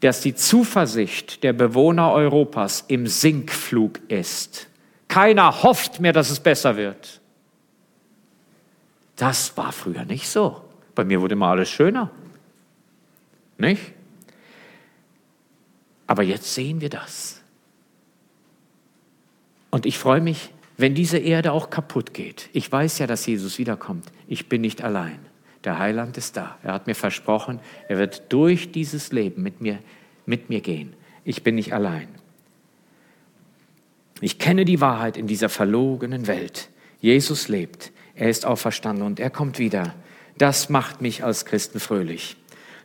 dass 0.00 0.20
die 0.20 0.34
Zuversicht 0.34 1.42
der 1.42 1.52
Bewohner 1.52 2.12
Europas 2.12 2.84
im 2.88 3.06
Sinkflug 3.06 4.00
ist. 4.08 4.68
Keiner 5.08 5.62
hofft 5.62 6.00
mehr, 6.00 6.12
dass 6.12 6.30
es 6.30 6.40
besser 6.40 6.76
wird. 6.76 7.21
Das 9.16 9.56
war 9.56 9.72
früher 9.72 10.04
nicht 10.04 10.28
so. 10.28 10.62
Bei 10.94 11.04
mir 11.04 11.20
wurde 11.20 11.34
immer 11.34 11.48
alles 11.48 11.70
schöner. 11.70 12.10
Nicht? 13.58 13.92
Aber 16.06 16.22
jetzt 16.22 16.54
sehen 16.54 16.80
wir 16.80 16.90
das. 16.90 17.40
Und 19.70 19.86
ich 19.86 19.98
freue 19.98 20.20
mich, 20.20 20.50
wenn 20.76 20.94
diese 20.94 21.18
Erde 21.18 21.52
auch 21.52 21.70
kaputt 21.70 22.12
geht. 22.12 22.50
Ich 22.52 22.70
weiß 22.70 22.98
ja, 22.98 23.06
dass 23.06 23.26
Jesus 23.26 23.58
wiederkommt. 23.58 24.06
Ich 24.26 24.48
bin 24.48 24.60
nicht 24.60 24.82
allein. 24.82 25.18
Der 25.64 25.78
Heiland 25.78 26.18
ist 26.18 26.36
da. 26.36 26.58
Er 26.62 26.72
hat 26.74 26.86
mir 26.86 26.94
versprochen, 26.94 27.60
er 27.88 27.98
wird 27.98 28.32
durch 28.32 28.72
dieses 28.72 29.12
Leben 29.12 29.42
mit 29.42 29.60
mir, 29.60 29.78
mit 30.26 30.48
mir 30.48 30.60
gehen. 30.60 30.94
Ich 31.24 31.42
bin 31.42 31.54
nicht 31.54 31.72
allein. 31.72 32.08
Ich 34.20 34.38
kenne 34.38 34.64
die 34.64 34.80
Wahrheit 34.80 35.16
in 35.16 35.26
dieser 35.26 35.48
verlogenen 35.48 36.26
Welt. 36.26 36.68
Jesus 37.00 37.48
lebt. 37.48 37.92
Er 38.14 38.28
ist 38.28 38.46
auferstanden 38.46 39.04
und 39.04 39.20
er 39.20 39.30
kommt 39.30 39.58
wieder. 39.58 39.94
Das 40.38 40.68
macht 40.68 41.00
mich 41.00 41.24
als 41.24 41.44
Christen 41.44 41.80
fröhlich. 41.80 42.36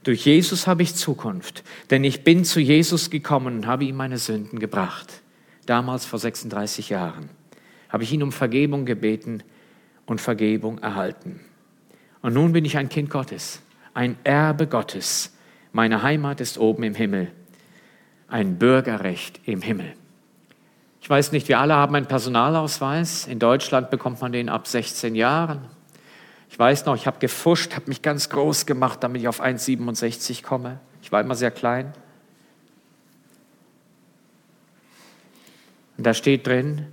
Durch 0.04 0.26
Jesus 0.26 0.68
habe 0.68 0.84
ich 0.84 0.96
Zukunft, 0.96 1.64
denn 1.90 2.04
ich 2.04 2.24
bin 2.24 2.46
zu 2.46 2.60
Jesus 2.60 3.10
gekommen 3.10 3.58
und 3.58 3.68
habe 3.68 3.86
ihm 3.86 3.96
meine 3.96 4.18
Sünden 4.18 4.60
gebracht. 4.60 5.22
Damals 5.66 6.06
vor 6.06 6.20
36 6.20 6.90
Jahren 6.90 7.30
habe 7.90 8.04
ich 8.04 8.14
ihn 8.14 8.24
um 8.24 8.32
Vergebung 8.32 8.86
gebeten 8.86 9.44
und 10.06 10.22
Vergebung 10.22 10.80
erhalten. 10.80 11.42
Und 12.22 12.34
nun 12.34 12.54
bin 12.54 12.64
ich 12.66 12.78
ein 12.78 12.90
Kind 12.90 13.10
Gottes, 13.10 13.62
ein 13.94 14.18
Erbe 14.24 14.68
Gottes. 14.68 15.34
Meine 15.74 16.04
Heimat 16.04 16.42
ist 16.42 16.58
oben 16.58 16.84
im 16.84 16.96
Himmel, 16.96 17.32
ein 18.28 18.58
Bürgerrecht 18.58 19.42
im 19.46 19.62
Himmel. 19.62 19.94
Ich 21.08 21.10
weiß 21.10 21.32
nicht, 21.32 21.48
wir 21.48 21.60
alle 21.60 21.74
haben 21.74 21.96
einen 21.96 22.06
Personalausweis. 22.06 23.28
In 23.28 23.40
Deutschland 23.40 23.90
bekommt 23.90 24.20
man 24.20 24.34
den 24.34 24.50
ab 24.50 24.68
16 24.68 25.16
Jahren. 25.16 25.62
Ich 26.50 26.60
weiß 26.60 26.86
noch, 26.86 26.98
ich 26.98 27.08
habe 27.08 27.18
gefuscht, 27.20 27.76
habe 27.78 27.88
mich 27.88 28.02
ganz 28.02 28.28
groß 28.28 28.66
gemacht, 28.66 29.02
damit 29.02 29.22
ich 29.22 29.30
auf 29.30 29.42
1,67 29.42 30.44
komme. 30.44 30.82
Ich 31.02 31.10
war 31.14 31.22
immer 31.22 31.36
sehr 31.36 31.52
klein. 31.52 31.94
Und 35.98 36.06
da 36.06 36.14
steht 36.14 36.46
drin, 36.46 36.88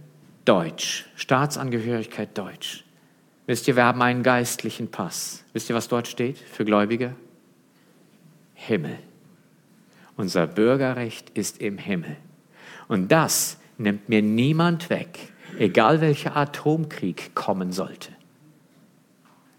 Deutsch, 0.45 1.07
Staatsangehörigkeit 1.17 2.39
Deutsch. 2.39 2.85
Wisst 3.47 3.67
ihr, 3.67 3.75
wir 3.75 3.85
haben 3.85 4.01
einen 4.01 4.23
geistlichen 4.23 4.93
Pass. 4.93 5.43
Wisst 5.55 5.69
ihr, 5.71 5.75
was 5.75 5.89
dort 5.89 6.07
steht 6.07 6.39
für 6.39 6.65
Gläubige? 6.65 7.17
Himmel. 8.55 8.97
Unser 10.17 10.47
Bürgerrecht 10.47 11.31
ist 11.31 11.61
im 11.61 11.79
Himmel. 11.79 12.17
Und 12.87 13.11
das 13.11 13.59
nimmt 13.79 14.09
mir 14.09 14.23
niemand 14.23 14.91
weg, 14.91 15.19
egal 15.59 16.01
welcher 16.01 16.37
Atomkrieg 16.37 17.35
kommen 17.35 17.73
sollte. 17.73 18.11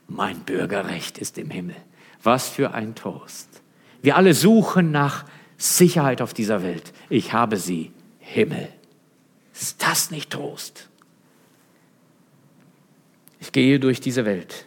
Mein 0.08 0.40
Bürgerrecht 0.40 1.18
ist 1.18 1.38
im 1.38 1.50
Himmel. 1.50 1.76
Was 2.22 2.50
für 2.50 2.74
ein 2.74 2.96
Trost. 2.96 3.62
Wir 4.02 4.16
alle 4.16 4.34
suchen 4.34 4.92
nach 4.92 5.26
Sicherheit 5.58 6.22
auf 6.22 6.34
dieser 6.34 6.64
Welt. 6.64 6.94
Ich 7.10 7.34
habe 7.34 7.58
sie. 7.58 7.92
Himmel. 8.20 8.70
Ist 9.54 9.82
das 9.84 10.12
nicht 10.12 10.32
Trost? 10.32 10.90
Ich 13.40 13.52
gehe 13.52 13.80
durch 13.80 14.02
diese 14.02 14.26
Welt 14.26 14.66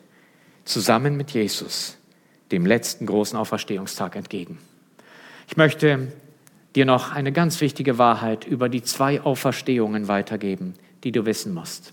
zusammen 0.64 1.16
mit 1.16 1.32
Jesus 1.32 1.98
dem 2.52 2.64
letzten 2.64 3.06
großen 3.06 3.36
Auferstehungstag 3.36 4.16
entgegen. 4.16 4.58
Ich 5.48 5.56
möchte 5.56 6.12
dir 6.78 6.84
noch 6.84 7.10
eine 7.10 7.32
ganz 7.32 7.60
wichtige 7.60 7.98
Wahrheit 7.98 8.46
über 8.46 8.68
die 8.68 8.82
zwei 8.82 9.20
Auferstehungen 9.20 10.06
weitergeben, 10.06 10.74
die 11.02 11.10
du 11.10 11.26
wissen 11.26 11.52
musst. 11.52 11.92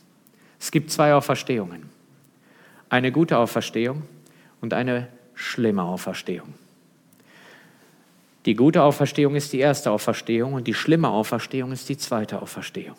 Es 0.60 0.70
gibt 0.70 0.92
zwei 0.92 1.16
Auferstehungen. 1.16 1.90
Eine 2.88 3.12
gute 3.12 3.40
Auferstehung 3.40 4.04
und 4.62 4.76
eine 4.76 5.08
schlimme 5.34 5.82
Auferstehung. 5.82 6.54
Die 8.46 8.54
gute 8.54 8.84
Auferstehung 8.84 9.36
ist 9.36 9.54
die 9.54 9.60
erste 9.60 9.90
Auferstehung 9.90 10.54
und 10.54 10.68
die 10.68 10.76
schlimme 10.76 11.10
Auferstehung 11.10 11.72
ist 11.72 11.90
die 11.90 11.98
zweite 11.98 12.40
Auferstehung. 12.40 12.96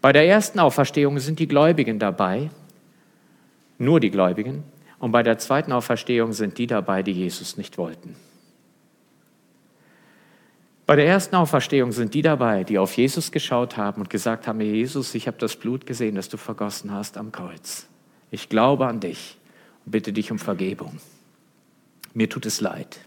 Bei 0.00 0.12
der 0.12 0.26
ersten 0.26 0.58
Auferstehung 0.58 1.20
sind 1.20 1.38
die 1.38 1.46
Gläubigen 1.46 2.00
dabei 2.00 2.50
Nur 3.78 4.00
die 4.00 4.10
Gläubigen. 4.10 4.64
Und 4.98 5.12
bei 5.12 5.22
der 5.22 5.38
zweiten 5.38 5.72
Auferstehung 5.72 6.32
sind 6.32 6.58
die 6.58 6.66
dabei, 6.66 7.02
die 7.02 7.12
Jesus 7.12 7.56
nicht 7.56 7.78
wollten. 7.78 8.16
Bei 10.86 10.96
der 10.96 11.06
ersten 11.06 11.34
Auferstehung 11.36 11.92
sind 11.92 12.12
die 12.12 12.20
dabei, 12.20 12.62
die 12.62 12.78
auf 12.78 12.94
Jesus 12.96 13.32
geschaut 13.32 13.78
haben 13.78 14.02
und 14.02 14.10
gesagt 14.10 14.46
haben, 14.46 14.60
Jesus, 14.60 15.14
ich 15.14 15.26
habe 15.26 15.38
das 15.38 15.56
Blut 15.56 15.86
gesehen, 15.86 16.14
das 16.14 16.28
du 16.28 16.36
vergossen 16.36 16.92
hast 16.92 17.16
am 17.16 17.32
Kreuz. 17.32 17.86
Ich 18.30 18.50
glaube 18.50 18.86
an 18.86 19.00
dich 19.00 19.38
und 19.86 19.92
bitte 19.92 20.12
dich 20.12 20.30
um 20.30 20.38
Vergebung. 20.38 20.98
Mir 22.12 22.28
tut 22.28 22.44
es 22.44 22.60
leid. 22.60 23.00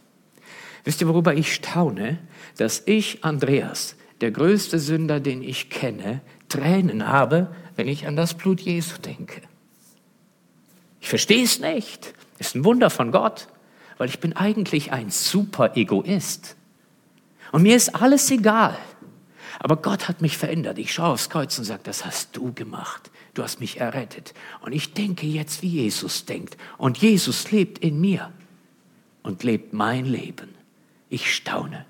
Wisst 0.85 1.01
ihr, 1.01 1.07
worüber 1.07 1.35
ich 1.35 1.53
staune? 1.53 2.17
Dass 2.57 2.81
ich, 2.85 3.23
Andreas, 3.23 3.95
der 4.21 4.31
größte 4.31 4.79
Sünder, 4.79 5.19
den 5.19 5.43
ich 5.43 5.69
kenne, 5.69 6.21
Tränen 6.49 7.07
habe, 7.07 7.53
wenn 7.75 7.87
ich 7.87 8.07
an 8.07 8.15
das 8.15 8.33
Blut 8.33 8.59
Jesu 8.59 8.97
denke. 8.97 9.41
Ich 10.99 11.09
verstehe 11.09 11.43
es 11.43 11.59
nicht. 11.59 12.13
Ist 12.39 12.55
ein 12.55 12.65
Wunder 12.65 12.89
von 12.89 13.11
Gott, 13.11 13.47
weil 13.97 14.09
ich 14.09 14.19
bin 14.19 14.33
eigentlich 14.33 14.91
ein 14.91 15.09
super 15.09 15.77
Egoist. 15.77 16.56
Und 17.51 17.63
mir 17.63 17.75
ist 17.75 17.95
alles 17.95 18.29
egal. 18.31 18.77
Aber 19.59 19.77
Gott 19.77 20.07
hat 20.07 20.21
mich 20.21 20.37
verändert. 20.37 20.77
Ich 20.77 20.93
schaue 20.93 21.13
aufs 21.13 21.29
Kreuz 21.29 21.57
und 21.57 21.65
sage, 21.65 21.81
das 21.83 22.05
hast 22.05 22.35
du 22.35 22.53
gemacht. 22.53 23.09
Du 23.33 23.43
hast 23.43 23.59
mich 23.59 23.79
errettet. 23.79 24.33
Und 24.61 24.73
ich 24.73 24.93
denke 24.93 25.25
jetzt, 25.25 25.61
wie 25.61 25.69
Jesus 25.69 26.25
denkt. 26.25 26.57
Und 26.77 26.97
Jesus 26.97 27.51
lebt 27.51 27.79
in 27.79 27.99
mir 27.99 28.31
und 29.23 29.43
lebt 29.43 29.73
mein 29.73 30.05
Leben. 30.05 30.49
Ich 31.09 31.33
staune. 31.33 31.85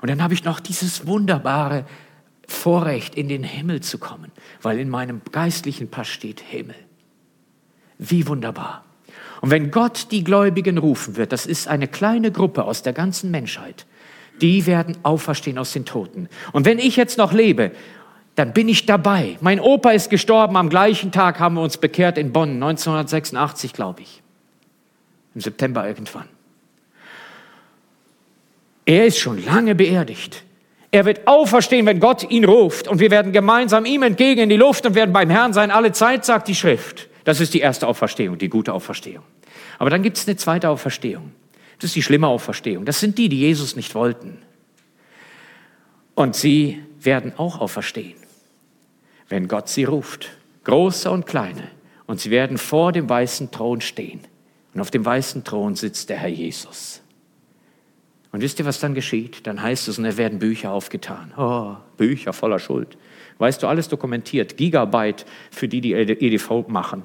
Und 0.00 0.10
dann 0.10 0.22
habe 0.22 0.34
ich 0.34 0.44
noch 0.44 0.60
dieses 0.60 1.06
wunderbare 1.06 1.84
Vorrecht, 2.46 3.14
in 3.14 3.28
den 3.28 3.44
Himmel 3.44 3.80
zu 3.80 3.98
kommen, 3.98 4.32
weil 4.60 4.78
in 4.78 4.88
meinem 4.88 5.22
geistlichen 5.30 5.88
Pass 5.88 6.08
steht 6.08 6.40
Himmel. 6.40 6.76
Wie 7.98 8.26
wunderbar. 8.26 8.84
Und 9.40 9.50
wenn 9.50 9.70
Gott 9.70 10.08
die 10.10 10.24
Gläubigen 10.24 10.78
rufen 10.78 11.16
wird, 11.16 11.32
das 11.32 11.46
ist 11.46 11.68
eine 11.68 11.88
kleine 11.88 12.32
Gruppe 12.32 12.64
aus 12.64 12.82
der 12.82 12.92
ganzen 12.92 13.30
Menschheit, 13.30 13.86
die 14.42 14.66
werden 14.66 14.96
auferstehen 15.02 15.58
aus 15.58 15.72
den 15.72 15.84
Toten. 15.84 16.28
Und 16.52 16.64
wenn 16.64 16.78
ich 16.78 16.96
jetzt 16.96 17.18
noch 17.18 17.32
lebe, 17.32 17.72
dann 18.34 18.52
bin 18.52 18.68
ich 18.68 18.86
dabei. 18.86 19.36
Mein 19.40 19.60
Opa 19.60 19.90
ist 19.90 20.10
gestorben, 20.10 20.56
am 20.56 20.70
gleichen 20.70 21.12
Tag 21.12 21.40
haben 21.40 21.56
wir 21.56 21.62
uns 21.62 21.76
bekehrt 21.76 22.16
in 22.16 22.32
Bonn, 22.32 22.54
1986, 22.54 23.72
glaube 23.72 24.02
ich. 24.02 24.22
Im 25.34 25.40
September 25.40 25.86
irgendwann. 25.86 26.28
Er 28.84 29.06
ist 29.06 29.18
schon 29.18 29.44
lange 29.44 29.74
beerdigt. 29.74 30.42
Er 30.90 31.04
wird 31.04 31.28
auferstehen, 31.28 31.86
wenn 31.86 32.00
Gott 32.00 32.28
ihn 32.30 32.44
ruft. 32.44 32.88
Und 32.88 32.98
wir 32.98 33.10
werden 33.10 33.32
gemeinsam 33.32 33.84
ihm 33.84 34.02
entgegen 34.02 34.40
in 34.40 34.48
die 34.48 34.56
Luft 34.56 34.86
und 34.86 34.94
werden 34.94 35.12
beim 35.12 35.30
Herrn 35.30 35.52
sein, 35.52 35.70
alle 35.70 35.92
Zeit, 35.92 36.24
sagt 36.24 36.48
die 36.48 36.54
Schrift. 36.54 37.08
Das 37.24 37.40
ist 37.40 37.54
die 37.54 37.60
erste 37.60 37.86
Auferstehung, 37.86 38.38
die 38.38 38.48
gute 38.48 38.72
Auferstehung. 38.72 39.22
Aber 39.78 39.90
dann 39.90 40.02
gibt 40.02 40.16
es 40.16 40.26
eine 40.26 40.36
zweite 40.36 40.68
Auferstehung. 40.68 41.32
Das 41.80 41.88
ist 41.90 41.96
die 41.96 42.02
schlimme 42.02 42.28
Auferstehung. 42.28 42.84
Das 42.84 43.00
sind 43.00 43.18
die, 43.18 43.28
die 43.28 43.40
Jesus 43.40 43.74
nicht 43.74 43.94
wollten. 43.94 44.38
Und 46.14 46.36
sie 46.36 46.82
werden 47.00 47.32
auch 47.38 47.60
auferstehen, 47.60 48.18
wenn 49.28 49.48
Gott 49.48 49.68
sie 49.70 49.84
ruft, 49.84 50.30
große 50.64 51.10
und 51.10 51.26
kleine. 51.26 51.68
Und 52.06 52.20
sie 52.20 52.30
werden 52.30 52.58
vor 52.58 52.92
dem 52.92 53.08
weißen 53.08 53.50
Thron 53.50 53.80
stehen. 53.80 54.20
Und 54.74 54.80
auf 54.82 54.90
dem 54.90 55.04
weißen 55.04 55.42
Thron 55.44 55.74
sitzt 55.74 56.10
der 56.10 56.18
Herr 56.18 56.28
Jesus. 56.28 57.00
Und 58.32 58.42
wisst 58.42 58.58
ihr, 58.58 58.66
was 58.66 58.78
dann 58.78 58.94
geschieht? 58.94 59.46
Dann 59.46 59.62
heißt 59.62 59.88
es, 59.88 59.98
und 59.98 60.04
es 60.04 60.16
werden 60.16 60.38
Bücher 60.38 60.72
aufgetan. 60.72 61.32
Oh, 61.36 61.76
Bücher 61.96 62.32
voller 62.32 62.58
Schuld. 62.58 62.98
Weißt 63.38 63.62
du, 63.62 63.66
alles 63.66 63.88
dokumentiert. 63.88 64.56
Gigabyte 64.56 65.24
für 65.50 65.66
die, 65.66 65.80
die 65.80 65.94
EDV 65.94 66.68
machen. 66.68 67.04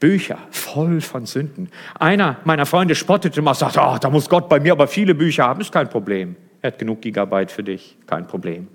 Bücher 0.00 0.38
voll 0.50 1.00
von 1.00 1.26
Sünden. 1.26 1.70
Einer 1.98 2.36
meiner 2.44 2.66
Freunde 2.66 2.94
spottete 2.94 3.42
mal, 3.42 3.54
sagt, 3.54 3.76
oh, 3.78 3.96
da 4.00 4.10
muss 4.10 4.28
Gott 4.28 4.48
bei 4.48 4.60
mir 4.60 4.72
aber 4.72 4.86
viele 4.86 5.14
Bücher 5.14 5.44
haben. 5.44 5.60
Ist 5.60 5.72
kein 5.72 5.90
Problem. 5.90 6.36
Er 6.62 6.72
hat 6.72 6.78
genug 6.78 7.00
Gigabyte 7.02 7.50
für 7.50 7.64
dich. 7.64 7.96
Kein 8.06 8.26
Problem. 8.26 8.68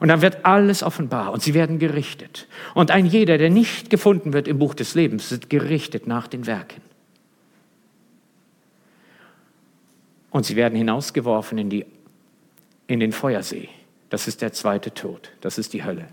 Und 0.00 0.08
dann 0.08 0.22
wird 0.22 0.44
alles 0.44 0.82
offenbar 0.82 1.32
und 1.32 1.42
sie 1.42 1.54
werden 1.54 1.78
gerichtet. 1.78 2.48
Und 2.74 2.90
ein 2.90 3.06
jeder, 3.06 3.38
der 3.38 3.50
nicht 3.50 3.90
gefunden 3.90 4.32
wird 4.32 4.48
im 4.48 4.58
Buch 4.58 4.74
des 4.74 4.94
Lebens, 4.94 5.30
wird 5.30 5.48
gerichtet 5.50 6.06
nach 6.06 6.28
den 6.28 6.46
Werken. 6.46 6.82
Und 10.30 10.44
sie 10.44 10.56
werden 10.56 10.76
hinausgeworfen 10.76 11.58
in, 11.58 11.70
die, 11.70 11.86
in 12.86 13.00
den 13.00 13.12
Feuersee. 13.12 13.68
Das 14.10 14.26
ist 14.26 14.42
der 14.42 14.52
zweite 14.52 14.92
Tod. 14.92 15.30
Das 15.40 15.58
ist 15.58 15.72
die 15.72 15.84
Hölle. 15.84 16.08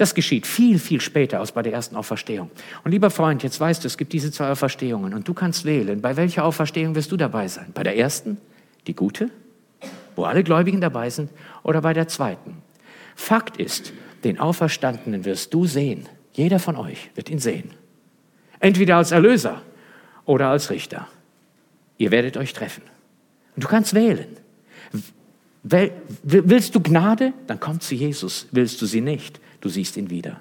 Das 0.00 0.14
geschieht 0.14 0.46
viel, 0.46 0.78
viel 0.78 0.98
später 1.02 1.40
als 1.40 1.52
bei 1.52 1.60
der 1.60 1.74
ersten 1.74 1.94
Auferstehung. 1.94 2.50
Und 2.84 2.90
lieber 2.90 3.10
Freund, 3.10 3.42
jetzt 3.42 3.60
weißt 3.60 3.84
du, 3.84 3.86
es 3.86 3.98
gibt 3.98 4.14
diese 4.14 4.32
zwei 4.32 4.50
Auferstehungen 4.50 5.12
und 5.12 5.28
du 5.28 5.34
kannst 5.34 5.66
wählen, 5.66 6.00
bei 6.00 6.16
welcher 6.16 6.46
Auferstehung 6.46 6.94
wirst 6.94 7.12
du 7.12 7.18
dabei 7.18 7.48
sein? 7.48 7.66
Bei 7.74 7.82
der 7.82 7.98
ersten, 7.98 8.38
die 8.86 8.94
gute, 8.94 9.28
wo 10.16 10.24
alle 10.24 10.42
Gläubigen 10.42 10.80
dabei 10.80 11.10
sind, 11.10 11.28
oder 11.64 11.82
bei 11.82 11.92
der 11.92 12.08
zweiten? 12.08 12.62
Fakt 13.14 13.58
ist, 13.58 13.92
den 14.24 14.40
Auferstandenen 14.40 15.26
wirst 15.26 15.52
du 15.52 15.66
sehen. 15.66 16.08
Jeder 16.32 16.60
von 16.60 16.76
euch 16.76 17.10
wird 17.14 17.28
ihn 17.28 17.38
sehen. 17.38 17.72
Entweder 18.58 18.96
als 18.96 19.12
Erlöser 19.12 19.60
oder 20.24 20.48
als 20.48 20.70
Richter. 20.70 21.08
Ihr 21.98 22.10
werdet 22.10 22.38
euch 22.38 22.54
treffen. 22.54 22.84
Und 23.54 23.64
du 23.64 23.68
kannst 23.68 23.92
wählen. 23.92 24.28
Willst 26.22 26.74
du 26.74 26.80
Gnade? 26.80 27.34
Dann 27.46 27.60
komm 27.60 27.80
zu 27.80 27.94
Jesus. 27.94 28.46
Willst 28.50 28.80
du 28.80 28.86
sie 28.86 29.02
nicht? 29.02 29.38
Du 29.60 29.68
siehst 29.68 29.96
ihn 29.96 30.10
wieder. 30.10 30.40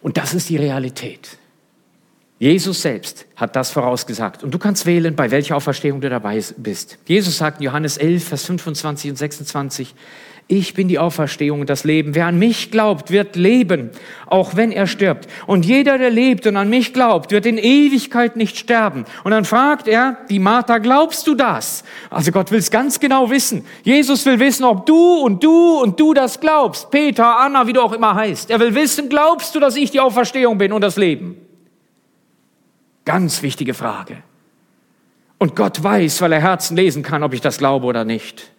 Und 0.00 0.16
das 0.16 0.34
ist 0.34 0.48
die 0.48 0.56
Realität. 0.56 1.38
Jesus 2.38 2.82
selbst 2.82 3.26
hat 3.36 3.54
das 3.54 3.70
vorausgesagt. 3.70 4.42
Und 4.42 4.52
du 4.52 4.58
kannst 4.58 4.84
wählen, 4.84 5.14
bei 5.14 5.30
welcher 5.30 5.54
Auferstehung 5.54 6.00
du 6.00 6.10
dabei 6.10 6.42
bist. 6.56 6.98
Jesus 7.06 7.38
sagt 7.38 7.60
in 7.60 7.66
Johannes 7.66 7.98
11, 7.98 8.24
Vers 8.24 8.46
25 8.46 9.10
und 9.10 9.16
26, 9.16 9.94
ich 10.48 10.74
bin 10.74 10.88
die 10.88 10.98
Auferstehung 10.98 11.60
und 11.60 11.70
das 11.70 11.84
Leben. 11.84 12.14
Wer 12.14 12.26
an 12.26 12.38
mich 12.38 12.70
glaubt, 12.70 13.10
wird 13.10 13.36
leben, 13.36 13.90
auch 14.26 14.54
wenn 14.54 14.70
er 14.70 14.86
stirbt. 14.86 15.26
Und 15.46 15.64
jeder, 15.64 15.96
der 15.96 16.10
lebt 16.10 16.46
und 16.46 16.56
an 16.56 16.68
mich 16.68 16.92
glaubt, 16.92 17.30
wird 17.30 17.46
in 17.46 17.56
Ewigkeit 17.56 18.36
nicht 18.36 18.58
sterben. 18.58 19.04
Und 19.24 19.30
dann 19.30 19.44
fragt 19.44 19.88
er, 19.88 20.18
die 20.28 20.38
Martha, 20.38 20.78
glaubst 20.78 21.26
du 21.26 21.34
das? 21.34 21.84
Also 22.10 22.32
Gott 22.32 22.50
will 22.50 22.58
es 22.58 22.70
ganz 22.70 23.00
genau 23.00 23.30
wissen. 23.30 23.64
Jesus 23.82 24.26
will 24.26 24.38
wissen, 24.40 24.64
ob 24.64 24.84
du 24.84 25.22
und 25.22 25.42
du 25.42 25.80
und 25.80 25.98
du 25.98 26.12
das 26.12 26.38
glaubst. 26.38 26.90
Peter, 26.90 27.38
Anna, 27.38 27.66
wie 27.66 27.72
du 27.72 27.80
auch 27.80 27.92
immer 27.92 28.14
heißt. 28.14 28.50
Er 28.50 28.60
will 28.60 28.74
wissen, 28.74 29.08
glaubst 29.08 29.54
du, 29.54 29.60
dass 29.60 29.76
ich 29.76 29.90
die 29.90 30.00
Auferstehung 30.00 30.58
bin 30.58 30.72
und 30.72 30.82
das 30.82 30.96
Leben? 30.96 31.36
Ganz 33.04 33.42
wichtige 33.42 33.74
Frage. 33.74 34.18
Und 35.38 35.56
Gott 35.56 35.82
weiß, 35.82 36.20
weil 36.20 36.32
er 36.32 36.40
Herzen 36.40 36.76
lesen 36.76 37.02
kann, 37.02 37.22
ob 37.22 37.32
ich 37.32 37.40
das 37.40 37.58
glaube 37.58 37.86
oder 37.86 38.04
nicht. 38.04 38.52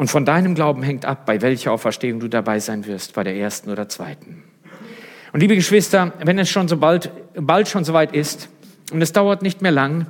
Und 0.00 0.08
von 0.08 0.24
deinem 0.24 0.54
Glauben 0.54 0.82
hängt 0.82 1.04
ab, 1.04 1.26
bei 1.26 1.42
welcher 1.42 1.72
Auferstehung 1.72 2.20
du 2.20 2.28
dabei 2.28 2.58
sein 2.58 2.86
wirst, 2.86 3.12
bei 3.12 3.22
der 3.22 3.36
ersten 3.36 3.68
oder 3.68 3.86
zweiten. 3.90 4.44
Und 5.34 5.40
liebe 5.40 5.54
Geschwister, 5.54 6.14
wenn 6.24 6.38
es 6.38 6.48
schon 6.48 6.68
so 6.68 6.78
bald, 6.78 7.10
bald 7.34 7.68
schon 7.68 7.84
soweit 7.84 8.14
ist, 8.14 8.48
und 8.92 9.02
es 9.02 9.12
dauert 9.12 9.42
nicht 9.42 9.60
mehr 9.60 9.72
lang, 9.72 10.06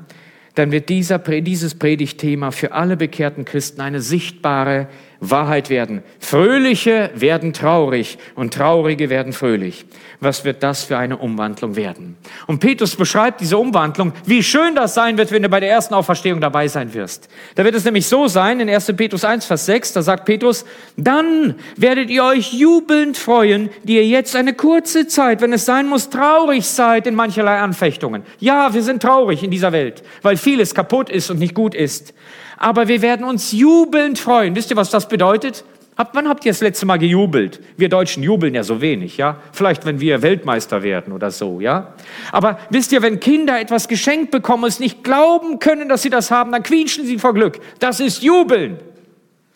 dann 0.55 0.71
wird 0.71 0.91
dieser, 0.91 1.19
dieses 1.19 1.75
Predigtthema 1.75 2.53
für 2.53 2.71
alle 2.71 2.97
bekehrten 2.97 3.45
Christen 3.45 3.81
eine 3.81 4.01
sichtbare 4.01 4.87
Wahrheit 5.21 5.69
werden. 5.69 6.03
Fröhliche 6.19 7.11
werden 7.15 7.53
traurig 7.53 8.19
und 8.35 8.55
Traurige 8.55 9.11
werden 9.11 9.33
fröhlich. 9.33 9.85
Was 10.19 10.45
wird 10.45 10.63
das 10.63 10.85
für 10.85 10.97
eine 10.99 11.19
Umwandlung 11.19 11.77
werden? 11.77 12.17
Und 12.47 12.61
Petrus 12.61 12.97
beschreibt 12.97 13.41
diese 13.41 13.59
Umwandlung, 13.59 14.13
wie 14.25 14.43
schön 14.43 14.75
das 14.75 14.95
sein 14.95 15.19
wird, 15.19 15.31
wenn 15.31 15.43
du 15.43 15.49
bei 15.49 15.61
der 15.61 15.71
ersten 15.71 15.95
Auferstehung 15.95 16.41
dabei 16.41 16.69
sein 16.69 16.93
wirst. 16.95 17.29
Da 17.55 17.65
wird 17.65 17.75
es 17.75 17.85
nämlich 17.85 18.07
so 18.07 18.29
sein, 18.29 18.61
in 18.61 18.69
1. 18.69 18.93
Petrus 18.97 19.25
1, 19.25 19.45
Vers 19.45 19.67
6, 19.67 19.93
da 19.95 20.03
sagt 20.03 20.25
Petrus, 20.25 20.65
dann 20.97 21.55
werdet 21.77 22.11
ihr 22.11 22.25
euch 22.25 22.53
jubelnd 22.53 23.17
freuen, 23.17 23.71
die 23.85 23.97
ihr 23.97 24.07
jetzt 24.07 24.35
eine 24.37 24.55
kurze 24.55 25.07
Zeit, 25.07 25.41
wenn 25.43 25.53
es 25.53 25.65
sein 25.65 25.87
muss, 25.87 26.11
traurig 26.11 26.67
seid 26.67 27.07
in 27.07 27.15
mancherlei 27.15 27.59
Anfechtungen. 27.59 28.23
Ja, 28.39 28.73
wir 28.73 28.83
sind 28.83 29.03
traurig 29.03 29.43
in 29.43 29.51
dieser 29.51 29.73
Welt, 29.73 30.03
weil 30.23 30.37
vieles 30.37 30.75
kaputt 30.75 31.11
ist 31.11 31.31
und 31.31 31.39
nicht 31.39 31.55
gut 31.55 31.75
ist 31.75 32.15
aber 32.61 32.89
wir 32.89 33.01
werden 33.03 33.25
uns 33.25 33.53
jubelnd 33.53 34.19
freuen. 34.19 34.55
Wisst 34.55 34.71
ihr, 34.71 34.77
was 34.77 34.91
das 34.91 35.09
bedeutet? 35.09 35.65
Ab 35.97 36.11
wann 36.13 36.29
habt 36.29 36.45
ihr 36.45 36.53
das 36.53 36.61
letzte 36.61 36.85
Mal 36.85 36.99
gejubelt? 36.99 37.59
Wir 37.79 37.89
Deutschen 37.89 38.23
jubeln 38.23 38.55
ja 38.55 38.63
so 38.63 38.83
wenig, 38.83 39.17
ja? 39.17 39.39
Vielleicht, 39.53 39.87
wenn 39.87 39.99
wir 39.99 40.21
Weltmeister 40.21 40.83
werden 40.83 41.13
oder 41.13 41.31
so, 41.31 41.61
ja? 41.61 41.95
Aber 42.33 42.59
wisst 42.69 42.93
ihr, 42.93 43.01
wenn 43.01 43.19
Kinder 43.19 43.59
etwas 43.59 43.89
geschenkt 43.89 44.31
bekommen 44.31 44.65
und 44.65 44.69
es 44.69 44.79
nicht 44.79 45.03
glauben 45.03 45.59
können, 45.59 45.89
dass 45.89 46.03
sie 46.03 46.11
das 46.11 46.31
haben, 46.31 46.53
dann 46.53 46.63
quietschen 46.63 47.07
sie 47.07 47.19
vor 47.19 47.33
Glück. 47.33 47.61
Das 47.79 47.99
ist 47.99 48.23
Jubeln. 48.23 48.79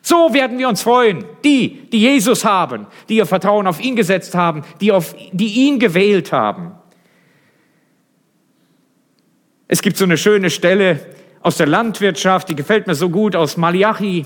So 0.00 0.32
werden 0.32 0.58
wir 0.58 0.68
uns 0.68 0.82
freuen. 0.82 1.26
Die, 1.44 1.88
die 1.90 2.00
Jesus 2.00 2.44
haben, 2.44 2.86
die 3.10 3.16
ihr 3.16 3.26
Vertrauen 3.26 3.66
auf 3.66 3.82
ihn 3.82 3.96
gesetzt 3.96 4.34
haben, 4.34 4.62
die, 4.80 4.92
auf, 4.92 5.14
die 5.32 5.66
ihn 5.66 5.78
gewählt 5.78 6.32
haben. 6.32 6.72
Es 9.68 9.82
gibt 9.82 9.98
so 9.98 10.04
eine 10.04 10.16
schöne 10.16 10.48
Stelle 10.48 11.00
aus 11.44 11.58
der 11.58 11.66
Landwirtschaft, 11.66 12.48
die 12.48 12.56
gefällt 12.56 12.86
mir 12.86 12.94
so 12.94 13.10
gut, 13.10 13.36
aus 13.36 13.58
Malachi. 13.58 14.24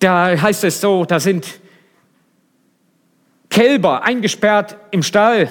Da 0.00 0.36
heißt 0.36 0.64
es 0.64 0.80
so, 0.80 1.04
da 1.04 1.20
sind 1.20 1.60
Kälber 3.48 4.02
eingesperrt 4.02 4.76
im 4.90 5.04
Stall. 5.04 5.48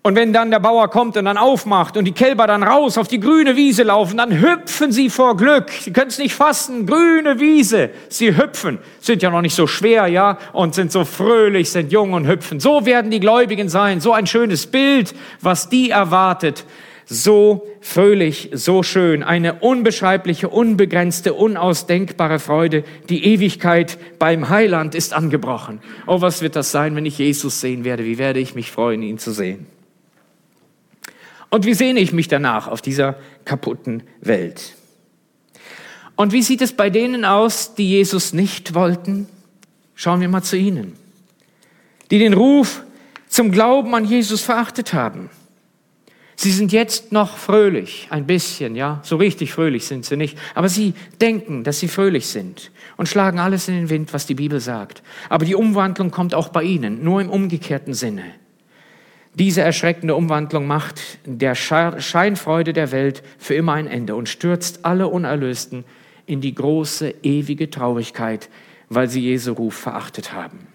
Und 0.00 0.14
wenn 0.16 0.32
dann 0.32 0.50
der 0.50 0.60
Bauer 0.60 0.88
kommt 0.88 1.18
und 1.18 1.26
dann 1.26 1.36
aufmacht 1.36 1.98
und 1.98 2.06
die 2.06 2.12
Kälber 2.12 2.46
dann 2.46 2.62
raus 2.62 2.96
auf 2.96 3.08
die 3.08 3.20
grüne 3.20 3.56
Wiese 3.56 3.82
laufen, 3.82 4.16
dann 4.16 4.40
hüpfen 4.40 4.90
sie 4.90 5.10
vor 5.10 5.36
Glück. 5.36 5.70
Sie 5.70 5.92
können 5.92 6.08
es 6.08 6.16
nicht 6.16 6.34
fassen. 6.34 6.86
Grüne 6.86 7.38
Wiese. 7.40 7.90
Sie 8.08 8.34
hüpfen. 8.34 8.78
Sind 9.00 9.22
ja 9.22 9.28
noch 9.28 9.42
nicht 9.42 9.54
so 9.54 9.66
schwer, 9.66 10.06
ja? 10.06 10.38
Und 10.54 10.74
sind 10.74 10.92
so 10.92 11.04
fröhlich, 11.04 11.70
sind 11.70 11.92
jung 11.92 12.14
und 12.14 12.26
hüpfen. 12.26 12.58
So 12.58 12.86
werden 12.86 13.10
die 13.10 13.20
Gläubigen 13.20 13.68
sein. 13.68 14.00
So 14.00 14.14
ein 14.14 14.26
schönes 14.26 14.66
Bild, 14.66 15.14
was 15.42 15.68
die 15.68 15.90
erwartet. 15.90 16.64
So 17.10 17.66
fröhlich, 17.80 18.50
so 18.52 18.82
schön. 18.82 19.22
Eine 19.22 19.60
unbeschreibliche, 19.60 20.50
unbegrenzte, 20.50 21.32
unausdenkbare 21.32 22.38
Freude. 22.38 22.84
Die 23.08 23.24
Ewigkeit 23.24 23.98
beim 24.18 24.50
Heiland 24.50 24.94
ist 24.94 25.14
angebrochen. 25.14 25.80
Oh, 26.06 26.20
was 26.20 26.42
wird 26.42 26.54
das 26.54 26.70
sein, 26.70 26.94
wenn 26.96 27.06
ich 27.06 27.16
Jesus 27.16 27.62
sehen 27.62 27.84
werde? 27.84 28.04
Wie 28.04 28.18
werde 28.18 28.40
ich 28.40 28.54
mich 28.54 28.70
freuen, 28.70 29.02
ihn 29.02 29.16
zu 29.16 29.32
sehen? 29.32 29.64
Und 31.48 31.64
wie 31.64 31.72
sehne 31.72 32.00
ich 32.00 32.12
mich 32.12 32.28
danach 32.28 32.68
auf 32.68 32.82
dieser 32.82 33.16
kaputten 33.46 34.02
Welt? 34.20 34.74
Und 36.14 36.32
wie 36.32 36.42
sieht 36.42 36.60
es 36.60 36.74
bei 36.74 36.90
denen 36.90 37.24
aus, 37.24 37.74
die 37.74 37.88
Jesus 37.88 38.34
nicht 38.34 38.74
wollten? 38.74 39.28
Schauen 39.94 40.20
wir 40.20 40.28
mal 40.28 40.42
zu 40.42 40.58
ihnen. 40.58 40.92
Die 42.10 42.18
den 42.18 42.34
Ruf 42.34 42.82
zum 43.28 43.50
Glauben 43.50 43.94
an 43.94 44.04
Jesus 44.04 44.42
verachtet 44.42 44.92
haben. 44.92 45.30
Sie 46.40 46.52
sind 46.52 46.70
jetzt 46.70 47.10
noch 47.10 47.36
fröhlich, 47.36 48.06
ein 48.10 48.24
bisschen, 48.24 48.76
ja, 48.76 49.00
so 49.02 49.16
richtig 49.16 49.52
fröhlich 49.52 49.86
sind 49.86 50.04
sie 50.04 50.16
nicht, 50.16 50.38
aber 50.54 50.68
sie 50.68 50.94
denken, 51.20 51.64
dass 51.64 51.80
sie 51.80 51.88
fröhlich 51.88 52.28
sind 52.28 52.70
und 52.96 53.08
schlagen 53.08 53.40
alles 53.40 53.66
in 53.66 53.74
den 53.74 53.90
Wind, 53.90 54.14
was 54.14 54.24
die 54.24 54.36
Bibel 54.36 54.60
sagt. 54.60 55.02
Aber 55.30 55.44
die 55.44 55.56
Umwandlung 55.56 56.12
kommt 56.12 56.34
auch 56.34 56.50
bei 56.50 56.62
ihnen, 56.62 57.02
nur 57.02 57.20
im 57.20 57.28
umgekehrten 57.28 57.92
Sinne. 57.92 58.22
Diese 59.34 59.62
erschreckende 59.62 60.14
Umwandlung 60.14 60.68
macht 60.68 61.18
der 61.24 61.56
Scheinfreude 61.56 62.72
der 62.72 62.92
Welt 62.92 63.24
für 63.38 63.56
immer 63.56 63.72
ein 63.72 63.88
Ende 63.88 64.14
und 64.14 64.28
stürzt 64.28 64.84
alle 64.84 65.08
Unerlösten 65.08 65.84
in 66.26 66.40
die 66.40 66.54
große, 66.54 67.16
ewige 67.24 67.68
Traurigkeit, 67.68 68.48
weil 68.88 69.08
sie 69.08 69.22
Jesu 69.22 69.54
Ruf 69.54 69.74
verachtet 69.74 70.32
haben. 70.32 70.68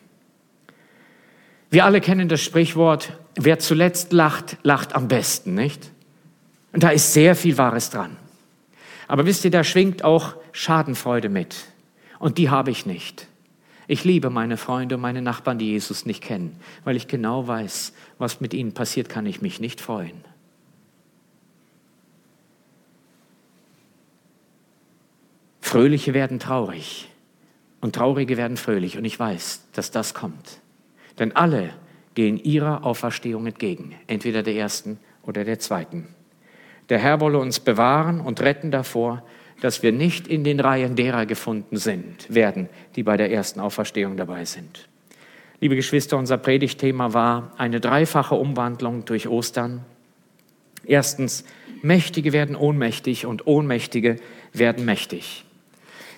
Wir 1.69 1.85
alle 1.85 2.01
kennen 2.01 2.27
das 2.27 2.41
Sprichwort, 2.41 3.17
wer 3.35 3.59
zuletzt 3.59 4.13
lacht, 4.13 4.57
lacht 4.63 4.95
am 4.95 5.07
besten, 5.07 5.53
nicht? 5.53 5.91
Und 6.71 6.83
da 6.83 6.89
ist 6.89 7.13
sehr 7.13 7.35
viel 7.35 7.57
Wahres 7.57 7.89
dran. 7.89 8.17
Aber 9.07 9.25
wisst 9.25 9.45
ihr, 9.45 9.51
da 9.51 9.63
schwingt 9.63 10.03
auch 10.03 10.35
Schadenfreude 10.51 11.29
mit. 11.29 11.55
Und 12.19 12.37
die 12.37 12.49
habe 12.49 12.71
ich 12.71 12.85
nicht. 12.85 13.27
Ich 13.87 14.03
liebe 14.05 14.29
meine 14.29 14.57
Freunde 14.57 14.95
und 14.95 15.01
meine 15.01 15.21
Nachbarn, 15.21 15.59
die 15.59 15.71
Jesus 15.71 16.05
nicht 16.05 16.23
kennen, 16.23 16.57
weil 16.83 16.95
ich 16.95 17.07
genau 17.07 17.47
weiß, 17.47 17.93
was 18.17 18.39
mit 18.39 18.53
ihnen 18.53 18.73
passiert, 18.73 19.09
kann 19.09 19.25
ich 19.25 19.41
mich 19.41 19.59
nicht 19.59 19.81
freuen. 19.81 20.23
Fröhliche 25.59 26.13
werden 26.13 26.39
traurig 26.39 27.09
und 27.81 27.95
Traurige 27.95 28.37
werden 28.37 28.57
fröhlich 28.57 28.97
und 28.97 29.05
ich 29.05 29.19
weiß, 29.19 29.63
dass 29.73 29.91
das 29.91 30.13
kommt. 30.13 30.59
Denn 31.19 31.35
alle 31.35 31.71
gehen 32.15 32.37
ihrer 32.37 32.83
Auferstehung 32.85 33.45
entgegen, 33.47 33.95
entweder 34.07 34.43
der 34.43 34.55
ersten 34.55 34.99
oder 35.23 35.43
der 35.43 35.59
zweiten. 35.59 36.07
Der 36.89 36.99
Herr 36.99 37.19
wolle 37.19 37.39
uns 37.39 37.59
bewahren 37.59 38.19
und 38.19 38.41
retten 38.41 38.71
davor, 38.71 39.23
dass 39.61 39.81
wir 39.81 39.91
nicht 39.91 40.27
in 40.27 40.43
den 40.43 40.59
Reihen 40.59 40.95
derer 40.95 41.25
gefunden 41.25 41.77
sind, 41.77 42.33
werden, 42.33 42.67
die 42.95 43.03
bei 43.03 43.15
der 43.15 43.31
ersten 43.31 43.59
Auferstehung 43.59 44.17
dabei 44.17 44.45
sind. 44.45 44.89
Liebe 45.61 45.75
Geschwister, 45.75 46.17
unser 46.17 46.37
Predigtthema 46.37 47.13
war 47.13 47.53
eine 47.57 47.79
dreifache 47.79 48.35
Umwandlung 48.35 49.05
durch 49.05 49.29
Ostern. 49.29 49.85
Erstens, 50.85 51.45
Mächtige 51.81 52.33
werden 52.33 52.55
ohnmächtig 52.55 53.25
und 53.25 53.45
Ohnmächtige 53.45 54.17
werden 54.53 54.85
mächtig. 54.85 55.45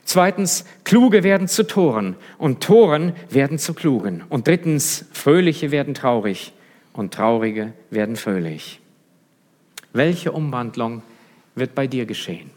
Zweitens, 0.05 0.65
Kluge 0.83 1.23
werden 1.23 1.47
zu 1.47 1.65
Toren 1.65 2.15
und 2.37 2.63
Toren 2.63 3.13
werden 3.29 3.57
zu 3.57 3.73
Klugen. 3.73 4.23
Und 4.29 4.47
drittens, 4.47 5.05
Fröhliche 5.11 5.71
werden 5.71 5.95
traurig 5.95 6.53
und 6.93 7.13
Traurige 7.13 7.73
werden 7.89 8.15
fröhlich. 8.15 8.79
Welche 9.93 10.31
Umwandlung 10.31 11.01
wird 11.55 11.73
bei 11.73 11.87
dir 11.87 12.05
geschehen? 12.05 12.51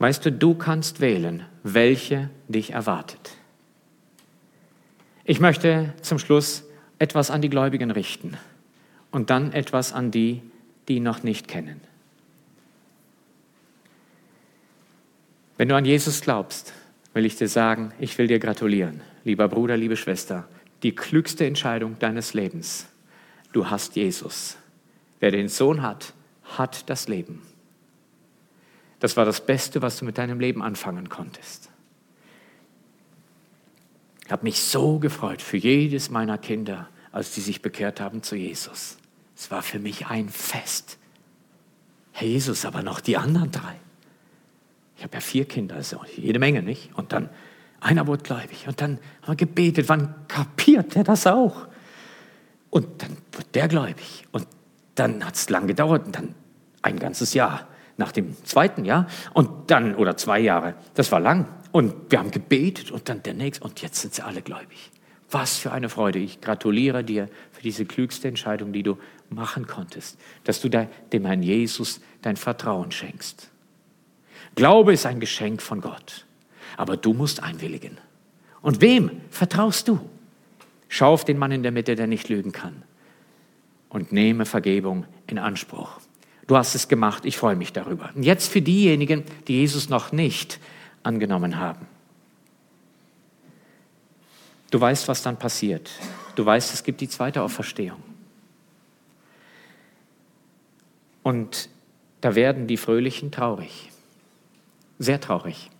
Weißt 0.00 0.26
du, 0.26 0.32
du 0.32 0.54
kannst 0.54 1.00
wählen, 1.00 1.44
welche 1.62 2.30
dich 2.48 2.72
erwartet. 2.72 3.36
Ich 5.24 5.40
möchte 5.40 5.92
zum 6.02 6.18
Schluss 6.18 6.64
etwas 6.98 7.30
an 7.30 7.42
die 7.42 7.50
Gläubigen 7.50 7.90
richten 7.90 8.36
und 9.10 9.30
dann 9.30 9.52
etwas 9.52 9.92
an 9.92 10.10
die, 10.10 10.42
die 10.88 11.00
noch 11.00 11.22
nicht 11.22 11.48
kennen. 11.48 11.80
Wenn 15.58 15.68
du 15.68 15.74
an 15.74 15.84
Jesus 15.84 16.20
glaubst, 16.20 16.72
will 17.14 17.26
ich 17.26 17.34
dir 17.34 17.48
sagen, 17.48 17.92
ich 17.98 18.16
will 18.16 18.28
dir 18.28 18.38
gratulieren, 18.38 19.00
lieber 19.24 19.48
Bruder, 19.48 19.76
liebe 19.76 19.96
Schwester, 19.96 20.48
die 20.84 20.94
klügste 20.94 21.44
Entscheidung 21.46 21.98
deines 21.98 22.32
Lebens. 22.32 22.86
Du 23.52 23.68
hast 23.68 23.96
Jesus. 23.96 24.56
Wer 25.18 25.32
den 25.32 25.48
Sohn 25.48 25.82
hat, 25.82 26.14
hat 26.44 26.88
das 26.88 27.08
Leben. 27.08 27.42
Das 29.00 29.16
war 29.16 29.24
das 29.24 29.44
Beste, 29.44 29.82
was 29.82 29.98
du 29.98 30.04
mit 30.04 30.16
deinem 30.16 30.38
Leben 30.38 30.62
anfangen 30.62 31.08
konntest. 31.08 31.70
Ich 34.24 34.30
habe 34.30 34.44
mich 34.44 34.62
so 34.62 35.00
gefreut 35.00 35.42
für 35.42 35.56
jedes 35.56 36.08
meiner 36.08 36.38
Kinder, 36.38 36.88
als 37.10 37.32
die 37.32 37.40
sich 37.40 37.62
bekehrt 37.62 38.00
haben 38.00 38.22
zu 38.22 38.36
Jesus. 38.36 38.96
Es 39.34 39.50
war 39.50 39.62
für 39.62 39.80
mich 39.80 40.06
ein 40.06 40.28
Fest. 40.28 40.98
Herr 42.12 42.28
Jesus, 42.28 42.64
aber 42.64 42.84
noch 42.84 43.00
die 43.00 43.16
anderen 43.16 43.50
drei. 43.50 43.74
Ich 44.98 45.04
habe 45.04 45.14
ja 45.14 45.20
vier 45.20 45.44
Kinder, 45.44 45.76
also 45.76 46.00
jede 46.16 46.40
Menge, 46.40 46.60
nicht? 46.60 46.90
Und 46.94 47.12
dann, 47.12 47.30
einer 47.80 48.08
wurde 48.08 48.24
gläubig. 48.24 48.66
Und 48.66 48.80
dann 48.80 48.98
haben 49.22 49.28
wir 49.28 49.36
gebetet, 49.36 49.88
wann 49.88 50.12
kapiert 50.26 50.96
der 50.96 51.04
das 51.04 51.26
auch? 51.26 51.68
Und 52.68 53.00
dann 53.00 53.16
wird 53.32 53.54
der 53.54 53.68
gläubig. 53.68 54.26
Und 54.32 54.46
dann 54.96 55.24
hat 55.24 55.36
es 55.36 55.48
lang 55.50 55.68
gedauert 55.68 56.04
und 56.06 56.16
dann 56.16 56.34
ein 56.82 56.98
ganzes 56.98 57.32
Jahr 57.32 57.68
nach 57.96 58.10
dem 58.10 58.36
zweiten 58.44 58.84
Jahr 58.84 59.06
und 59.34 59.70
dann, 59.70 59.94
oder 59.94 60.16
zwei 60.16 60.40
Jahre, 60.40 60.74
das 60.94 61.12
war 61.12 61.20
lang. 61.20 61.46
Und 61.70 62.10
wir 62.10 62.18
haben 62.18 62.32
gebetet 62.32 62.90
und 62.90 63.08
dann 63.08 63.22
der 63.22 63.34
nächste 63.34 63.64
und 63.64 63.80
jetzt 63.80 64.00
sind 64.00 64.14
sie 64.14 64.22
alle 64.22 64.42
gläubig. 64.42 64.90
Was 65.30 65.58
für 65.58 65.70
eine 65.70 65.88
Freude. 65.88 66.18
Ich 66.18 66.40
gratuliere 66.40 67.04
dir 67.04 67.28
für 67.52 67.62
diese 67.62 67.84
klügste 67.84 68.26
Entscheidung, 68.26 68.72
die 68.72 68.82
du 68.82 68.98
machen 69.30 69.66
konntest, 69.66 70.18
dass 70.44 70.60
du 70.60 70.68
dem 70.68 71.24
Herrn 71.24 71.42
Jesus 71.42 72.00
dein 72.22 72.36
Vertrauen 72.36 72.90
schenkst. 72.90 73.50
Glaube 74.58 74.92
ist 74.92 75.06
ein 75.06 75.20
Geschenk 75.20 75.62
von 75.62 75.80
Gott, 75.80 76.26
aber 76.76 76.96
du 76.96 77.12
musst 77.12 77.44
einwilligen. 77.44 77.96
Und 78.60 78.80
wem 78.80 79.20
vertraust 79.30 79.86
du? 79.86 80.00
Schau 80.88 81.12
auf 81.12 81.24
den 81.24 81.38
Mann 81.38 81.52
in 81.52 81.62
der 81.62 81.70
Mitte, 81.70 81.94
der 81.94 82.08
nicht 82.08 82.28
lügen 82.28 82.50
kann 82.50 82.82
und 83.88 84.10
nehme 84.10 84.46
Vergebung 84.46 85.06
in 85.28 85.38
Anspruch. 85.38 86.00
Du 86.48 86.56
hast 86.56 86.74
es 86.74 86.88
gemacht, 86.88 87.24
ich 87.24 87.38
freue 87.38 87.54
mich 87.54 87.72
darüber. 87.72 88.10
Und 88.16 88.24
jetzt 88.24 88.50
für 88.50 88.60
diejenigen, 88.60 89.22
die 89.46 89.60
Jesus 89.60 89.90
noch 89.90 90.10
nicht 90.10 90.58
angenommen 91.04 91.60
haben. 91.60 91.86
Du 94.72 94.80
weißt, 94.80 95.06
was 95.06 95.22
dann 95.22 95.38
passiert. 95.38 95.88
Du 96.34 96.44
weißt, 96.44 96.74
es 96.74 96.82
gibt 96.82 97.00
die 97.00 97.08
zweite 97.08 97.42
Auferstehung. 97.42 98.02
Und 101.22 101.68
da 102.22 102.34
werden 102.34 102.66
die 102.66 102.76
Fröhlichen 102.76 103.30
traurig. 103.30 103.92
Sehr 104.98 105.20
traurig. 105.20 105.70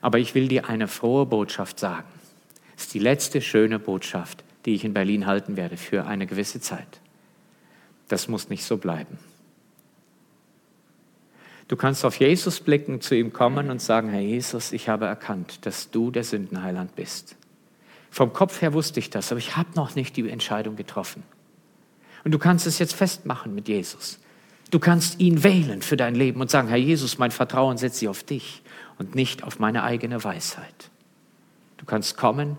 Aber 0.00 0.18
ich 0.18 0.34
will 0.34 0.48
dir 0.48 0.68
eine 0.68 0.88
frohe 0.88 1.26
Botschaft 1.26 1.78
sagen. 1.78 2.08
Es 2.76 2.84
ist 2.84 2.94
die 2.94 2.98
letzte 2.98 3.40
schöne 3.40 3.78
Botschaft, 3.78 4.44
die 4.64 4.74
ich 4.74 4.84
in 4.84 4.94
Berlin 4.94 5.26
halten 5.26 5.56
werde 5.56 5.76
für 5.76 6.06
eine 6.06 6.26
gewisse 6.26 6.60
Zeit. 6.60 7.00
Das 8.08 8.28
muss 8.28 8.48
nicht 8.48 8.64
so 8.64 8.76
bleiben. 8.76 9.18
Du 11.68 11.76
kannst 11.76 12.04
auf 12.04 12.20
Jesus 12.20 12.60
blicken, 12.60 13.00
zu 13.00 13.16
ihm 13.16 13.32
kommen 13.32 13.70
und 13.70 13.82
sagen, 13.82 14.08
Herr 14.10 14.20
Jesus, 14.20 14.72
ich 14.72 14.88
habe 14.88 15.06
erkannt, 15.06 15.66
dass 15.66 15.90
du 15.90 16.12
der 16.12 16.22
Sündenheiland 16.22 16.94
bist. 16.94 17.36
Vom 18.10 18.32
Kopf 18.32 18.62
her 18.62 18.72
wusste 18.72 19.00
ich 19.00 19.10
das, 19.10 19.32
aber 19.32 19.38
ich 19.38 19.56
habe 19.56 19.70
noch 19.74 19.94
nicht 19.96 20.16
die 20.16 20.28
Entscheidung 20.28 20.76
getroffen. 20.76 21.24
Und 22.24 22.30
du 22.32 22.38
kannst 22.38 22.66
es 22.66 22.78
jetzt 22.78 22.94
festmachen 22.94 23.54
mit 23.54 23.68
Jesus. 23.68 24.20
Du 24.70 24.78
kannst 24.78 25.20
ihn 25.20 25.44
wählen 25.44 25.82
für 25.82 25.96
dein 25.96 26.14
Leben 26.14 26.40
und 26.40 26.50
sagen, 26.50 26.68
Herr 26.68 26.76
Jesus, 26.76 27.18
mein 27.18 27.30
Vertrauen 27.30 27.78
setze 27.78 28.04
ich 28.04 28.08
auf 28.08 28.24
dich 28.24 28.62
und 28.98 29.14
nicht 29.14 29.44
auf 29.44 29.58
meine 29.58 29.84
eigene 29.84 30.22
Weisheit. 30.24 30.90
Du 31.76 31.84
kannst 31.84 32.16
kommen 32.16 32.58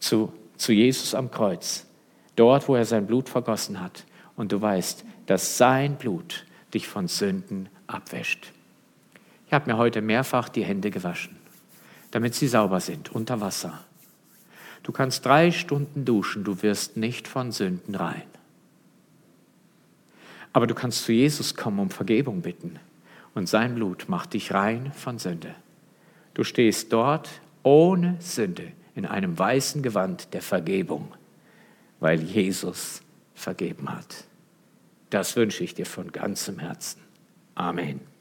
zu, 0.00 0.32
zu 0.56 0.72
Jesus 0.72 1.14
am 1.14 1.30
Kreuz, 1.30 1.86
dort, 2.34 2.68
wo 2.68 2.74
er 2.74 2.84
sein 2.84 3.06
Blut 3.06 3.28
vergossen 3.28 3.80
hat. 3.80 4.04
Und 4.36 4.50
du 4.50 4.60
weißt, 4.60 5.04
dass 5.26 5.56
sein 5.56 5.96
Blut 5.96 6.44
dich 6.72 6.88
von 6.88 7.06
Sünden 7.06 7.68
abwäscht. 7.86 8.52
Ich 9.46 9.52
habe 9.52 9.70
mir 9.70 9.78
heute 9.78 10.02
mehrfach 10.02 10.48
die 10.48 10.64
Hände 10.64 10.90
gewaschen, 10.90 11.36
damit 12.10 12.34
sie 12.34 12.48
sauber 12.48 12.80
sind 12.80 13.12
unter 13.12 13.40
Wasser. 13.40 13.84
Du 14.82 14.90
kannst 14.90 15.24
drei 15.24 15.52
Stunden 15.52 16.04
duschen, 16.04 16.42
du 16.42 16.62
wirst 16.62 16.96
nicht 16.96 17.28
von 17.28 17.52
Sünden 17.52 17.94
rein. 17.94 18.24
Aber 20.54 20.66
du 20.66 20.74
kannst 20.74 21.04
zu 21.04 21.12
Jesus 21.12 21.56
kommen, 21.56 21.80
um 21.80 21.90
Vergebung 21.90 22.40
bitten. 22.40 22.78
Und 23.34 23.48
sein 23.48 23.74
Blut 23.74 24.08
macht 24.08 24.32
dich 24.32 24.54
rein 24.54 24.92
von 24.92 25.18
Sünde. 25.18 25.54
Du 26.32 26.44
stehst 26.44 26.92
dort 26.92 27.28
ohne 27.64 28.16
Sünde 28.20 28.72
in 28.94 29.04
einem 29.04 29.36
weißen 29.36 29.82
Gewand 29.82 30.32
der 30.32 30.42
Vergebung, 30.42 31.12
weil 31.98 32.22
Jesus 32.22 33.02
vergeben 33.34 33.90
hat. 33.90 34.24
Das 35.10 35.34
wünsche 35.34 35.64
ich 35.64 35.74
dir 35.74 35.86
von 35.86 36.12
ganzem 36.12 36.60
Herzen. 36.60 37.00
Amen. 37.56 38.13